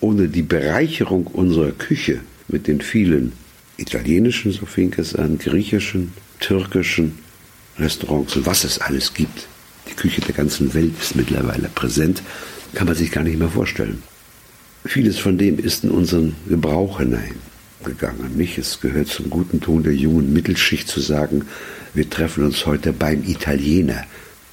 ohne 0.00 0.28
die 0.28 0.42
Bereicherung 0.42 1.26
unserer 1.26 1.72
Küche 1.72 2.20
mit 2.48 2.68
den 2.68 2.80
vielen 2.80 3.32
italienischen, 3.78 4.52
so 4.52 4.66
fing 4.66 4.94
es 4.96 5.14
an, 5.14 5.38
griechischen, 5.38 6.12
türkischen, 6.40 7.18
Restaurants 7.78 8.36
und 8.36 8.46
was 8.46 8.64
es 8.64 8.78
alles 8.78 9.14
gibt. 9.14 9.46
Die 9.90 9.94
Küche 9.94 10.20
der 10.20 10.34
ganzen 10.34 10.74
Welt 10.74 10.92
ist 11.00 11.16
mittlerweile 11.16 11.68
präsent, 11.68 12.22
kann 12.74 12.86
man 12.86 12.96
sich 12.96 13.10
gar 13.10 13.24
nicht 13.24 13.38
mehr 13.38 13.48
vorstellen. 13.48 14.02
Vieles 14.84 15.18
von 15.18 15.38
dem 15.38 15.58
ist 15.58 15.84
in 15.84 15.90
unseren 15.90 16.34
Gebrauch 16.48 16.98
hineingegangen. 16.98 18.36
Nicht? 18.36 18.58
Es 18.58 18.80
gehört 18.80 19.08
zum 19.08 19.30
guten 19.30 19.60
Ton 19.60 19.82
der 19.82 19.94
jungen 19.94 20.32
Mittelschicht 20.32 20.88
zu 20.88 21.00
sagen, 21.00 21.46
wir 21.94 22.08
treffen 22.08 22.44
uns 22.44 22.66
heute 22.66 22.92
beim 22.92 23.22
Italiener. 23.24 24.04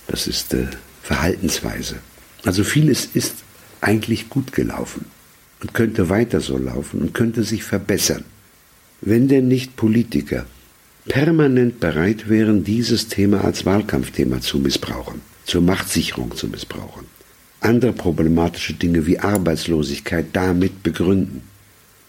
Das 0.08 0.28
ist 0.28 0.54
äh, 0.54 0.68
Verhaltensweise. 1.04 1.96
Also 2.44 2.64
vieles 2.64 3.06
ist 3.14 3.36
eigentlich 3.82 4.30
gut 4.30 4.52
gelaufen 4.52 5.06
und 5.62 5.74
könnte 5.74 6.10
weiter 6.10 6.42
so 6.42 6.58
laufen 6.58 7.02
und 7.02 7.14
könnte 7.14 7.44
sich 7.44 7.64
verbessern, 7.64 8.24
wenn 9.02 9.28
denn 9.28 9.48
nicht 9.48 9.76
Politiker 9.76 10.46
permanent 11.10 11.82
bereit 11.82 12.30
wären, 12.30 12.64
dieses 12.64 13.10
Thema 13.10 13.44
als 13.44 13.66
Wahlkampfthema 13.66 14.40
zu 14.40 14.60
missbrauchen, 14.60 15.22
zur 15.44 15.62
Machtsicherung 15.62 16.36
zu 16.38 16.48
missbrauchen, 16.48 17.06
andere 17.60 17.92
problematische 17.92 18.76
Dinge 18.76 19.06
wie 19.06 19.20
Arbeitslosigkeit 19.20 20.28
damit 20.32 20.84
begründen. 20.84 21.42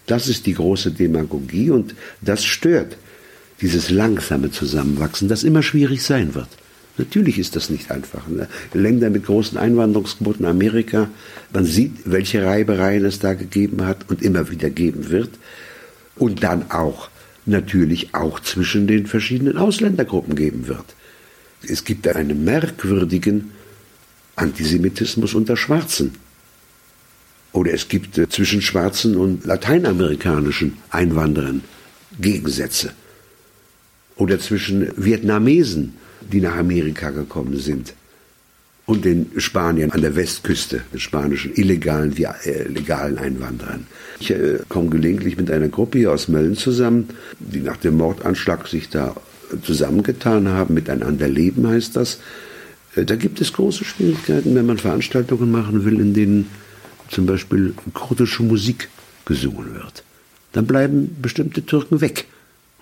Das 0.07 0.29
ist 0.29 0.47
die 0.47 0.55
große 0.55 0.93
Demagogie 0.93 1.71
und 1.71 1.95
das 2.21 2.45
stört 2.45 2.97
dieses 3.61 3.91
langsame 3.91 4.51
Zusammenwachsen, 4.51 5.29
das 5.29 5.45
immer 5.45 5.63
schwierig 5.63 6.03
sein 6.03 6.35
wird. 6.35 6.49
Natürlich 6.99 7.39
ist 7.39 7.57
das 7.57 7.71
nicht 7.71 7.91
einfach. 7.91 8.29
Ne? 8.29 8.49
Länder 8.75 9.09
mit 9.09 9.25
großen 9.25 9.57
Einwanderungsquoten, 9.57 10.45
Amerika, 10.45 11.09
man 11.53 11.65
sieht, 11.65 11.93
welche 12.05 12.45
Reibereien 12.45 13.05
es 13.05 13.19
da 13.19 13.33
gegeben 13.33 13.87
hat 13.87 14.11
und 14.11 14.23
immer 14.23 14.51
wieder 14.51 14.69
geben 14.69 15.09
wird. 15.09 15.31
Und 16.17 16.43
dann 16.43 16.71
auch 16.71 17.09
natürlich 17.46 18.14
auch 18.14 18.40
zwischen 18.40 18.87
den 18.87 19.07
verschiedenen 19.07 19.57
Ausländergruppen 19.57 20.35
geben 20.35 20.68
wird. 20.68 20.85
Es 21.62 21.85
gibt 21.85 22.07
einen 22.09 22.44
merkwürdigen 22.44 23.53
Antisemitismus 24.37 25.35
unter 25.35 25.57
Schwarzen. 25.57 26.12
Oder 27.53 27.74
es 27.74 27.88
gibt 27.88 28.16
äh, 28.16 28.29
zwischen 28.29 28.62
schwarzen 28.62 29.16
und 29.16 29.44
lateinamerikanischen 29.44 30.79
Einwanderern 30.90 31.62
Gegensätze. 32.20 32.92
Oder 34.16 34.38
zwischen 34.38 34.92
Vietnamesen 34.96 35.94
die 36.20 36.40
nach 36.40 36.57
Amerika 36.57 37.11
gekommen 37.11 37.59
sind. 37.59 37.94
Und 38.90 39.05
den 39.05 39.31
Spaniern 39.37 39.92
an 39.92 40.00
der 40.00 40.16
Westküste, 40.16 40.83
den 40.92 40.98
spanischen 40.98 41.55
illegalen 41.55 42.18
wie 42.18 42.24
äh, 42.24 42.66
legalen 42.66 43.18
Einwanderern. 43.18 43.87
Ich 44.18 44.33
äh, 44.33 44.59
komme 44.68 44.90
gelegentlich 44.90 45.37
mit 45.37 45.48
einer 45.48 45.68
Gruppe 45.68 45.98
hier 45.98 46.11
aus 46.11 46.26
Mölln 46.26 46.57
zusammen, 46.57 47.09
die 47.38 47.61
nach 47.61 47.76
dem 47.76 47.96
Mordanschlag 47.98 48.66
sich 48.66 48.88
da 48.88 49.14
zusammengetan 49.62 50.48
haben, 50.48 50.74
miteinander 50.74 51.29
leben 51.29 51.68
heißt 51.68 51.94
das. 51.94 52.18
Äh, 52.96 53.05
da 53.05 53.14
gibt 53.14 53.40
es 53.40 53.53
große 53.53 53.85
Schwierigkeiten, 53.85 54.57
wenn 54.57 54.66
man 54.66 54.79
Veranstaltungen 54.79 55.53
machen 55.53 55.85
will, 55.85 56.00
in 56.00 56.12
denen 56.12 56.50
zum 57.11 57.26
Beispiel 57.26 57.74
kurdische 57.94 58.42
Musik 58.42 58.88
gesungen 59.24 59.72
wird. 59.72 60.03
Dann 60.50 60.66
bleiben 60.66 61.16
bestimmte 61.22 61.64
Türken 61.64 62.00
weg. 62.00 62.24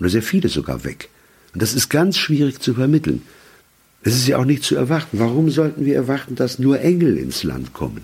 Oder 0.01 0.09
sehr 0.09 0.23
viele 0.23 0.49
sogar 0.49 0.85
weg. 0.85 1.11
Und 1.53 1.61
das 1.61 1.75
ist 1.75 1.91
ganz 1.91 2.17
schwierig 2.17 2.61
zu 2.61 2.73
vermitteln. 2.73 3.21
Es 4.03 4.15
ist 4.15 4.29
ja 4.29 4.39
auch 4.39 4.45
nicht 4.45 4.63
zu 4.63 4.77
erwarten. 4.77 5.19
Warum 5.19 5.51
sollten 5.51 5.85
wir 5.85 5.95
erwarten, 5.95 6.35
dass 6.35 6.59
nur 6.59 6.81
Engel 6.81 7.17
ins 7.19 7.43
Land 7.43 7.73
kommen? 7.73 8.03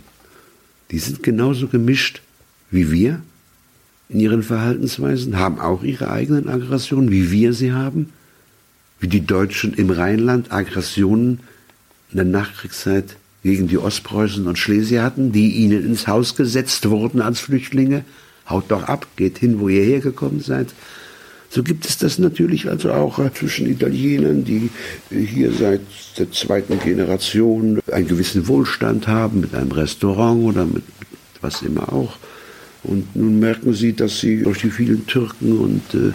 Die 0.91 0.99
sind 0.99 1.23
genauso 1.23 1.69
gemischt 1.69 2.21
wie 2.71 2.91
wir 2.91 3.21
in 4.09 4.21
ihren 4.21 4.43
Verhaltensweisen, 4.43 5.39
haben 5.39 5.61
auch 5.61 5.83
ihre 5.83 6.11
eigenen 6.11 6.49
Aggressionen, 6.49 7.11
wie 7.11 7.31
wir 7.31 7.53
sie 7.53 7.73
haben, 7.73 8.11
wie 9.01 9.09
die 9.09 9.25
Deutschen 9.25 9.75
im 9.75 9.91
Rheinland 9.91 10.53
Aggressionen 10.53 11.41
in 12.11 12.17
der 12.17 12.27
Nachkriegszeit 12.27 13.17
gegen 13.43 13.69
die 13.69 13.79
Ostpreußen 13.79 14.47
und 14.47 14.59
Schlesier 14.59 15.03
hatten, 15.03 15.33
die 15.33 15.51
ihnen 15.51 15.85
ins 15.85 16.07
Haus 16.07 16.37
gesetzt 16.37 16.89
wurden 16.89 17.21
als 17.21 17.41
Flüchtlinge. 17.41 18.05
Haut 18.49 18.65
doch 18.69 18.85
ab, 18.85 19.07
geht 19.17 19.39
hin, 19.39 19.61
wo 19.61 19.69
ihr 19.69 19.85
hergekommen 19.85 20.41
seid. 20.41 20.69
So 21.55 21.63
gibt 21.63 21.87
es 21.87 21.99
das 21.99 22.19
natürlich 22.19 22.69
also 22.69 22.91
auch 22.91 23.21
äh, 23.21 23.33
zwischen 23.33 23.71
Italienern, 23.71 24.45
die 24.45 24.71
hier 25.09 25.53
seit 25.53 25.83
der 26.19 26.33
zweiten 26.33 26.81
Generation 26.81 27.81
einen 27.93 28.09
gewissen 28.09 28.49
Wohlstand 28.49 29.07
haben, 29.07 29.43
mit 29.43 29.55
einem 29.55 29.71
Restaurant 29.71 30.43
oder 30.43 30.67
mit 30.67 30.83
was 31.41 31.63
immer 31.63 31.93
auch. 31.93 32.17
Und 32.83 33.15
nun 33.15 33.39
merken 33.39 33.73
sie, 33.73 33.93
dass 33.93 34.19
sie 34.19 34.43
durch 34.43 34.63
die 34.63 34.71
vielen 34.71 35.07
Türken 35.07 35.57
und 35.59 35.95
äh, 35.95 36.13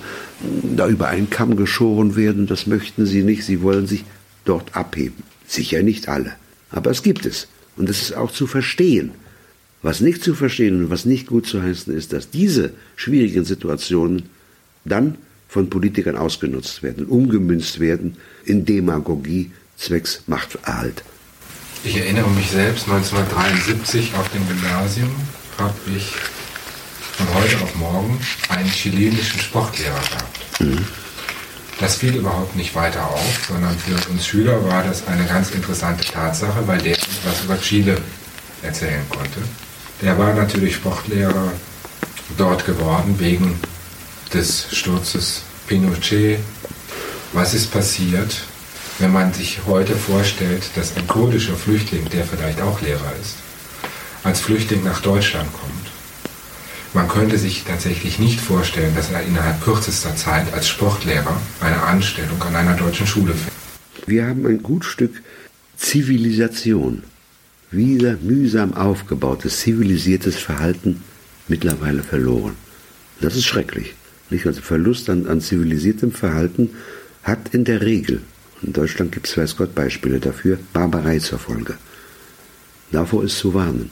da 0.75 0.89
über 0.89 1.07
einen 1.07 1.29
Kamm 1.29 1.55
geschoren 1.55 2.17
werden. 2.17 2.45
Das 2.45 2.67
möchten 2.67 3.05
sie 3.05 3.23
nicht. 3.23 3.45
Sie 3.45 3.61
wollen 3.61 3.87
sich 3.87 4.03
dort 4.43 4.75
abheben. 4.75 5.23
Sicher 5.47 5.83
nicht 5.83 6.09
alle. 6.09 6.33
Aber 6.69 6.91
es 6.91 7.01
gibt 7.01 7.25
es. 7.25 7.47
Und 7.77 7.89
es 7.89 8.01
ist 8.01 8.13
auch 8.13 8.31
zu 8.31 8.45
verstehen. 8.45 9.11
Was 9.83 10.01
nicht 10.01 10.21
zu 10.21 10.35
verstehen 10.35 10.83
und 10.83 10.89
was 10.89 11.05
nicht 11.05 11.27
gut 11.27 11.47
zu 11.47 11.63
heißen 11.63 11.95
ist, 11.95 12.11
dass 12.11 12.29
diese 12.29 12.73
schwierigen 12.97 13.45
Situationen 13.45 14.23
dann 14.83 15.15
von 15.49 15.69
Politikern 15.69 16.15
ausgenutzt 16.15 16.83
werden, 16.83 17.05
umgemünzt 17.07 17.79
werden 17.79 18.17
in 18.45 18.65
Demagogie 18.65 19.51
zwecks 19.77 20.23
Machterhalt. 20.27 21.03
Ich 21.83 21.97
erinnere 21.97 22.29
mich 22.29 22.51
selbst, 22.51 22.87
1973 22.87 24.13
auf 24.15 24.29
dem 24.29 24.47
Gymnasium 24.47 25.09
habe 25.57 25.73
ich 25.95 26.13
von 27.17 27.27
heute 27.33 27.61
auf 27.61 27.75
morgen 27.75 28.19
einen 28.49 28.69
chilenischen 28.69 29.39
Sportlehrer 29.39 29.99
gehabt. 29.99 30.61
Mhm. 30.61 30.85
Das 31.79 31.95
fiel 31.95 32.15
überhaupt 32.15 32.55
nicht 32.57 32.75
weiter 32.75 33.05
auf, 33.09 33.45
sondern 33.47 33.75
für 33.77 34.09
uns 34.09 34.27
Schüler 34.27 34.63
war 34.65 34.83
das 34.83 35.07
eine 35.07 35.25
ganz 35.25 35.51
interessante 35.51 36.03
Tatsache, 36.05 36.67
weil 36.67 36.79
der 36.79 36.97
uns 36.97 37.19
was 37.23 37.43
über 37.43 37.59
Chile 37.59 37.97
erzählen 38.61 39.01
konnte. 39.09 39.39
Der 40.01 40.17
war 40.17 40.33
natürlich 40.33 40.75
Sportlehrer 40.75 41.53
dort 42.37 42.65
geworden 42.65 43.15
wegen 43.17 43.57
des 44.33 44.67
Sturzes 44.71 45.41
Pinochet. 45.67 46.39
Was 47.33 47.53
ist 47.53 47.71
passiert, 47.71 48.41
wenn 48.99 49.11
man 49.11 49.33
sich 49.33 49.59
heute 49.65 49.95
vorstellt, 49.95 50.63
dass 50.75 50.95
ein 50.97 51.07
kurdischer 51.07 51.55
Flüchtling, 51.55 52.09
der 52.09 52.25
vielleicht 52.25 52.61
auch 52.61 52.81
Lehrer 52.81 53.13
ist, 53.21 53.35
als 54.23 54.41
Flüchtling 54.41 54.83
nach 54.83 55.01
Deutschland 55.01 55.51
kommt? 55.53 55.73
Man 56.93 57.07
könnte 57.07 57.37
sich 57.37 57.63
tatsächlich 57.65 58.17
nicht 58.17 58.41
vorstellen, 58.41 58.95
dass 58.95 59.11
er 59.11 59.21
innerhalb 59.21 59.63
kürzester 59.63 60.15
Zeit 60.15 60.51
als 60.53 60.67
Sportlehrer 60.67 61.39
eine 61.61 61.83
Anstellung 61.83 62.41
an 62.41 62.55
einer 62.55 62.73
deutschen 62.73 63.05
Schule 63.05 63.33
findet. 63.33 64.07
Wir 64.07 64.25
haben 64.25 64.45
ein 64.47 64.63
gut 64.63 64.85
Stück 64.85 65.21
Zivilisation, 65.77 67.03
wieder 67.69 68.17
mühsam 68.21 68.73
aufgebautes, 68.73 69.59
zivilisiertes 69.59 70.35
Verhalten 70.35 71.03
mittlerweile 71.47 72.01
verloren. 72.01 72.55
Das 73.21 73.35
ist 73.35 73.45
schrecklich. 73.45 73.93
Nicht? 74.29 74.45
Also 74.45 74.61
Verlust 74.61 75.09
an, 75.09 75.27
an 75.27 75.41
zivilisiertem 75.41 76.11
Verhalten 76.11 76.71
hat 77.23 77.53
in 77.53 77.63
der 77.63 77.81
Regel, 77.81 78.21
in 78.61 78.73
Deutschland 78.73 79.11
gibt 79.11 79.27
es 79.27 79.37
weiß 79.37 79.57
Gott 79.57 79.75
Beispiele 79.75 80.19
dafür, 80.19 80.59
Barbarei 80.73 81.19
zur 81.19 81.39
Folge. 81.39 81.77
Davor 82.91 83.23
ist 83.23 83.37
zu 83.37 83.53
warnen. 83.53 83.91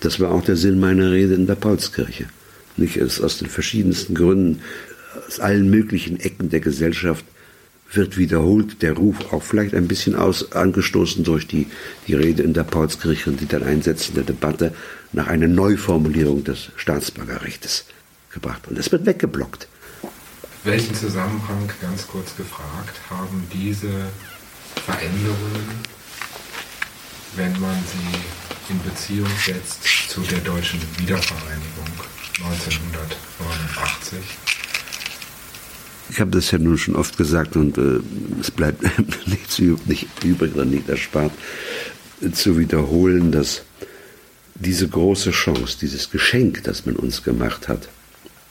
Das 0.00 0.20
war 0.20 0.30
auch 0.30 0.44
der 0.44 0.56
Sinn 0.56 0.80
meiner 0.80 1.10
Rede 1.10 1.34
in 1.34 1.46
der 1.46 1.54
Paulskirche. 1.54 2.26
Nicht 2.76 2.96
es 2.96 3.20
aus 3.20 3.38
den 3.38 3.48
verschiedensten 3.48 4.14
Gründen, 4.14 4.60
aus 5.26 5.40
allen 5.40 5.68
möglichen 5.68 6.20
Ecken 6.20 6.48
der 6.50 6.60
Gesellschaft 6.60 7.24
wird 7.92 8.18
wiederholt 8.18 8.82
der 8.82 8.92
Ruf, 8.92 9.32
auch 9.32 9.42
vielleicht 9.42 9.74
ein 9.74 9.88
bisschen 9.88 10.14
aus, 10.14 10.52
angestoßen 10.52 11.24
durch 11.24 11.46
die, 11.46 11.66
die 12.06 12.14
Rede 12.14 12.42
in 12.42 12.52
der 12.52 12.64
Paulskirche 12.64 13.30
und 13.30 13.40
die 13.40 13.46
dann 13.46 13.62
einsetzende 13.62 14.22
Debatte 14.22 14.74
nach 15.12 15.26
einer 15.26 15.48
Neuformulierung 15.48 16.44
des 16.44 16.70
Staatsbürgerrechts 16.76 17.86
gebracht. 18.30 18.68
Und 18.68 18.78
es 18.78 18.92
wird 18.92 19.06
weggeblockt. 19.06 19.68
Welchen 20.68 20.94
Zusammenhang, 20.94 21.66
ganz 21.80 22.06
kurz 22.06 22.36
gefragt, 22.36 23.00
haben 23.08 23.42
diese 23.50 23.88
Veränderungen, 24.84 25.80
wenn 27.36 27.58
man 27.58 27.74
sie 27.86 28.74
in 28.74 28.78
Beziehung 28.82 29.30
setzt 29.46 30.10
zu 30.10 30.20
der 30.20 30.40
deutschen 30.40 30.78
Wiedervereinigung 30.98 31.88
1989? 32.44 34.18
Ich 36.10 36.20
habe 36.20 36.32
das 36.32 36.50
ja 36.50 36.58
nun 36.58 36.76
schon 36.76 36.96
oft 36.96 37.16
gesagt 37.16 37.56
und 37.56 37.78
äh, 37.78 38.00
es 38.38 38.50
bleibt 38.50 38.82
nichts 39.26 39.58
nicht 39.58 40.06
übrig 40.22 40.54
oder 40.54 40.66
nicht 40.66 40.86
erspart, 40.90 41.32
äh, 42.20 42.30
zu 42.30 42.58
wiederholen, 42.58 43.32
dass 43.32 43.62
diese 44.54 44.86
große 44.86 45.30
Chance, 45.30 45.78
dieses 45.80 46.10
Geschenk, 46.10 46.64
das 46.64 46.84
man 46.84 46.96
uns 46.96 47.22
gemacht 47.22 47.68
hat, 47.68 47.88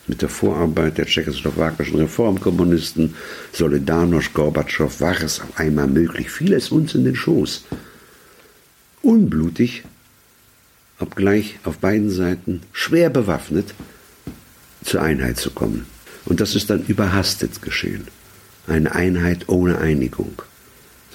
mit 0.08 0.22
der 0.22 0.30
Vorarbeit 0.30 0.98
der 0.98 1.06
tschechoslowakischen 1.06 2.00
Reformkommunisten, 2.00 3.15
Solidarność, 3.54 4.34
Gorbatschow, 4.34 5.02
war 5.02 5.22
es 5.22 5.41
auf 5.41 5.60
einmal 5.60 5.88
möglich. 5.88 6.30
Fiel 6.30 6.54
es 6.54 6.72
uns 6.72 6.96
in 6.96 7.04
den 7.04 7.15
Schoß. 7.15 7.65
Unblutig, 9.02 9.84
obgleich 11.00 11.60
auf 11.63 11.78
beiden 11.78 12.10
Seiten 12.10 12.62
schwer 12.72 13.10
bewaffnet, 13.10 13.74
zur 14.84 15.02
Einheit 15.02 15.38
zu 15.38 15.52
kommen. 15.52 15.86
Und 16.26 16.39
das 16.39 16.56
ist 16.56 16.70
dann 16.70 16.86
überhastet 16.86 17.62
geschehen. 17.62 18.08
Eine 18.67 18.96
Einheit 18.96 19.48
ohne 19.48 19.78
Einigung. 19.78 20.41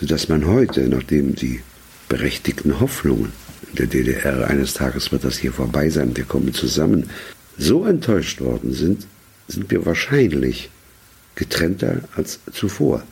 sodass 0.03 0.29
man 0.29 0.47
heute, 0.49 0.89
nachdem 0.89 1.37
die 1.37 1.61
berechtigten 2.09 2.81
Hoffnungen 2.81 3.33
der 3.79 3.87
DDR, 3.87 4.49
eines 4.51 4.75
Tages 4.75 5.13
wird 5.13 5.23
das 5.23 5.39
hier 5.39 5.53
vorbei 5.53 5.91
sein, 5.91 6.17
wir 6.17 6.25
kommen 6.25 6.53
zusammen, 6.53 7.09
so 7.59 7.85
enttäuscht 7.85 8.41
worden 8.41 8.73
sind, 8.73 9.07
sind 9.49 9.71
wir 9.71 9.85
wahrscheinlich 9.85 10.71
getrennter 11.35 12.01
als 12.17 12.41
zuvor. 12.53 13.03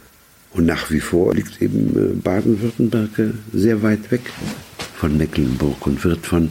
Und 0.52 0.66
nach 0.66 0.90
wie 0.90 1.00
vor 1.00 1.34
liegt 1.34 1.62
eben 1.62 1.96
äh, 1.96 2.14
Baden-Württemberg 2.14 3.18
äh, 3.18 3.30
sehr 3.52 3.82
weit 3.82 4.10
weg 4.10 4.22
von 4.96 5.16
Mecklenburg 5.16 5.86
und 5.86 6.04
wird 6.04 6.26
von 6.26 6.50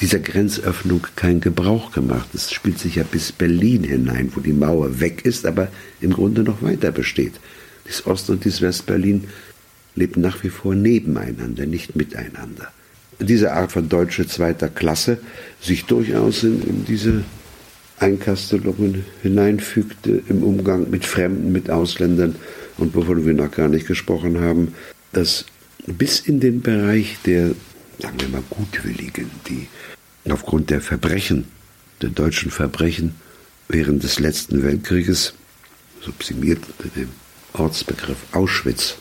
dieser 0.00 0.18
Grenzöffnung 0.18 1.06
kein 1.16 1.40
Gebrauch 1.40 1.92
gemacht. 1.92 2.28
Es 2.34 2.52
spielt 2.52 2.78
sich 2.78 2.96
ja 2.96 3.02
bis 3.02 3.32
Berlin 3.32 3.84
hinein, 3.84 4.30
wo 4.34 4.40
die 4.40 4.52
Mauer 4.52 5.00
weg 5.00 5.24
ist, 5.24 5.46
aber 5.46 5.68
im 6.00 6.12
Grunde 6.12 6.42
noch 6.42 6.62
weiter 6.62 6.92
besteht. 6.92 7.34
Das 7.86 8.06
Ost- 8.06 8.30
und 8.30 8.46
das 8.46 8.60
West-Berlin 8.60 9.28
leben 9.94 10.20
nach 10.20 10.42
wie 10.42 10.50
vor 10.50 10.74
nebeneinander, 10.74 11.66
nicht 11.66 11.96
miteinander. 11.96 12.72
Diese 13.20 13.52
Art 13.52 13.72
von 13.72 13.88
Deutsche 13.88 14.26
zweiter 14.26 14.68
Klasse 14.68 15.18
sich 15.60 15.84
durchaus 15.84 16.42
in, 16.42 16.62
in 16.62 16.84
diese 16.84 17.24
Einkastelungen 17.98 19.04
hineinfügte 19.22 20.22
im 20.28 20.42
Umgang 20.42 20.90
mit 20.90 21.04
Fremden, 21.04 21.52
mit 21.52 21.70
Ausländern. 21.70 22.36
Und 22.78 22.94
wovon 22.94 23.26
wir 23.26 23.34
noch 23.34 23.50
gar 23.50 23.68
nicht 23.68 23.86
gesprochen 23.86 24.40
haben, 24.40 24.74
dass 25.12 25.44
bis 25.86 26.20
in 26.20 26.40
den 26.40 26.62
Bereich 26.62 27.18
der, 27.26 27.50
sagen 27.98 28.20
wir 28.20 28.28
mal, 28.28 28.42
Gutwilligen, 28.48 29.30
die 29.48 29.68
aufgrund 30.30 30.70
der 30.70 30.80
Verbrechen, 30.80 31.44
der 32.00 32.10
deutschen 32.10 32.50
Verbrechen 32.50 33.14
während 33.68 34.02
des 34.02 34.18
letzten 34.18 34.62
Weltkrieges, 34.62 35.34
subsumiert 36.00 36.60
unter 36.78 36.88
dem 36.98 37.08
Ortsbegriff 37.52 38.18
Auschwitz, 38.32 38.96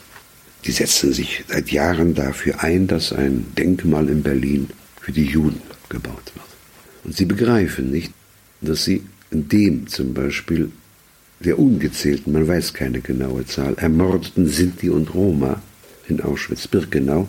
die 0.65 0.71
setzen 0.71 1.13
sich 1.13 1.43
seit 1.47 1.71
Jahren 1.71 2.13
dafür 2.13 2.63
ein, 2.63 2.87
dass 2.87 3.13
ein 3.13 3.45
Denkmal 3.57 4.09
in 4.09 4.23
Berlin 4.23 4.69
für 5.01 5.11
die 5.11 5.25
Juden 5.25 5.61
gebaut 5.87 6.31
wird. 6.35 6.47
Und 7.03 7.15
sie 7.15 7.25
begreifen 7.25 7.91
nicht, 7.91 8.11
dass 8.61 8.83
sie 8.83 9.03
in 9.31 9.47
dem 9.47 9.87
zum 9.87 10.13
Beispiel 10.13 10.71
der 11.39 11.57
ungezählten, 11.57 12.33
man 12.33 12.47
weiß 12.47 12.73
keine 12.73 12.99
genaue 12.99 13.45
Zahl, 13.45 13.75
ermordeten 13.75 14.47
Sinti 14.47 14.89
und 14.89 15.13
Roma 15.13 15.61
in 16.09 16.21
Auschwitz-Birkenau 16.21 17.27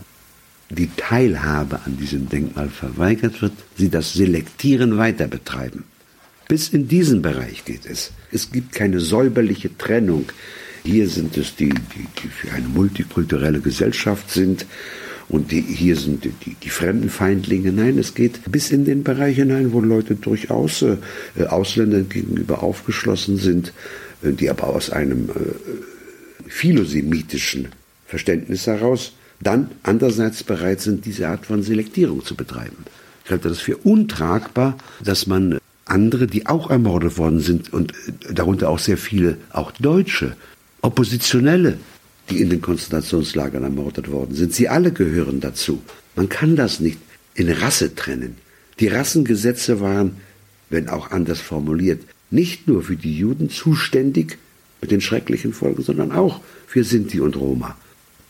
die 0.70 0.88
Teilhabe 0.96 1.80
an 1.84 1.96
diesem 1.96 2.28
Denkmal 2.28 2.68
verweigert 2.68 3.42
wird, 3.42 3.52
sie 3.76 3.90
das 3.90 4.12
Selektieren 4.12 4.96
weiter 4.96 5.26
betreiben. 5.26 5.84
Bis 6.48 6.68
in 6.68 6.88
diesen 6.88 7.22
Bereich 7.22 7.64
geht 7.64 7.86
es. 7.86 8.12
Es 8.32 8.50
gibt 8.50 8.72
keine 8.72 9.00
säuberliche 9.00 9.76
Trennung. 9.76 10.26
Hier 10.82 11.08
sind 11.08 11.36
es 11.36 11.56
die, 11.56 11.68
die, 11.68 12.06
die 12.22 12.28
für 12.28 12.52
eine 12.52 12.68
multikulturelle 12.68 13.60
Gesellschaft 13.60 14.30
sind 14.30 14.66
und 15.28 15.52
die, 15.52 15.60
hier 15.60 15.96
sind 15.96 16.24
die, 16.24 16.32
die, 16.44 16.54
die 16.54 16.70
Fremdenfeindlinge. 16.70 17.72
Nein, 17.72 17.98
es 17.98 18.14
geht 18.14 18.50
bis 18.50 18.70
in 18.70 18.84
den 18.84 19.04
Bereich 19.04 19.36
hinein, 19.36 19.72
wo 19.72 19.80
Leute 19.80 20.16
durchaus 20.16 20.82
äh, 20.82 20.96
Ausländern 21.46 22.08
gegenüber 22.08 22.62
aufgeschlossen 22.62 23.36
sind, 23.36 23.72
äh, 24.22 24.32
die 24.32 24.50
aber 24.50 24.68
aus 24.68 24.90
einem 24.90 25.28
äh, 25.28 26.48
philosemitischen 26.48 27.68
Verständnis 28.06 28.66
heraus 28.66 29.12
dann 29.40 29.70
andererseits 29.82 30.42
bereit 30.42 30.80
sind, 30.80 31.06
diese 31.06 31.28
Art 31.28 31.46
von 31.46 31.62
Selektierung 31.62 32.24
zu 32.24 32.34
betreiben. 32.34 32.84
Ich 33.24 33.30
halte 33.30 33.48
das 33.48 33.60
für 33.60 33.76
untragbar, 33.76 34.76
dass 35.02 35.26
man 35.26 35.58
andere, 35.84 36.26
die 36.26 36.46
auch 36.46 36.70
ermordet 36.70 37.18
worden 37.18 37.40
sind 37.40 37.72
und 37.72 37.92
äh, 37.92 38.34
darunter 38.34 38.68
auch 38.68 38.78
sehr 38.78 38.98
viele, 38.98 39.36
auch 39.52 39.70
Deutsche, 39.72 40.36
Oppositionelle, 40.82 41.78
die 42.28 42.40
in 42.40 42.50
den 42.50 42.60
Konzentrationslagern 42.60 43.64
ermordet 43.64 44.10
worden 44.10 44.34
sind, 44.34 44.54
sie 44.54 44.68
alle 44.68 44.92
gehören 44.92 45.40
dazu. 45.40 45.82
Man 46.16 46.28
kann 46.28 46.56
das 46.56 46.80
nicht 46.80 46.98
in 47.34 47.50
Rasse 47.50 47.94
trennen. 47.94 48.36
Die 48.78 48.88
Rassengesetze 48.88 49.80
waren, 49.80 50.16
wenn 50.70 50.88
auch 50.88 51.10
anders 51.10 51.40
formuliert, 51.40 52.02
nicht 52.30 52.68
nur 52.68 52.82
für 52.82 52.96
die 52.96 53.16
Juden 53.16 53.50
zuständig 53.50 54.38
mit 54.80 54.90
den 54.90 55.00
schrecklichen 55.00 55.52
Folgen, 55.52 55.82
sondern 55.82 56.12
auch 56.12 56.40
für 56.66 56.84
Sinti 56.84 57.20
und 57.20 57.36
Roma. 57.36 57.76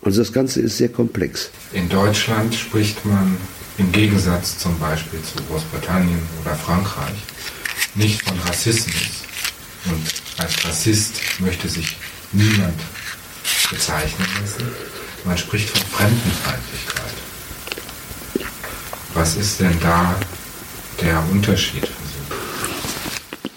Also 0.02 0.20
das 0.22 0.32
Ganze 0.32 0.60
ist 0.60 0.78
sehr 0.78 0.88
komplex. 0.88 1.50
In 1.72 1.88
Deutschland 1.88 2.54
spricht 2.54 3.04
man 3.04 3.36
im 3.78 3.92
Gegensatz 3.92 4.58
zum 4.58 4.78
Beispiel 4.78 5.20
zu 5.22 5.42
Großbritannien 5.44 6.18
oder 6.42 6.54
Frankreich 6.54 7.16
nicht 7.94 8.22
von 8.22 8.38
Rassismus. 8.40 9.24
Und 9.86 10.42
als 10.42 10.64
Rassist 10.64 11.20
möchte 11.40 11.68
sich 11.68 11.96
niemand 12.32 12.78
bezeichnen 13.70 14.26
lassen. 14.40 14.64
Man 15.24 15.38
spricht 15.38 15.70
von 15.70 15.86
Fremdenfeindlichkeit. 15.90 17.14
Was 19.14 19.36
ist 19.36 19.60
denn 19.60 19.78
da 19.80 20.18
der 21.00 21.22
Unterschied 21.30 21.86
für 21.86 21.88
Sie? 21.88 22.34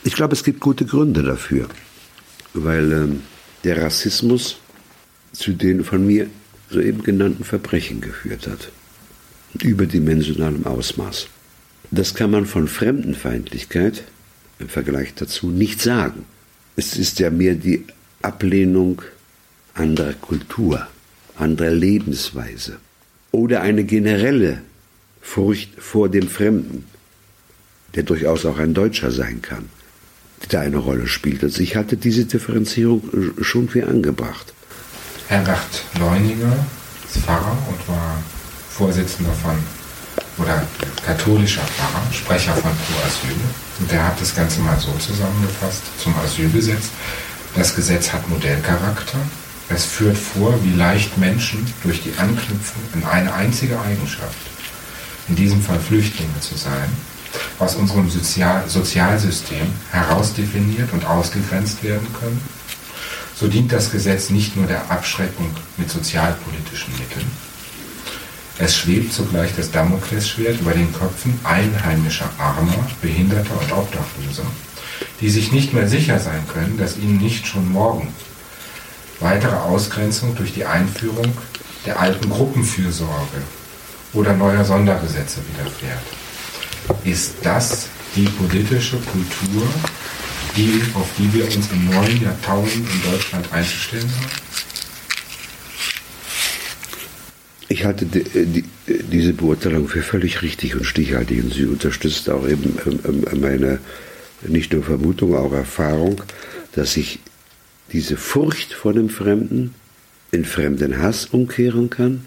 Ich 0.04 0.16
glaube, 0.16 0.34
es 0.34 0.44
gibt 0.44 0.60
gute 0.60 0.86
Gründe 0.86 1.24
dafür, 1.24 1.70
weil 2.54 2.92
ähm, 2.92 3.22
der 3.64 3.82
Rassismus 3.82 4.58
zu 5.32 5.54
den 5.54 5.84
von 5.84 6.06
mir 6.06 6.30
soeben 6.70 7.04
genannten 7.04 7.44
Verbrechen 7.44 8.02
geführt 8.02 8.48
hat. 8.48 8.72
Überdimensionalem 9.62 10.66
Ausmaß. 10.66 11.28
Das 11.92 12.16
kann 12.16 12.32
man 12.32 12.46
von 12.46 12.68
Fremdenfeindlichkeit 12.68 14.04
im 14.60 14.68
Vergleich 14.68 15.14
dazu 15.14 15.52
nicht 15.52 15.82
sagen. 15.82 16.26
Es 16.76 16.98
ist 16.98 17.20
ja 17.20 17.30
mehr 17.30 17.54
die 17.54 17.86
Ablehnung 18.24 19.02
anderer 19.74 20.14
Kultur, 20.14 20.88
anderer 21.36 21.72
Lebensweise 21.72 22.78
oder 23.32 23.62
eine 23.62 23.84
generelle 23.84 24.62
Furcht 25.22 25.70
vor 25.80 26.10
dem 26.10 26.28
Fremden, 26.28 26.86
der 27.96 28.04
durchaus 28.04 28.46
auch 28.46 28.60
ein 28.60 28.74
Deutscher 28.74 29.12
sein 29.12 29.42
kann, 29.42 29.70
die 30.44 30.48
da 30.48 30.62
eine 30.62 30.78
Rolle 30.78 31.08
spielt. 31.08 31.44
Also 31.44 31.62
ich 31.62 31.76
hatte 31.76 31.98
diese 31.98 32.26
Differenzierung 32.26 33.02
schon 33.42 33.70
für 33.70 33.88
angebracht. 33.88 34.54
Herbert 35.28 35.86
Leuninger 36.00 36.66
ist 37.08 37.24
Pfarrer 37.24 37.58
und 37.70 37.88
war 37.88 38.22
Vorsitzender 38.70 39.34
von 39.34 39.56
oder 40.38 40.66
katholischer 41.06 41.62
Pfarrer, 41.62 42.12
Sprecher 42.12 42.54
von 42.54 42.72
Pro 42.72 43.06
Asyl. 43.06 43.36
Und 43.80 43.92
der 43.92 44.08
hat 44.08 44.20
das 44.20 44.36
Ganze 44.36 44.62
mal 44.62 44.80
so 44.80 44.92
zusammengefasst 44.94 45.84
zum 46.00 46.16
Asylgesetz. 46.18 46.90
Das 47.56 47.76
Gesetz 47.76 48.12
hat 48.12 48.28
Modellcharakter. 48.30 49.20
Es 49.70 49.86
führt 49.86 50.18
vor, 50.18 50.58
wie 50.64 50.74
leicht 50.74 51.18
Menschen 51.18 51.66
durch 51.84 52.02
die 52.04 52.14
Anknüpfung 52.18 52.84
an 52.94 53.04
eine 53.06 53.34
einzige 53.34 53.80
Eigenschaft, 53.80 54.38
in 55.30 55.36
diesem 55.36 55.62
Fall 55.62 55.80
Flüchtlinge 55.80 56.40
zu 56.42 56.56
sein, 56.56 56.90
aus 57.60 57.76
unserem 57.76 58.10
Sozial 58.10 58.68
Sozialsystem 58.68 59.68
herausdefiniert 59.92 60.92
und 60.92 61.06
ausgegrenzt 61.06 61.84
werden 61.84 62.08
können 62.20 62.42
so 63.36 63.48
dient 63.48 63.72
das 63.72 63.92
Gesetz 63.92 64.30
nicht 64.30 64.56
nur 64.56 64.68
der 64.68 64.90
Abschreckung 64.90 65.50
mit 65.78 65.90
sozialpolitischen 65.90 66.94
Mitteln. 66.94 67.30
Es 68.60 68.78
schwebt 68.78 69.12
zugleich 69.12 69.52
das 69.58 69.72
Damoklesschwert 69.72 70.62
über 70.62 70.72
den 70.72 70.94
Köpfen 70.94 71.38
einheimischer 71.44 72.30
Armer, 72.38 72.88
Behinderter 73.02 73.60
und 73.60 73.72
Obdachloser, 73.72 74.46
die 75.22 75.30
sich 75.30 75.52
nicht 75.52 75.74
mehr 75.74 75.88
sicher 75.88 76.20
sein 76.20 76.46
können, 76.54 76.78
dass 76.78 76.98
ihnen 76.98 77.18
nicht 77.18 77.48
schon 77.48 77.72
morgen 77.72 78.14
weitere 79.20 79.56
Ausgrenzung 79.56 80.36
durch 80.36 80.54
die 80.54 80.66
Einführung 80.66 81.34
der 81.86 82.00
alten 82.00 82.30
Gruppenfürsorge 82.30 83.42
oder 84.14 84.34
neuer 84.34 84.64
Sondergesetze 84.64 85.40
widerfährt. 85.54 86.02
Ist 87.04 87.36
das 87.42 87.88
die 88.16 88.26
politische 88.26 88.98
Kultur, 88.98 89.68
die, 90.56 90.82
auf 90.94 91.08
die 91.18 91.34
wir 91.34 91.46
uns 91.46 91.72
im 91.72 91.90
neuen 91.90 92.22
Jahrtausend 92.22 92.88
in 92.88 93.12
Deutschland 93.12 93.52
einzustellen 93.52 94.12
haben? 94.20 94.44
Ich 97.70 97.86
halte 97.86 98.06
die, 98.06 98.24
die, 98.46 98.66
diese 98.88 99.34
Beurteilung 99.34 99.88
für 99.88 100.04
völlig 100.04 100.42
richtig 100.44 100.76
und 100.76 100.86
stichhaltig 100.86 101.44
und 101.44 101.54
sie 101.54 101.66
unterstützt 101.66 102.30
auch 102.30 102.48
eben 102.48 102.78
ähm, 102.86 103.26
ähm, 103.32 103.42
meine 103.42 103.80
nicht 104.48 104.74
nur 104.74 104.84
Vermutung, 104.84 105.36
auch 105.36 105.54
Erfahrung, 105.54 106.22
dass 106.74 106.94
sich 106.94 107.20
diese 107.92 108.18
Furcht 108.18 108.74
vor 108.74 108.94
dem 108.94 109.10
Fremden 109.10 109.76
in 110.32 110.46
fremden 110.46 110.98
Hass 110.98 111.28
umkehren 111.28 111.90
kann, 111.90 112.26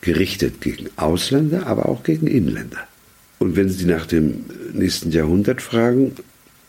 gerichtet 0.00 0.60
gegen 0.60 0.90
Ausländer, 0.96 1.66
aber 1.66 1.88
auch 1.88 2.02
gegen 2.02 2.26
Inländer. 2.26 2.86
Und 3.38 3.56
wenn 3.56 3.68
Sie 3.68 3.86
nach 3.86 4.06
dem 4.06 4.44
nächsten 4.72 5.10
Jahrhundert 5.10 5.62
fragen, 5.62 6.12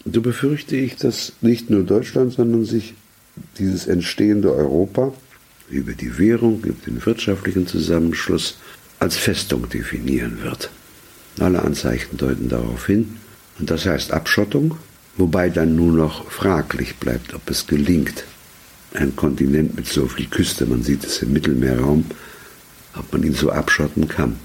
so 0.06 0.22
befürchte 0.22 0.76
ich, 0.76 0.96
dass 0.96 1.34
nicht 1.42 1.70
nur 1.70 1.84
Deutschland, 1.84 2.34
sondern 2.34 2.66
sich 2.66 2.94
dieses 3.58 3.88
entstehende 3.88 4.54
Europa 4.54 5.14
über 5.70 5.94
die 5.94 6.18
Währung, 6.18 6.64
über 6.64 6.86
den 6.86 7.06
wirtschaftlichen 7.06 7.68
Zusammenschluss 7.68 8.58
als 9.00 9.18
Festung 9.18 9.70
definieren 9.70 10.42
wird. 10.42 10.70
Alle 11.40 11.62
Anzeichen 11.62 12.18
deuten 12.18 12.50
darauf 12.50 12.88
hin. 12.88 13.18
Und 13.60 13.70
das 13.70 13.86
heißt 13.86 14.12
Abschottung, 14.12 14.78
wobei 15.18 15.50
dann 15.50 15.76
nur 15.76 15.92
noch 15.92 16.32
fraglich 16.32 16.96
bleibt, 16.96 17.34
ob 17.34 17.50
es 17.50 17.68
gelingt, 17.68 18.24
ein 18.94 19.16
Kontinent 19.16 19.76
mit 19.76 19.88
so 19.88 20.08
viel 20.08 20.28
Küste, 20.28 20.66
man 20.66 20.82
sieht 20.82 21.04
es 21.04 21.22
im 21.22 21.34
Mittelmeerraum, 21.34 22.06
ob 22.96 23.12
man 23.14 23.24
ihn 23.24 23.36
so 23.36 23.52
abschotten 23.52 24.08
kann. 24.08 24.38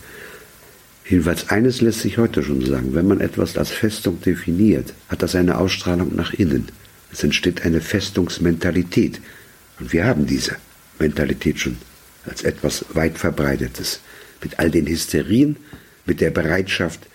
Jedenfalls 1.08 1.50
eines 1.50 1.80
lässt 1.80 2.00
sich 2.00 2.18
heute 2.18 2.42
schon 2.42 2.64
sagen, 2.64 2.94
wenn 2.94 3.06
man 3.06 3.20
etwas 3.20 3.56
als 3.56 3.70
Festung 3.70 4.20
definiert, 4.20 4.94
hat 5.08 5.22
das 5.22 5.34
eine 5.34 5.58
Ausstrahlung 5.58 6.14
nach 6.14 6.32
innen. 6.32 6.68
Es 7.12 7.22
entsteht 7.22 7.62
eine 7.62 7.80
Festungsmentalität. 7.80 9.20
Und 9.78 9.92
wir 9.92 10.04
haben 10.04 10.26
diese 10.26 10.56
Mentalität 10.98 11.60
schon 11.60 11.76
als 12.26 12.42
etwas 12.42 12.86
weit 12.94 13.18
verbreitetes. 13.18 14.00
Mit 14.42 14.58
all 14.58 14.70
den 14.70 14.86
Hysterien, 14.86 15.56
mit 16.06 16.20
der 16.20 16.30
Bereitschaft, 16.30 17.06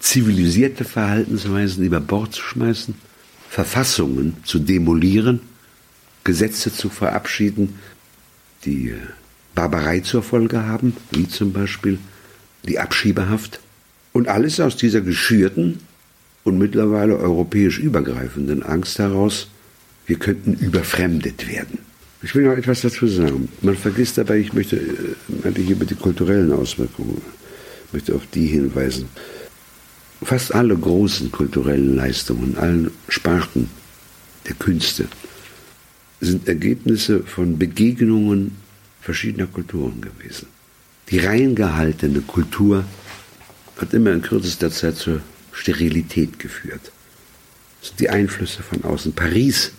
zivilisierte 0.00 0.84
Verhaltensweisen 0.84 1.84
über 1.84 2.00
Bord 2.00 2.34
zu 2.34 2.42
schmeißen, 2.42 2.94
Verfassungen 3.48 4.36
zu 4.44 4.58
demolieren, 4.58 5.40
Gesetze 6.24 6.72
zu 6.72 6.88
verabschieden, 6.88 7.78
die 8.64 8.94
Barbarei 9.54 10.00
zur 10.00 10.22
Folge 10.22 10.64
haben, 10.64 10.96
wie 11.10 11.28
zum 11.28 11.52
Beispiel 11.52 11.98
die 12.64 12.78
Abschiebehaft. 12.78 13.60
Und 14.12 14.28
alles 14.28 14.60
aus 14.60 14.76
dieser 14.76 15.00
geschürten 15.00 15.80
und 16.44 16.58
mittlerweile 16.58 17.16
europäisch 17.16 17.78
übergreifenden 17.78 18.62
Angst 18.62 18.98
heraus, 18.98 19.48
wir 20.06 20.18
könnten 20.18 20.54
überfremdet 20.54 21.48
werden. 21.48 21.78
Ich 22.22 22.34
will 22.34 22.44
noch 22.44 22.56
etwas 22.56 22.80
dazu 22.80 23.06
sagen. 23.06 23.48
Man 23.62 23.76
vergisst 23.76 24.18
dabei, 24.18 24.38
ich 24.38 24.52
möchte 24.52 24.76
äh, 24.76 25.46
eigentlich 25.46 25.70
über 25.70 25.84
die 25.84 25.94
kulturellen 25.94 26.52
Auswirkungen, 26.52 27.20
möchte 27.92 28.14
auf 28.14 28.26
die 28.32 28.46
hinweisen. 28.46 29.08
Fast 30.22 30.54
alle 30.54 30.76
großen 30.76 31.30
kulturellen 31.30 31.96
Leistungen, 31.96 32.56
allen 32.56 32.90
Sparten 33.08 33.68
der 34.46 34.54
Künste, 34.54 35.06
sind 36.20 36.48
Ergebnisse 36.48 37.20
von 37.20 37.58
Begegnungen 37.58 38.56
verschiedener 39.00 39.46
Kulturen 39.46 40.00
gewesen. 40.00 40.48
Die 41.10 41.18
rein 41.18 41.54
gehaltene 41.54 42.20
Kultur 42.22 42.84
hat 43.76 43.92
immer 43.92 44.12
in 44.12 44.22
kürzester 44.22 44.70
Zeit 44.70 44.96
zur 44.96 45.20
Sterilität 45.52 46.38
geführt. 46.38 46.92
Das 47.80 47.90
sind 47.90 48.00
die 48.00 48.10
Einflüsse 48.10 48.62
von 48.62 48.82
außen. 48.84 49.12
Paris 49.12 49.72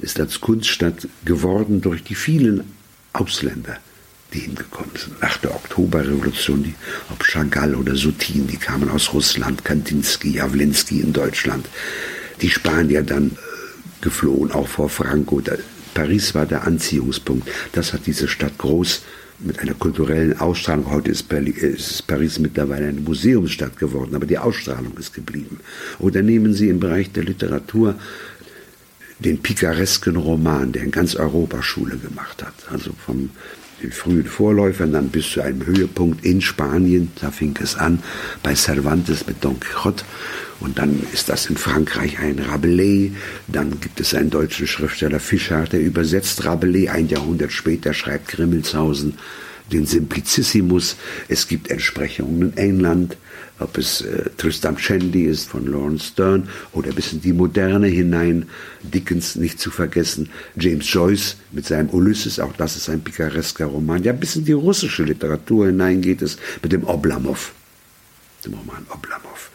ist 0.00 0.20
als 0.20 0.40
Kunststadt 0.40 1.08
geworden 1.24 1.80
durch 1.80 2.02
die 2.02 2.14
vielen 2.14 2.64
Ausländer, 3.12 3.78
die 4.32 4.40
hingekommen 4.40 4.96
sind. 4.96 5.20
Nach 5.20 5.36
der 5.38 5.54
Oktoberrevolution, 5.54 6.62
die, 6.62 6.74
ob 7.10 7.22
Chagall 7.24 7.74
oder 7.74 7.96
Sotin, 7.96 8.46
die 8.46 8.56
kamen 8.56 8.88
aus 8.88 9.12
Russland, 9.12 9.64
Kandinsky, 9.64 10.36
Jawlinski 10.36 11.00
in 11.00 11.12
Deutschland. 11.12 11.66
Die 12.40 12.50
Spanier 12.50 13.02
dann 13.02 13.30
äh, 13.30 13.34
geflohen, 14.00 14.52
auch 14.52 14.68
vor 14.68 14.88
Franco. 14.88 15.40
Da, 15.40 15.54
Paris 15.94 16.34
war 16.34 16.46
der 16.46 16.66
Anziehungspunkt. 16.66 17.48
Das 17.72 17.92
hat 17.92 18.06
diese 18.06 18.28
Stadt 18.28 18.56
groß 18.58 19.02
mit 19.40 19.58
einer 19.58 19.74
kulturellen 19.74 20.38
Ausstrahlung. 20.38 20.90
Heute 20.90 21.10
ist, 21.10 21.30
ist, 21.32 22.06
Paris 22.06 22.38
mittlerweile 22.38 22.88
eine 22.88 23.00
Museumsstadt 23.00 23.78
geworden, 23.78 24.14
aber 24.14 24.26
die 24.26 24.38
Ausstrahlung 24.38 24.96
ist 24.98 25.14
geblieben. 25.14 25.60
Oder 25.98 26.22
nehmen 26.22 26.54
Sie 26.54 26.68
im 26.68 26.80
Bereich 26.80 27.12
der 27.12 27.24
Literatur 27.24 27.96
den 29.18 29.40
pikaresken 29.40 30.16
Roman, 30.16 30.72
der 30.72 30.82
in 30.82 30.90
ganz 30.90 31.14
Europa 31.14 31.62
Schule 31.62 31.96
gemacht 31.96 32.42
hat. 32.42 32.54
Also 32.70 32.92
vom 33.04 33.30
den 33.82 33.92
frühen 33.92 34.24
Vorläufern 34.24 34.92
dann 34.92 35.08
bis 35.08 35.30
zu 35.30 35.40
einem 35.40 35.66
Höhepunkt 35.66 36.24
in 36.24 36.40
Spanien, 36.40 37.10
da 37.20 37.30
fing 37.30 37.54
es 37.62 37.76
an, 37.76 38.02
bei 38.42 38.54
Cervantes 38.54 39.26
mit 39.26 39.44
Don 39.44 39.58
Quixote. 39.58 40.04
Und 40.60 40.78
dann 40.78 41.02
ist 41.12 41.28
das 41.28 41.46
in 41.46 41.56
Frankreich 41.56 42.20
ein 42.20 42.38
Rabelais. 42.38 43.10
Dann 43.48 43.80
gibt 43.80 44.00
es 44.00 44.14
einen 44.14 44.30
deutschen 44.30 44.68
Schriftsteller 44.68 45.18
Fischer, 45.18 45.64
der 45.64 45.80
übersetzt 45.80 46.44
Rabelais. 46.44 46.88
Ein 46.88 47.08
Jahrhundert 47.08 47.52
später 47.52 47.92
schreibt 47.92 48.28
Grimmelshausen 48.28 49.18
den 49.72 49.86
Simplicissimus. 49.86 50.96
Es 51.28 51.48
gibt 51.48 51.70
Entsprechungen 51.70 52.42
in 52.42 52.56
England, 52.56 53.16
ob 53.62 53.78
es 53.78 54.02
äh, 54.02 54.30
Tristram 54.36 54.78
Shandy 54.78 55.24
ist 55.24 55.48
von 55.48 55.66
Lawrence 55.66 56.06
Stern 56.06 56.48
oder 56.72 56.92
bis 56.92 57.12
in 57.12 57.20
die 57.20 57.32
Moderne 57.32 57.86
hinein. 57.86 58.48
Dickens 58.82 59.36
nicht 59.36 59.60
zu 59.60 59.70
vergessen. 59.70 60.28
James 60.56 60.92
Joyce 60.92 61.36
mit 61.52 61.66
seinem 61.66 61.90
Ulysses, 61.90 62.40
auch 62.40 62.52
das 62.54 62.76
ist 62.76 62.88
ein 62.88 63.02
picaresker 63.02 63.66
Roman. 63.66 64.02
Ja, 64.02 64.12
bis 64.12 64.36
in 64.36 64.44
die 64.44 64.52
russische 64.52 65.04
Literatur 65.04 65.66
hinein 65.66 66.02
geht 66.02 66.22
es 66.22 66.36
mit 66.62 66.72
dem 66.72 66.84
Oblomov, 66.84 67.52
dem 68.44 68.54
Roman 68.54 68.84
Oblomov. 68.88 69.50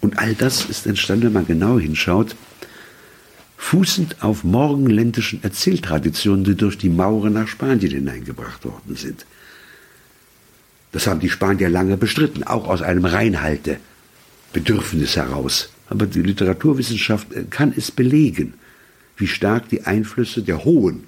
Und 0.00 0.18
all 0.18 0.34
das 0.34 0.64
ist 0.66 0.86
entstanden, 0.86 1.26
wenn 1.26 1.32
man 1.32 1.46
genau 1.46 1.78
hinschaut, 1.78 2.36
fußend 3.56 4.22
auf 4.22 4.44
morgenländischen 4.44 5.42
Erzähltraditionen, 5.42 6.44
die 6.44 6.54
durch 6.54 6.78
die 6.78 6.88
Mauren 6.88 7.32
nach 7.32 7.48
Spanien 7.48 7.90
hineingebracht 7.90 8.64
worden 8.64 8.94
sind. 8.94 9.26
Das 10.92 11.06
haben 11.06 11.20
die 11.20 11.30
Spanier 11.30 11.68
lange 11.68 11.96
bestritten, 11.96 12.42
auch 12.42 12.68
aus 12.68 12.82
einem 12.82 13.04
Reinhaltebedürfnis 13.04 15.16
heraus. 15.16 15.70
Aber 15.88 16.06
die 16.06 16.22
Literaturwissenschaft 16.22 17.32
äh, 17.32 17.44
kann 17.48 17.72
es 17.76 17.90
belegen, 17.90 18.54
wie 19.16 19.26
stark 19.26 19.68
die 19.68 19.84
Einflüsse 19.84 20.42
der 20.42 20.64
hohen 20.64 21.04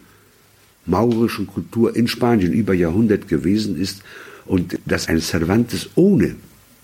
maurischen 0.86 1.46
Kultur 1.46 1.94
in 1.94 2.08
Spanien 2.08 2.52
über 2.52 2.74
Jahrhundert 2.74 3.28
gewesen 3.28 3.80
ist 3.80 4.02
und 4.46 4.78
dass 4.86 5.08
ein 5.08 5.20
Cervantes 5.20 5.90
ohne 5.94 6.34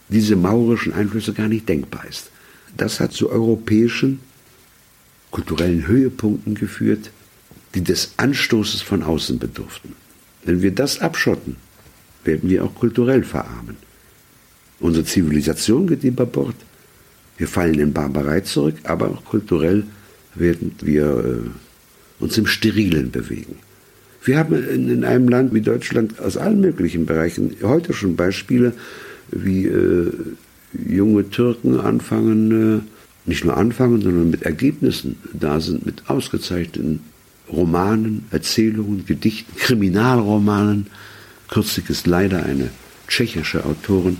diese 0.08 0.36
maurischen 0.36 0.92
Einflüsse 0.92 1.32
gar 1.32 1.48
nicht 1.48 1.68
denkbar 1.68 2.04
ist. 2.08 2.30
Das 2.76 3.00
hat 3.00 3.12
zu 3.12 3.30
europäischen 3.30 4.20
kulturellen 5.30 5.86
Höhepunkten 5.86 6.54
geführt, 6.54 7.10
die 7.74 7.82
des 7.82 8.12
Anstoßes 8.16 8.82
von 8.82 9.02
außen 9.02 9.38
bedurften. 9.38 9.94
Wenn 10.44 10.62
wir 10.62 10.70
das 10.70 11.00
abschotten, 11.00 11.56
werden 12.26 12.50
wir 12.50 12.64
auch 12.64 12.74
kulturell 12.74 13.22
verarmen. 13.22 13.76
Unsere 14.80 15.04
Zivilisation 15.04 15.86
geht 15.86 16.04
über 16.04 16.26
Bord. 16.26 16.56
Wir 17.38 17.48
fallen 17.48 17.78
in 17.78 17.92
Barbarei 17.92 18.40
zurück, 18.40 18.76
aber 18.84 19.10
auch 19.10 19.24
kulturell 19.24 19.84
werden 20.34 20.72
wir 20.80 21.04
äh, 21.04 22.22
uns 22.22 22.38
im 22.38 22.46
Sterilen 22.46 23.10
bewegen. 23.10 23.56
Wir 24.22 24.38
haben 24.38 24.54
in, 24.68 24.88
in, 24.88 25.04
einem 25.04 25.28
Land 25.28 25.54
wie 25.54 25.60
Deutschland 25.60 26.20
aus 26.20 26.36
allen 26.36 26.60
möglichen 26.60 27.06
Bereichen 27.06 27.56
heute 27.62 27.92
schon 27.92 28.16
Beispiele, 28.16 28.72
wie 29.30 29.66
äh, 29.66 30.12
junge 30.88 31.28
Türken 31.30 31.78
anfangen, 31.78 32.78
äh, 32.78 32.80
nicht 33.28 33.44
nur 33.44 33.56
anfangen, 33.56 34.02
sondern 34.02 34.30
mit 34.30 34.42
Ergebnissen 34.42 35.16
da 35.32 35.60
sind, 35.60 35.84
mit 35.84 36.08
ausgezeichneten 36.08 37.00
Romanen, 37.50 38.26
Erzählungen, 38.30 39.04
Gedichten, 39.06 39.56
Kriminalromanen. 39.56 40.86
Kürzlich 41.48 41.88
ist 41.90 42.06
leider 42.06 42.44
eine 42.44 42.70
tschechische 43.08 43.64
Autorin, 43.64 44.18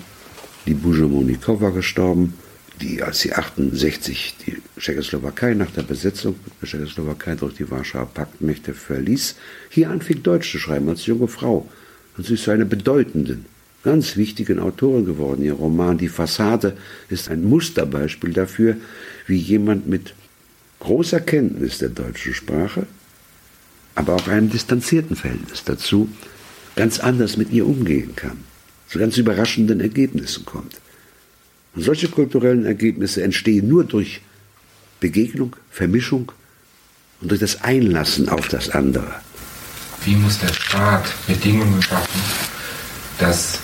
die 0.67 0.75
Bujamonikova, 0.75 1.71
gestorben, 1.71 2.35
die 2.81 3.03
als 3.03 3.21
sie 3.21 3.33
68 3.33 4.37
die 4.47 4.63
Tschechoslowakei 4.79 5.55
nach 5.55 5.71
der 5.71 5.83
Besetzung 5.83 6.37
der 6.61 6.69
Tschechoslowakei 6.69 7.35
durch 7.35 7.55
die 7.55 7.71
Warschauer 7.71 8.07
Paktmächte 8.07 8.75
verließ, 8.75 9.37
hier 9.71 9.91
anfing 9.91 10.23
Deutsch 10.23 10.51
zu 10.51 10.59
schreiben 10.59 10.89
als 10.89 11.07
junge 11.07 11.29
Frau. 11.29 11.69
Und 12.17 12.27
sie 12.27 12.35
ist 12.35 12.45
zu 12.45 12.51
einer 12.51 12.65
bedeutenden 12.65 13.47
ganz 13.83 14.17
wichtigen 14.17 14.59
Autorin 14.59 15.05
geworden. 15.05 15.43
Ihr 15.43 15.55
Roman 15.55 15.99
Die 15.99 16.09
Fassade 16.09 16.77
ist 17.09 17.31
ein 17.31 17.45
Musterbeispiel 17.45 18.33
dafür, 18.33 18.77
wie 19.27 19.37
jemand 19.37 19.87
mit 19.87 20.15
großer 20.81 21.21
Kenntnis 21.21 21.79
der 21.79 21.91
deutschen 21.91 22.35
Sprache, 22.35 22.87
aber 23.95 24.15
auch 24.15 24.29
einem 24.29 24.51
distanzierten 24.51 25.17
Verhältnis 25.17 25.65
dazu, 25.65 26.09
ganz 26.77 27.01
anders 27.01 27.37
mit 27.37 27.51
ihr 27.51 27.67
umgehen 27.67 28.15
kann, 28.15 28.45
zu 28.89 28.99
ganz 28.99 29.17
überraschenden 29.17 29.81
Ergebnissen 29.81 30.45
kommt. 30.45 30.77
Und 31.75 31.83
solche 31.83 32.09
kulturellen 32.09 32.65
Ergebnisse 32.65 33.23
entstehen 33.23 33.69
nur 33.69 33.85
durch 33.85 34.21
Begegnung, 35.01 35.57
Vermischung 35.71 36.33
und 37.21 37.31
durch 37.31 37.41
das 37.41 37.63
Einlassen 37.63 38.29
auf 38.29 38.49
das 38.49 38.71
andere. 38.71 39.21
Wie 40.05 40.15
muss 40.15 40.39
der 40.39 40.53
Staat 40.53 41.13
Bedingungen 41.27 41.83
schaffen, 41.83 42.21
dass 43.19 43.59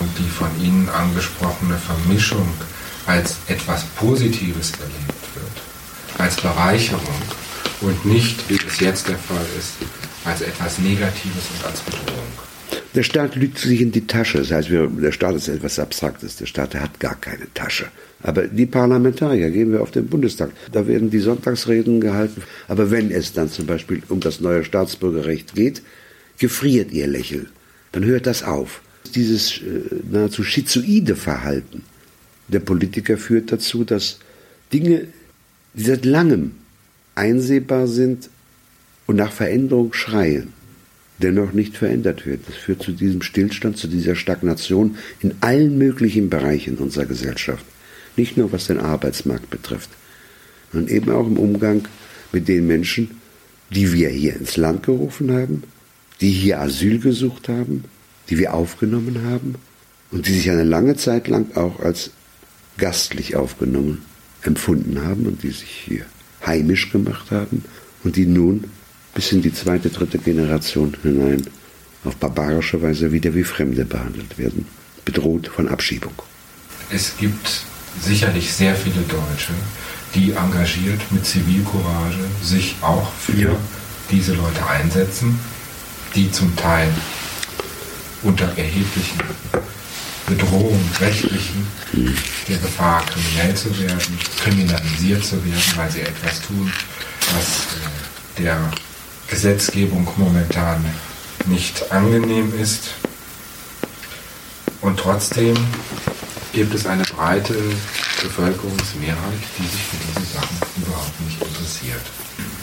die 0.00 0.30
von 0.30 0.48
Ihnen 0.62 0.88
angesprochene 0.88 1.76
Vermischung 1.76 2.48
als 3.06 3.36
etwas 3.48 3.84
Positives 3.96 4.72
erlebt 4.72 5.34
wird, 5.34 6.20
als 6.20 6.36
Bereicherung 6.36 7.22
und 7.80 8.06
nicht, 8.06 8.48
wie 8.48 8.58
es 8.66 8.80
jetzt 8.80 9.08
der 9.08 9.18
Fall 9.18 9.44
ist, 9.58 9.74
als 10.24 10.42
etwas 10.42 10.78
Negatives 10.78 11.48
und 11.56 11.66
als 11.66 11.80
Bedrohung. 11.80 12.50
Der 12.94 13.04
Staat 13.04 13.36
lügt 13.36 13.58
sich 13.58 13.80
in 13.80 13.92
die 13.92 14.06
Tasche. 14.06 14.38
Das 14.38 14.50
heißt, 14.50 14.70
wir, 14.70 14.88
der 14.88 15.12
Staat 15.12 15.36
ist 15.36 15.48
etwas 15.48 15.78
Abstraktes. 15.78 16.36
Der 16.36 16.46
Staat 16.46 16.74
hat 16.74 16.98
gar 16.98 17.14
keine 17.14 17.52
Tasche. 17.54 17.86
Aber 18.22 18.48
die 18.48 18.66
Parlamentarier, 18.66 19.50
gehen 19.50 19.72
wir 19.72 19.80
auf 19.80 19.92
den 19.92 20.08
Bundestag, 20.08 20.50
da 20.72 20.86
werden 20.86 21.08
die 21.10 21.20
Sonntagsreden 21.20 22.00
gehalten. 22.00 22.42
Aber 22.68 22.90
wenn 22.90 23.10
es 23.10 23.32
dann 23.32 23.48
zum 23.48 23.66
Beispiel 23.66 24.02
um 24.08 24.20
das 24.20 24.40
neue 24.40 24.64
Staatsbürgerrecht 24.64 25.54
geht, 25.54 25.82
gefriert 26.38 26.90
ihr 26.92 27.06
Lächeln. 27.06 27.48
Dann 27.92 28.04
hört 28.04 28.26
das 28.26 28.42
auf. 28.42 28.82
Dieses 29.14 29.58
äh, 29.58 29.62
nahezu 30.10 30.42
schizoide 30.42 31.16
Verhalten 31.16 31.84
der 32.48 32.60
Politiker 32.60 33.16
führt 33.16 33.52
dazu, 33.52 33.84
dass 33.84 34.18
Dinge, 34.72 35.06
die 35.74 35.84
seit 35.84 36.04
langem 36.04 36.52
einsehbar 37.14 37.86
sind 37.86 38.28
und 39.10 39.16
nach 39.16 39.32
Veränderung 39.32 39.92
schreien, 39.92 40.52
dennoch 41.18 41.52
nicht 41.52 41.76
verändert 41.76 42.26
wird. 42.26 42.42
Das 42.46 42.54
führt 42.54 42.80
zu 42.80 42.92
diesem 42.92 43.22
Stillstand, 43.22 43.76
zu 43.76 43.88
dieser 43.88 44.14
Stagnation 44.14 44.98
in 45.18 45.34
allen 45.40 45.78
möglichen 45.78 46.30
Bereichen 46.30 46.76
unserer 46.76 47.06
Gesellschaft. 47.06 47.64
Nicht 48.16 48.36
nur 48.36 48.52
was 48.52 48.68
den 48.68 48.78
Arbeitsmarkt 48.78 49.50
betrifft, 49.50 49.90
sondern 50.70 50.94
eben 50.94 51.10
auch 51.10 51.26
im 51.26 51.38
Umgang 51.38 51.88
mit 52.30 52.46
den 52.46 52.68
Menschen, 52.68 53.10
die 53.70 53.92
wir 53.92 54.10
hier 54.10 54.36
ins 54.36 54.56
Land 54.56 54.84
gerufen 54.84 55.32
haben, 55.32 55.64
die 56.20 56.30
hier 56.30 56.60
Asyl 56.60 57.00
gesucht 57.00 57.48
haben, 57.48 57.86
die 58.28 58.38
wir 58.38 58.54
aufgenommen 58.54 59.24
haben 59.24 59.56
und 60.12 60.28
die 60.28 60.34
sich 60.34 60.48
eine 60.52 60.62
lange 60.62 60.94
Zeit 60.94 61.26
lang 61.26 61.56
auch 61.56 61.80
als 61.80 62.12
gastlich 62.78 63.34
aufgenommen 63.34 64.02
empfunden 64.42 65.02
haben 65.02 65.26
und 65.26 65.42
die 65.42 65.50
sich 65.50 65.84
hier 65.88 66.04
heimisch 66.46 66.92
gemacht 66.92 67.32
haben 67.32 67.64
und 68.04 68.14
die 68.14 68.26
nun 68.26 68.70
bis 69.20 69.32
in 69.32 69.42
die 69.42 69.52
zweite, 69.52 69.90
dritte 69.90 70.16
Generation 70.16 70.96
hinein 71.02 71.46
auf 72.06 72.16
barbarische 72.16 72.80
Weise 72.80 73.12
wieder 73.12 73.34
wie 73.34 73.44
Fremde 73.44 73.84
behandelt 73.84 74.38
werden, 74.38 74.64
bedroht 75.04 75.48
von 75.54 75.68
Abschiebung. 75.68 76.14
Es 76.90 77.18
gibt 77.18 77.60
sicherlich 78.00 78.50
sehr 78.50 78.74
viele 78.74 79.02
Deutsche, 79.02 79.52
die 80.14 80.32
engagiert 80.32 81.02
mit 81.10 81.26
Zivilcourage 81.26 82.24
sich 82.42 82.76
auch 82.80 83.12
für 83.12 83.36
ja. 83.36 83.56
diese 84.10 84.32
Leute 84.32 84.66
einsetzen, 84.66 85.38
die 86.14 86.32
zum 86.32 86.56
Teil 86.56 86.88
unter 88.22 88.46
erheblichen 88.56 89.20
Bedrohungen, 90.26 90.90
rechtlichen, 90.98 91.66
hm. 91.92 92.16
der 92.48 92.56
Gefahr, 92.56 93.04
kriminell 93.04 93.54
zu 93.54 93.68
werden, 93.78 94.18
kriminalisiert 94.42 95.22
zu 95.22 95.36
werden, 95.44 95.72
weil 95.76 95.90
sie 95.90 96.00
etwas 96.00 96.40
tun, 96.40 96.72
was 97.34 97.76
äh, 97.76 98.42
der 98.42 98.70
Gesetzgebung 99.30 100.06
momentan 100.16 100.84
nicht 101.46 101.90
angenehm 101.92 102.52
ist. 102.60 102.90
Und 104.80 104.98
trotzdem 104.98 105.56
gibt 106.52 106.74
es 106.74 106.86
eine 106.86 107.04
breite 107.04 107.54
Bevölkerungsmehrheit, 108.22 109.40
die 109.58 109.66
sich 109.66 109.82
für 109.82 109.96
diese 110.08 110.32
Sachen 110.32 110.56
überhaupt 110.76 111.20
nicht 111.20 111.40
interessiert. 111.40 112.02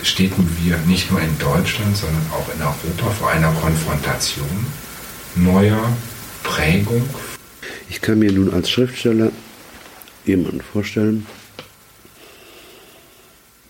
Stehen 0.04 0.58
wir 0.62 0.78
nicht 0.80 1.10
nur 1.10 1.22
in 1.22 1.38
Deutschland, 1.40 1.96
sondern 1.98 2.26
auch 2.32 2.54
in 2.54 2.62
Europa 2.62 3.12
vor 3.12 3.30
einer 3.30 3.52
Konfrontation 3.54 4.68
neuer 5.36 5.96
Prägung? 6.44 7.08
Ich 7.90 8.02
kann 8.02 8.20
mir 8.20 8.32
nun 8.32 8.54
als 8.54 8.70
Schriftsteller 8.70 9.32
jemanden 10.26 10.62
vorstellen, 10.62 11.26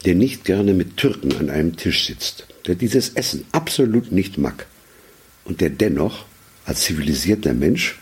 der 0.05 0.15
nicht 0.15 0.45
gerne 0.45 0.73
mit 0.73 0.97
Türken 0.97 1.37
an 1.37 1.49
einem 1.49 1.75
Tisch 1.75 2.05
sitzt, 2.05 2.47
der 2.67 2.75
dieses 2.75 3.09
Essen 3.09 3.45
absolut 3.51 4.11
nicht 4.11 4.37
mag 4.37 4.67
und 5.45 5.61
der 5.61 5.69
dennoch 5.69 6.25
als 6.65 6.81
zivilisierter 6.81 7.53
Mensch 7.53 7.97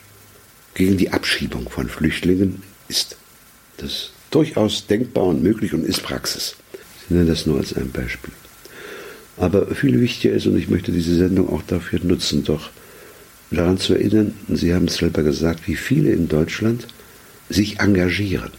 gegen 0.74 0.97
die 0.97 1.11
Abschiebung 1.11 1.70
von 1.70 1.88
Flüchtlingen 1.88 2.63
ist. 2.88 3.16
Das 3.78 3.91
ist 3.91 4.11
durchaus 4.32 4.88
denkbar 4.88 5.26
und 5.26 5.43
möglich 5.43 5.74
und 5.74 5.86
ist 5.86 6.03
Praxis. 6.03 6.55
Ich 7.03 7.11
nenne 7.11 7.26
das 7.26 7.45
nur 7.45 7.59
als 7.59 7.74
ein 7.74 7.91
Beispiel. 7.91 8.34
Aber 9.38 9.68
viel 9.76 9.99
wichtiger 9.99 10.34
ist, 10.34 10.47
und 10.47 10.57
ich 10.57 10.70
möchte 10.70 10.91
diese 10.91 11.16
Sendung 11.16 11.49
auch 11.49 11.61
dafür 11.63 11.99
nutzen, 12.03 12.43
doch 12.43 12.70
daran 13.51 13.78
zu 13.78 13.93
erinnern, 13.93 14.34
Sie 14.49 14.74
haben 14.74 14.86
es 14.86 14.95
selber 14.95 15.24
gesagt, 15.24 15.68
wie 15.68 15.76
viele 15.76 16.11
in 16.11 16.28
Deutschland 16.28 16.88
sich 17.49 17.80
engagieren. 17.80 18.51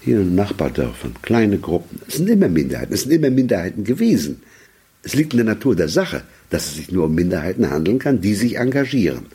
Hier 0.00 0.20
in 0.20 0.34
Nachbardörfern, 0.34 1.14
kleine 1.22 1.58
Gruppen. 1.58 2.00
Es 2.06 2.14
sind 2.14 2.28
immer 2.28 2.48
Minderheiten, 2.48 2.94
es 2.94 3.02
sind 3.02 3.12
immer 3.12 3.30
Minderheiten 3.30 3.84
gewesen. 3.84 4.42
Es 5.02 5.14
liegt 5.14 5.32
in 5.32 5.38
der 5.38 5.46
Natur 5.46 5.74
der 5.76 5.88
Sache, 5.88 6.22
dass 6.50 6.66
es 6.66 6.76
sich 6.76 6.92
nur 6.92 7.06
um 7.06 7.14
Minderheiten 7.14 7.70
handeln 7.70 7.98
kann, 7.98 8.20
die 8.20 8.34
sich 8.34 8.58
engagieren. 8.58 9.26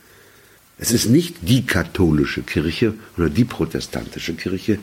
Es 0.78 0.92
ist 0.92 1.10
nicht 1.10 1.38
die 1.42 1.66
katholische 1.66 2.42
Kirche 2.42 2.94
oder 3.18 3.30
die 3.30 3.46
protestantische 3.46 4.34
Kirche, 4.34 4.78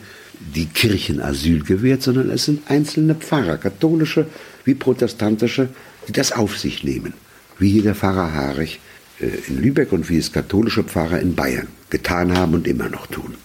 die 0.55 0.65
Kirchenasyl 0.65 1.63
gewährt, 1.63 2.01
sondern 2.01 2.31
es 2.31 2.45
sind 2.45 2.69
einzelne 2.69 3.15
Pfarrer, 3.15 3.57
katholische 3.57 4.25
wie 4.65 4.73
protestantische, 4.73 5.69
die 6.07 6.11
das 6.11 6.31
auf 6.31 6.57
sich 6.57 6.83
nehmen. 6.83 7.13
Wie 7.59 7.69
hier 7.69 7.83
der 7.83 7.95
Pfarrer 7.95 8.33
Harich 8.33 8.79
äh, 9.19 9.27
in 9.47 9.61
Lübeck 9.61 9.91
und 9.91 10.09
wie 10.09 10.17
es 10.17 10.31
katholische 10.31 10.83
Pfarrer 10.83 11.19
in 11.19 11.35
Bayern 11.35 11.67
getan 11.91 12.35
haben 12.35 12.55
und 12.55 12.67
immer 12.67 12.89
noch 12.89 13.05
tun. 13.05 13.35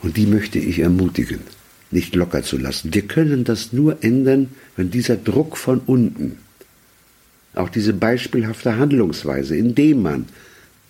Und 0.00 0.16
die 0.16 0.26
möchte 0.26 0.60
ich 0.60 0.78
ermutigen, 0.78 1.40
nicht 1.90 2.14
locker 2.14 2.44
zu 2.44 2.56
lassen. 2.56 2.94
Wir 2.94 3.02
können 3.02 3.42
das 3.42 3.72
nur 3.72 4.04
ändern, 4.04 4.50
wenn 4.78 4.92
dieser 4.92 5.16
Druck 5.16 5.56
von 5.56 5.80
unten, 5.86 6.38
auch 7.56 7.68
diese 7.68 7.92
beispielhafte 7.92 8.76
Handlungsweise, 8.76 9.56
indem 9.56 10.02
man 10.02 10.26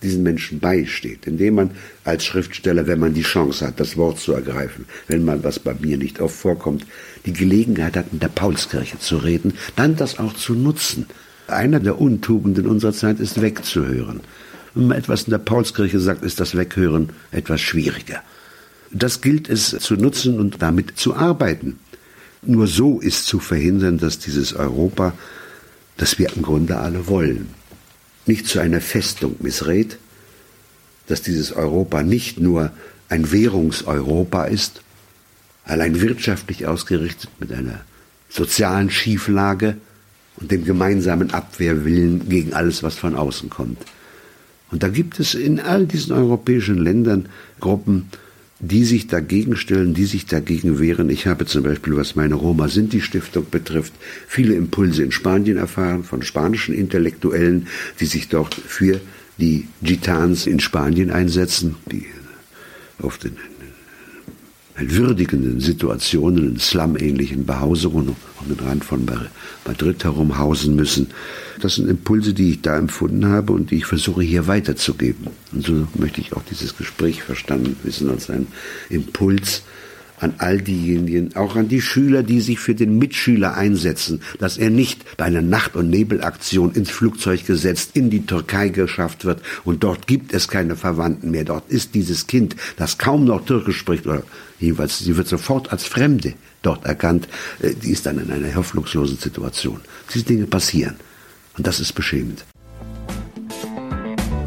diesen 0.03 0.21
Menschen 0.21 0.59
beisteht, 0.59 1.25
indem 1.25 1.55
man 1.55 1.71
als 2.03 2.23
Schriftsteller, 2.23 2.85
wenn 2.85 2.99
man 2.99 3.15
die 3.15 3.23
Chance 3.23 3.65
hat, 3.65 3.79
das 3.79 3.97
Wort 3.97 4.19
zu 4.19 4.33
ergreifen, 4.33 4.85
wenn 5.07 5.25
man, 5.25 5.43
was 5.43 5.57
bei 5.57 5.73
mir 5.73 5.97
nicht 5.97 6.21
oft 6.21 6.35
vorkommt, 6.35 6.85
die 7.25 7.33
Gelegenheit 7.33 7.97
hat, 7.97 8.05
in 8.11 8.19
der 8.19 8.27
Paulskirche 8.27 8.99
zu 8.99 9.17
reden, 9.17 9.55
dann 9.75 9.95
das 9.95 10.19
auch 10.19 10.33
zu 10.33 10.53
nutzen. 10.53 11.07
Einer 11.47 11.79
der 11.79 11.99
Untugenden 11.99 12.67
unserer 12.67 12.93
Zeit 12.93 13.19
ist 13.19 13.41
wegzuhören. 13.41 14.19
Wenn 14.75 14.85
man 14.89 14.99
etwas 14.99 15.23
in 15.23 15.31
der 15.31 15.39
Paulskirche 15.39 15.99
sagt, 15.99 16.23
ist 16.23 16.39
das 16.39 16.55
Weghören 16.55 17.09
etwas 17.31 17.59
schwieriger. 17.59 18.21
Das 18.91 19.21
gilt 19.21 19.49
es 19.49 19.71
zu 19.71 19.95
nutzen 19.95 20.39
und 20.39 20.61
damit 20.61 20.99
zu 20.99 21.15
arbeiten. 21.15 21.79
Nur 22.41 22.67
so 22.67 22.99
ist 22.99 23.25
zu 23.25 23.39
verhindern, 23.39 23.97
dass 23.97 24.19
dieses 24.19 24.53
Europa, 24.53 25.13
das 25.97 26.19
wir 26.19 26.33
im 26.35 26.41
Grunde 26.41 26.77
alle 26.77 27.07
wollen, 27.07 27.49
nicht 28.25 28.47
zu 28.47 28.59
einer 28.59 28.81
Festung 28.81 29.35
missrät, 29.39 29.97
dass 31.07 31.21
dieses 31.21 31.51
Europa 31.51 32.03
nicht 32.03 32.39
nur 32.39 32.71
ein 33.09 33.31
Währungseuropa 33.31 34.45
ist, 34.45 34.81
allein 35.65 35.99
wirtschaftlich 35.99 36.67
ausgerichtet 36.67 37.29
mit 37.39 37.51
einer 37.51 37.81
sozialen 38.29 38.89
Schieflage 38.89 39.77
und 40.37 40.51
dem 40.51 40.63
gemeinsamen 40.63 41.31
Abwehrwillen 41.31 42.29
gegen 42.29 42.53
alles, 42.53 42.83
was 42.83 42.95
von 42.95 43.15
außen 43.15 43.49
kommt. 43.49 43.81
Und 44.71 44.83
da 44.83 44.87
gibt 44.89 45.19
es 45.19 45.33
in 45.33 45.59
all 45.59 45.87
diesen 45.87 46.13
europäischen 46.13 46.77
Ländern 46.77 47.27
Gruppen, 47.59 48.09
die 48.59 48.83
sich 48.83 49.07
dagegen 49.07 49.55
stellen, 49.55 49.93
die 49.93 50.05
sich 50.05 50.25
dagegen 50.25 50.79
wehren. 50.79 51.09
Ich 51.09 51.27
habe 51.27 51.45
zum 51.45 51.63
Beispiel, 51.63 51.95
was 51.95 52.15
meine 52.15 52.35
Roma 52.35 52.67
Sinti 52.67 52.99
Stiftung 52.99 53.45
betrifft, 53.49 53.93
viele 54.27 54.53
Impulse 54.55 55.03
in 55.03 55.11
Spanien 55.11 55.57
erfahren 55.57 56.03
von 56.03 56.21
spanischen 56.21 56.75
Intellektuellen, 56.75 57.67
die 57.99 58.05
sich 58.05 58.27
dort 58.27 58.53
für 58.53 58.99
die 59.37 59.67
Gitans 59.81 60.45
in 60.45 60.59
Spanien 60.59 61.09
einsetzen, 61.09 61.75
die 61.89 62.05
oft 63.01 63.25
würdigenden 64.81 65.59
Situationen, 65.59 66.53
in 66.53 66.59
Slum-ähnlichen 66.59 67.45
Behausungen 67.45 68.15
um 68.39 68.47
den 68.47 68.65
Rand 68.65 68.85
von 68.85 69.05
Madrid 69.65 70.03
herumhausen 70.03 70.75
müssen. 70.75 71.07
Das 71.61 71.75
sind 71.75 71.89
Impulse, 71.89 72.33
die 72.33 72.51
ich 72.51 72.61
da 72.61 72.77
empfunden 72.77 73.25
habe 73.25 73.53
und 73.53 73.71
die 73.71 73.77
ich 73.77 73.85
versuche 73.85 74.21
hier 74.21 74.47
weiterzugeben. 74.47 75.27
Und 75.51 75.65
so 75.65 75.87
möchte 75.95 76.21
ich 76.21 76.33
auch 76.33 76.43
dieses 76.49 76.77
Gespräch 76.77 77.23
verstanden 77.23 77.75
wissen 77.83 78.09
als 78.09 78.29
ein 78.29 78.47
Impuls, 78.89 79.63
an 80.19 80.33
all 80.37 80.59
diejenigen, 80.59 81.35
auch 81.35 81.55
an 81.55 81.67
die 81.67 81.81
Schüler, 81.81 82.23
die 82.23 82.41
sich 82.41 82.59
für 82.59 82.75
den 82.75 82.97
Mitschüler 82.97 83.55
einsetzen, 83.55 84.21
dass 84.37 84.57
er 84.57 84.69
nicht 84.69 85.17
bei 85.17 85.25
einer 85.25 85.41
Nacht- 85.41 85.75
und 85.75 85.89
Nebelaktion 85.89 86.73
ins 86.73 86.89
Flugzeug 86.89 87.45
gesetzt 87.45 87.91
in 87.93 88.09
die 88.09 88.25
Türkei 88.25 88.69
geschafft 88.69 89.25
wird 89.25 89.41
und 89.63 89.83
dort 89.83 90.07
gibt 90.07 90.33
es 90.33 90.47
keine 90.47 90.75
Verwandten 90.75 91.31
mehr. 91.31 91.45
Dort 91.45 91.69
ist 91.69 91.95
dieses 91.95 92.27
Kind, 92.27 92.55
das 92.77 92.97
kaum 92.97 93.25
noch 93.25 93.45
Türkisch 93.45 93.77
spricht 93.77 94.07
oder 94.07 94.23
jedenfalls, 94.59 94.99
sie 94.99 95.15
wird 95.17 95.27
sofort 95.27 95.71
als 95.71 95.85
Fremde 95.85 96.33
dort 96.61 96.85
erkannt, 96.85 97.27
äh, 97.59 97.73
die 97.73 97.91
ist 97.91 98.05
dann 98.05 98.19
in 98.19 98.31
einer 98.31 98.53
hoffnungslosen 98.55 99.17
Situation. 99.17 99.81
Diese 100.13 100.25
Dinge 100.25 100.45
passieren 100.45 100.95
und 101.57 101.67
das 101.67 101.79
ist 101.79 101.93
beschämend. 101.93 102.45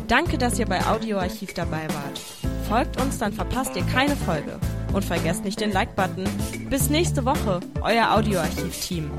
Danke, 0.08 0.36
dass 0.36 0.58
ihr 0.58 0.66
bei 0.66 0.84
Audioarchiv 0.84 1.54
dabei 1.54 1.88
wart. 1.88 2.20
Folgt 2.68 3.00
uns, 3.00 3.18
dann 3.18 3.32
verpasst 3.32 3.76
ihr 3.76 3.84
keine 3.84 4.14
Folge. 4.14 4.58
Und 4.92 5.04
vergesst 5.04 5.44
nicht 5.44 5.60
den 5.60 5.72
Like-Button. 5.72 6.24
Bis 6.68 6.90
nächste 6.90 7.24
Woche, 7.24 7.60
euer 7.80 8.10
Audioarchiv-Team. 8.12 9.10